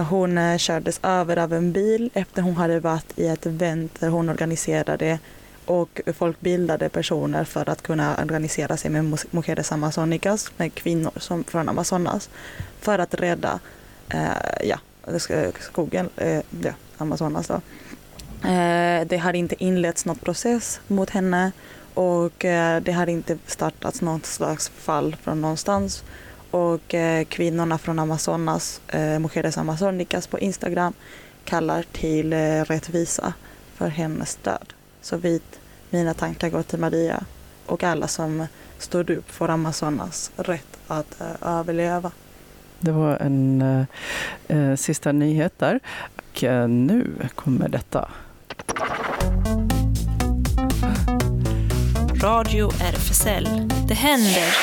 Hon 0.09 0.59
kördes 0.59 0.99
över 1.03 1.37
av 1.37 1.53
en 1.53 1.71
bil 1.71 2.09
efter 2.13 2.41
hon 2.41 2.55
hade 2.55 2.79
varit 2.79 3.19
i 3.19 3.27
ett 3.27 3.45
event 3.45 3.99
där 3.99 4.09
hon 4.09 4.29
organiserade 4.29 5.19
och 5.65 6.01
folkbildade 6.15 6.89
personer 6.89 7.43
för 7.43 7.69
att 7.69 7.81
kunna 7.81 8.17
organisera 8.21 8.77
sig 8.77 8.91
med 8.91 9.19
Mujeres 9.31 9.71
Amazonicas, 9.71 10.51
med 10.57 10.73
kvinnor 10.73 11.11
som, 11.17 11.43
från 11.43 11.69
Amazonas, 11.69 12.29
för 12.79 12.99
att 12.99 13.13
rädda 13.13 13.59
Eh, 14.13 14.67
ja, 14.69 14.79
skogen, 15.59 16.09
eh, 16.17 16.41
ja, 16.61 16.73
Amazonas. 16.97 17.47
Då. 17.47 17.61
Eh, 18.49 19.07
det 19.07 19.17
har 19.17 19.33
inte 19.33 19.63
inletts 19.63 20.05
någon 20.05 20.15
process 20.15 20.79
mot 20.87 21.09
henne 21.09 21.51
och 21.93 22.45
eh, 22.45 22.81
det 22.81 22.91
har 22.91 23.09
inte 23.09 23.37
startats 23.45 24.01
något 24.01 24.25
slags 24.25 24.69
fall 24.69 25.15
från 25.21 25.41
någonstans 25.41 26.03
och 26.51 26.93
eh, 26.93 27.23
kvinnorna 27.23 27.77
från 27.77 27.99
Amazonas, 27.99 28.81
eh, 28.87 29.19
Mujeres 29.19 29.57
Amazonicas 29.57 30.27
på 30.27 30.39
Instagram 30.39 30.93
kallar 31.45 31.85
till 31.91 32.33
eh, 32.33 32.63
rättvisa 32.63 33.33
för 33.75 33.87
hennes 33.87 34.35
död. 34.35 34.73
Så 35.01 35.17
vid 35.17 35.41
mina 35.89 36.13
tankar 36.13 36.49
går 36.49 36.63
till 36.63 36.79
Maria 36.79 37.23
och 37.65 37.83
alla 37.83 38.07
som 38.07 38.47
står 38.77 39.11
upp 39.11 39.31
för 39.31 39.49
Amazonas 39.49 40.31
rätt 40.35 40.77
att 40.87 41.21
eh, 41.21 41.27
överleva. 41.41 42.11
Det 42.83 42.91
var 42.91 43.17
en 43.17 43.61
eh, 43.61 44.57
eh 44.57 44.75
sista 44.75 45.11
nyhet 45.11 45.59
där. 45.59 45.79
Och 46.15 46.43
eh, 46.43 46.67
nu 46.67 47.11
kommer 47.35 47.69
detta. 47.69 48.09
Radio 52.23 52.69
RFSL. 52.69 53.47
Det 53.87 53.93
händer! 53.93 54.53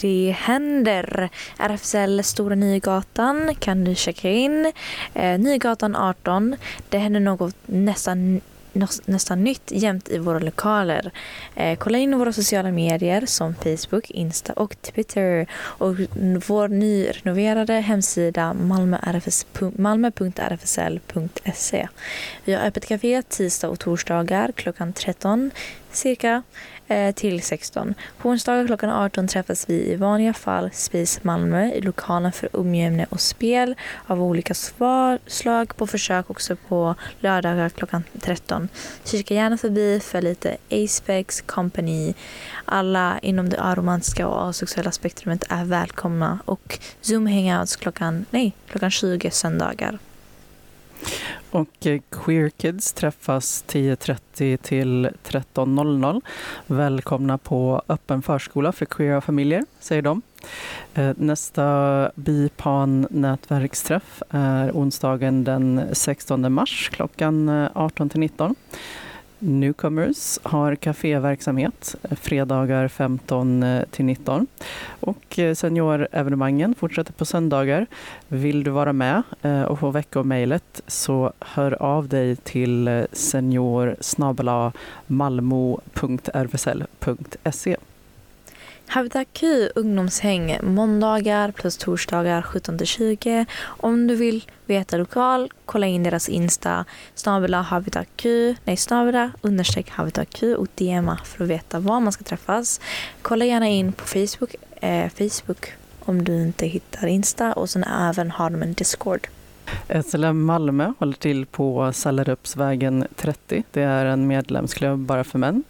det 0.00 0.36
händer. 0.38 1.28
RFSL 1.56 2.22
Stora 2.22 2.54
Nygatan 2.54 3.54
kan 3.58 3.84
du 3.84 3.94
checka 3.94 4.30
in. 4.30 4.72
Eh, 5.14 5.38
Nygatan 5.38 5.96
18. 5.96 6.56
Det 6.88 6.98
händer 6.98 7.20
något 7.20 7.54
nästan 7.66 8.40
nästan 9.04 9.44
nytt 9.44 9.72
jämt 9.72 10.08
i 10.08 10.18
våra 10.18 10.38
lokaler. 10.38 11.10
Eh, 11.54 11.78
kolla 11.78 11.98
in 11.98 12.18
våra 12.18 12.32
sociala 12.32 12.70
medier 12.70 13.26
som 13.26 13.54
Facebook, 13.54 14.10
Insta 14.10 14.52
och 14.52 14.82
Twitter 14.82 15.46
och 15.54 15.96
vår 16.46 16.68
nyrenoverade 16.68 17.72
hemsida 17.72 18.56
malmo.rfsl.se. 19.76 21.88
Vi 22.44 22.52
har 22.52 22.66
öppet 22.66 22.86
café 22.86 23.22
tisdag 23.22 23.68
och 23.68 23.78
torsdagar 23.78 24.52
klockan 24.52 24.92
13 24.92 25.50
cirka 25.92 26.42
Eh, 26.90 27.14
till 27.14 27.42
16. 27.42 27.94
På 28.18 28.28
onsdagar 28.28 28.66
klockan 28.66 28.90
18 28.90 29.28
träffas 29.28 29.68
vi 29.68 29.92
i 29.92 29.96
vanliga 29.96 30.34
fall 30.34 30.70
Spis 30.72 31.24
Malmö 31.24 31.72
i 31.72 31.80
lokalen 31.80 32.32
för 32.32 32.48
umgänge 32.52 33.06
och 33.10 33.20
spel 33.20 33.74
av 34.06 34.22
olika 34.22 34.54
slag 35.26 35.76
på 35.76 35.86
försök 35.86 36.30
också 36.30 36.56
på 36.56 36.94
lördagar 37.20 37.68
klockan 37.68 38.04
13. 38.20 38.68
Kika 39.04 39.34
gärna 39.34 39.58
förbi 39.58 40.00
för 40.00 40.22
lite 40.22 40.56
aspex 40.70 41.40
Company. 41.40 42.14
Alla 42.64 43.18
inom 43.22 43.48
det 43.48 43.60
aromantiska 43.60 44.28
och 44.28 44.48
asexuella 44.48 44.92
spektrumet 44.92 45.44
är 45.48 45.64
välkomna 45.64 46.38
och 46.44 46.78
Zoom 47.00 47.26
hangouts 47.26 47.76
klockan, 47.76 48.24
nej, 48.30 48.52
klockan 48.68 48.90
20 48.90 49.30
söndagar. 49.30 49.98
Och 51.50 51.86
eh, 51.86 52.00
Queer 52.10 52.48
Kids 52.48 52.92
träffas 52.92 53.64
10.30 53.68 54.56
till 54.56 55.08
13.00. 55.24 56.20
Välkomna 56.66 57.38
på 57.38 57.82
öppen 57.88 58.22
förskola 58.22 58.72
för 58.72 58.86
queera 58.86 59.20
familjer, 59.20 59.64
säger 59.80 60.02
de. 60.02 60.22
Eh, 60.94 61.10
nästa 61.16 62.10
BIPAN 62.14 63.06
nätverksträff 63.10 64.22
är 64.30 64.70
onsdagen 64.70 65.44
den 65.44 65.88
16 65.92 66.52
mars 66.52 66.90
klockan 66.92 67.48
eh, 67.48 67.68
18 67.74 68.08
till 68.08 68.20
19. 68.20 68.54
Newcomers 69.40 70.38
har 70.42 70.74
kaféverksamhet 70.74 71.94
eh, 72.02 72.16
fredagar 72.16 72.88
15 72.88 73.62
eh, 73.62 73.84
till 73.90 74.04
19 74.04 74.46
och 75.00 75.38
eh, 75.38 75.54
seniorevenemangen 75.54 76.74
fortsätter 76.74 77.12
på 77.12 77.24
söndagar. 77.24 77.86
Vill 78.28 78.64
du 78.64 78.70
vara 78.70 78.92
med 78.92 79.22
och 79.68 79.78
få 79.78 79.90
veckomejlet 79.90 80.82
så 80.86 81.32
hör 81.40 81.82
av 81.82 82.08
dig 82.08 82.36
till 82.36 83.06
senior 83.12 83.96
Habitat 88.92 89.28
Q 89.32 89.68
ungdomshäng 89.74 90.58
måndagar 90.62 91.50
plus 91.50 91.76
torsdagar 91.76 92.42
17-20. 92.42 93.46
Om 93.64 94.06
du 94.06 94.16
vill 94.16 94.44
veta 94.66 94.96
lokal, 94.96 95.52
kolla 95.64 95.86
in 95.86 96.02
deras 96.02 96.28
Insta 96.28 96.84
snabela 97.14 97.62
Habitat 97.62 98.06
Q, 98.16 98.54
nej 98.64 98.76
snabela 98.76 99.32
understreck 99.40 99.90
Habitat 99.90 100.30
Q 100.30 100.56
och 100.56 100.66
DMa 100.74 101.18
för 101.24 101.44
att 101.44 101.50
veta 101.50 101.80
var 101.80 102.00
man 102.00 102.12
ska 102.12 102.24
träffas. 102.24 102.80
Kolla 103.22 103.44
gärna 103.44 103.68
in 103.68 103.92
på 103.92 104.04
Facebook, 104.04 104.54
eh, 104.80 105.08
Facebook 105.08 105.72
om 106.00 106.24
du 106.24 106.42
inte 106.42 106.66
hittar 106.66 107.06
Insta 107.06 107.52
och 107.52 107.70
sen 107.70 107.84
även 107.84 108.30
har 108.30 108.50
de 108.50 108.62
en 108.62 108.72
Discord. 108.72 109.28
SLM 110.04 110.44
Malmö 110.44 110.92
håller 110.98 111.12
till 111.12 111.46
på 111.46 111.92
Sallerupsvägen 111.92 113.06
30. 113.16 113.62
Det 113.70 113.82
är 113.82 114.06
en 114.06 114.26
medlemsklubb 114.26 114.98
bara 114.98 115.24
för 115.24 115.38
män. 115.38 115.62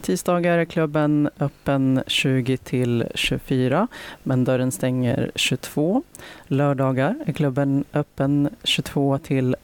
Tisdagar 0.00 0.58
är 0.58 0.64
klubben 0.64 1.30
öppen 1.38 2.02
20 2.06 2.56
till 2.56 3.04
24, 3.14 3.88
men 4.22 4.44
dörren 4.44 4.72
stänger 4.72 5.30
22. 5.34 6.02
Lördagar 6.46 7.14
är 7.26 7.32
klubben 7.32 7.84
öppen 7.92 8.48
22 8.64 9.18
till 9.18 9.56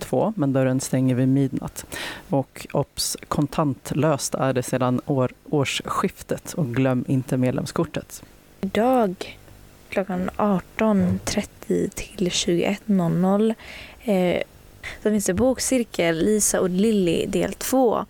02, 0.00 0.32
men 0.36 0.52
dörren 0.52 0.80
stänger 0.80 1.14
vid 1.14 1.28
midnatt. 1.28 1.86
Och 2.28 2.66
OPS 2.72 3.16
Kontantlöst 3.28 4.34
är 4.34 4.52
det 4.52 4.62
sedan 4.62 5.00
år, 5.06 5.32
årsskiftet 5.50 6.52
och 6.52 6.66
glöm 6.66 7.04
inte 7.08 7.36
medlemskortet. 7.36 8.22
Idag 8.60 9.38
klockan 9.92 10.30
18.30 10.36 11.88
till 11.88 12.28
21.00. 12.28 13.54
Eh, 14.04 14.42
så 15.02 15.10
finns 15.10 15.26
det 15.26 15.34
bokcirkel 15.34 16.24
Lisa 16.24 16.60
och 16.60 16.70
Lilly 16.70 17.26
del 17.26 17.52
2. 17.52 18.04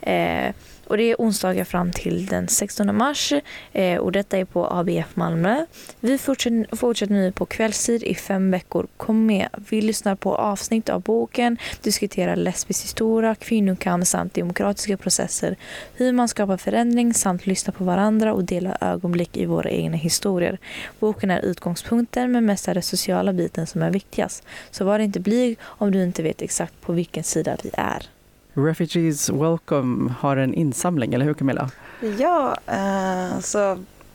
Eh, 0.00 0.54
och 0.90 0.96
det 0.96 1.10
är 1.10 1.16
onsdagar 1.18 1.64
fram 1.64 1.92
till 1.92 2.26
den 2.26 2.48
16 2.48 2.96
mars 2.96 3.32
eh, 3.72 3.98
och 3.98 4.12
detta 4.12 4.38
är 4.38 4.44
på 4.44 4.66
ABF 4.66 5.16
Malmö. 5.16 5.66
Vi 6.00 6.18
fortsätter, 6.18 6.76
fortsätter 6.76 7.14
nu 7.14 7.32
på 7.32 7.46
kvällstid 7.46 8.02
i 8.02 8.14
fem 8.14 8.50
veckor. 8.50 8.86
Kom 8.96 9.26
med. 9.26 9.48
Vi 9.70 9.80
lyssnar 9.80 10.14
på 10.14 10.36
avsnitt 10.36 10.88
av 10.88 11.00
boken, 11.00 11.58
diskuterar 11.82 12.36
lesbisk 12.36 12.84
historia, 12.84 13.34
kvinnokamp 13.34 14.06
samt 14.06 14.34
demokratiska 14.34 14.96
processer, 14.96 15.56
hur 15.94 16.12
man 16.12 16.28
skapar 16.28 16.56
förändring 16.56 17.14
samt 17.14 17.46
lyssnar 17.46 17.72
på 17.72 17.84
varandra 17.84 18.34
och 18.34 18.44
delar 18.44 18.78
ögonblick 18.80 19.36
i 19.36 19.46
våra 19.46 19.70
egna 19.70 19.96
historier. 19.96 20.58
Boken 21.00 21.30
är 21.30 21.40
utgångspunkten 21.40 22.32
men 22.32 22.46
mest 22.46 22.68
är 22.68 22.74
det 22.74 22.82
sociala 22.82 23.32
biten 23.32 23.66
som 23.66 23.82
är 23.82 23.90
viktigast. 23.90 24.44
Så 24.70 24.84
var 24.84 24.98
inte 24.98 25.20
blyg 25.20 25.58
om 25.62 25.90
du 25.90 26.02
inte 26.02 26.22
vet 26.22 26.42
exakt 26.42 26.80
på 26.80 26.92
vilken 26.92 27.24
sida 27.24 27.56
vi 27.62 27.70
är. 27.72 28.06
Refugees 28.54 29.30
Welcome 29.30 30.14
har 30.20 30.36
en 30.36 30.54
insamling, 30.54 31.14
eller 31.14 31.24
hur 31.24 31.34
Camilla? 31.34 31.70
Ja, 32.18 32.56
eh, 32.66 33.40
så 33.40 33.70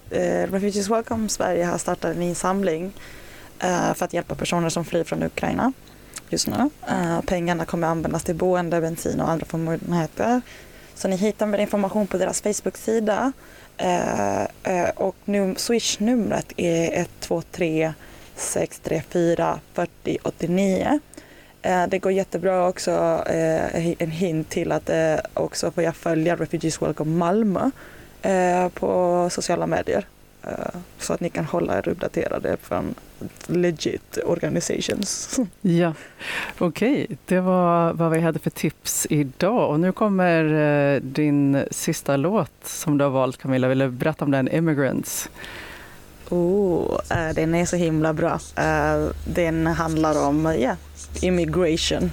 eh, 0.10 0.52
Refugees 0.52 0.90
Welcome 0.90 1.30
Sverige 1.30 1.66
har 1.66 1.78
startat 1.78 2.16
en 2.16 2.22
insamling 2.22 2.94
eh, 3.60 3.94
för 3.94 4.06
att 4.06 4.14
hjälpa 4.14 4.36
personer 4.36 4.70
som 4.70 4.86
flyr 4.86 5.04
från 5.04 5.24
Ukraina 5.24 5.74
just 6.30 6.48
nu. 6.48 6.70
Eh, 6.90 7.22
pengarna 7.22 7.66
kommer 7.66 7.88
användas 7.88 8.24
till 8.24 8.36
boende, 8.36 8.82
bensin 8.82 9.22
och 9.22 9.30
andra 9.30 9.46
förmögenheter. 9.46 10.42
Så 10.96 11.08
ni 11.08 11.16
hittar 11.16 11.46
mer 11.46 11.58
information 11.58 12.08
på 12.08 12.18
deras 12.18 12.42
Facebook-sida. 12.42 13.32
Eh, 13.78 14.42
eh, 14.44 14.90
och 14.96 15.16
num- 15.26 15.56
Swish-numret 15.56 16.52
är 16.58 17.00
123 17.00 17.94
634 18.36 19.60
40 19.74 20.18
89 20.24 21.00
det 21.90 22.00
går 22.00 22.12
jättebra 22.12 22.68
också, 22.68 22.92
eh, 23.28 24.02
en 24.02 24.12
hint 24.12 24.50
till 24.50 24.72
att 24.72 24.90
eh, 24.90 25.16
också 25.34 25.72
får 25.72 25.84
jag 25.84 25.96
följa 25.96 26.36
Refugees 26.36 26.82
Welcome 26.82 27.18
Malmö 27.18 27.72
på 28.74 29.28
sociala 29.32 29.68
medier. 29.68 30.06
Så 31.00 31.14
att 31.14 31.20
ni 31.20 31.30
kan 31.30 31.46
hålla 31.46 31.78
er 31.78 31.90
uppdaterade 31.90 32.58
från 32.62 32.96
legit 33.46 34.18
organizations. 34.26 35.40
Ja, 35.62 35.94
okej. 36.58 37.04
Okay. 37.04 37.18
Det 37.26 37.40
var 37.40 37.94
vad 37.94 38.12
vi 38.12 38.20
hade 38.20 38.40
för 38.40 38.50
tips 38.50 39.08
idag. 39.10 39.70
Och 39.70 39.80
nu 39.80 39.92
kommer 39.92 41.00
din 41.00 41.66
sista 41.72 42.18
låt 42.18 42.52
som 42.64 42.98
du 42.98 43.04
har 43.04 43.12
valt 43.12 43.38
Camilla. 43.38 43.68
Vill 43.68 43.80
du 43.80 43.90
berätta 43.90 44.26
om 44.26 44.32
den, 44.32 44.48
Immigrants? 44.48 45.30
Oh, 46.30 47.00
den 47.36 47.56
är 47.56 47.66
så 47.66 47.76
himla 47.76 48.14
bra. 48.14 48.40
Den 49.26 49.68
handlar 49.68 50.28
om, 50.28 50.56
ja, 50.60 50.76
immigration. 51.24 52.12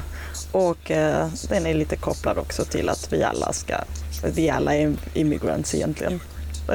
Och 0.53 0.91
eh, 0.91 1.29
den 1.49 1.67
är 1.67 1.75
lite 1.75 1.97
kopplad 1.97 2.39
också 2.39 2.65
till 2.65 2.89
att 2.89 3.13
vi 3.13 3.23
alla 3.23 3.53
ska, 3.53 3.75
vi 4.35 4.51
alla 4.51 4.75
är 4.75 4.95
immigrants 5.15 5.75
egentligen. 5.75 6.21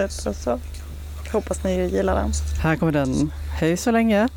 Så, 0.10 0.34
så 0.34 0.60
hoppas 1.32 1.64
ni 1.64 1.88
gillar 1.88 2.16
den. 2.16 2.32
Här 2.62 2.76
kommer 2.76 2.92
den. 2.92 3.32
Hej 3.60 3.78
så 3.78 3.92
länge! 3.92 4.28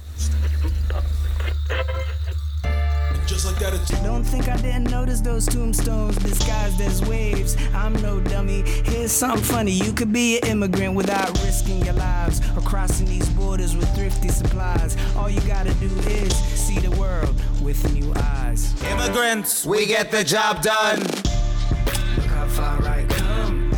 Just 3.43 3.63
like 3.63 3.73
that. 3.73 4.03
Don't 4.03 4.25
think 4.25 4.49
I 4.49 4.57
didn't 4.57 4.91
notice 4.91 5.21
those 5.21 5.47
tombstones 5.47 6.17
disguised 6.17 6.81
as 6.81 7.05
waves. 7.07 7.57
I'm 7.75 7.93
no 8.03 8.21
dummy. 8.21 8.63
Here's 8.63 9.13
something 9.13 9.43
funny. 9.43 9.73
You 9.73 9.93
could 9.93 10.13
be 10.13 10.39
an 10.41 10.49
immigrant 10.49 10.95
without 10.95 11.31
risking 11.43 11.85
your 11.85 11.95
lives 11.95 12.41
or 12.57 12.61
crossing 12.63 13.07
these 13.07 13.29
borders 13.31 13.77
with 13.77 13.89
thrifty 13.95 14.29
supplies. 14.29 14.97
All 15.17 15.31
you 15.31 15.41
gotta 15.43 15.73
do 15.75 15.87
is 16.09 16.35
see 16.35 16.79
the 16.79 16.91
world 16.99 17.35
with 17.63 17.81
new 17.93 18.13
eyes. 18.17 18.75
Immigrants, 18.85 19.65
we 19.65 19.87
get 19.87 20.11
the 20.11 20.25
job 20.25 20.63
done. 20.63 21.01
Look 21.01 22.27
how 22.27 22.47
far 22.49 22.83
I 22.83 23.05
come. 23.09 23.71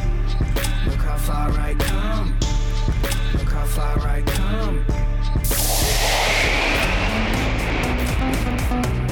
Look 0.86 1.00
how 1.00 1.16
far 1.18 1.50
I 1.50 1.74
come. 1.74 2.38
Look 3.34 3.48
how 3.48 3.66
far 3.66 3.98
I 4.00 4.22
come. 4.22 4.91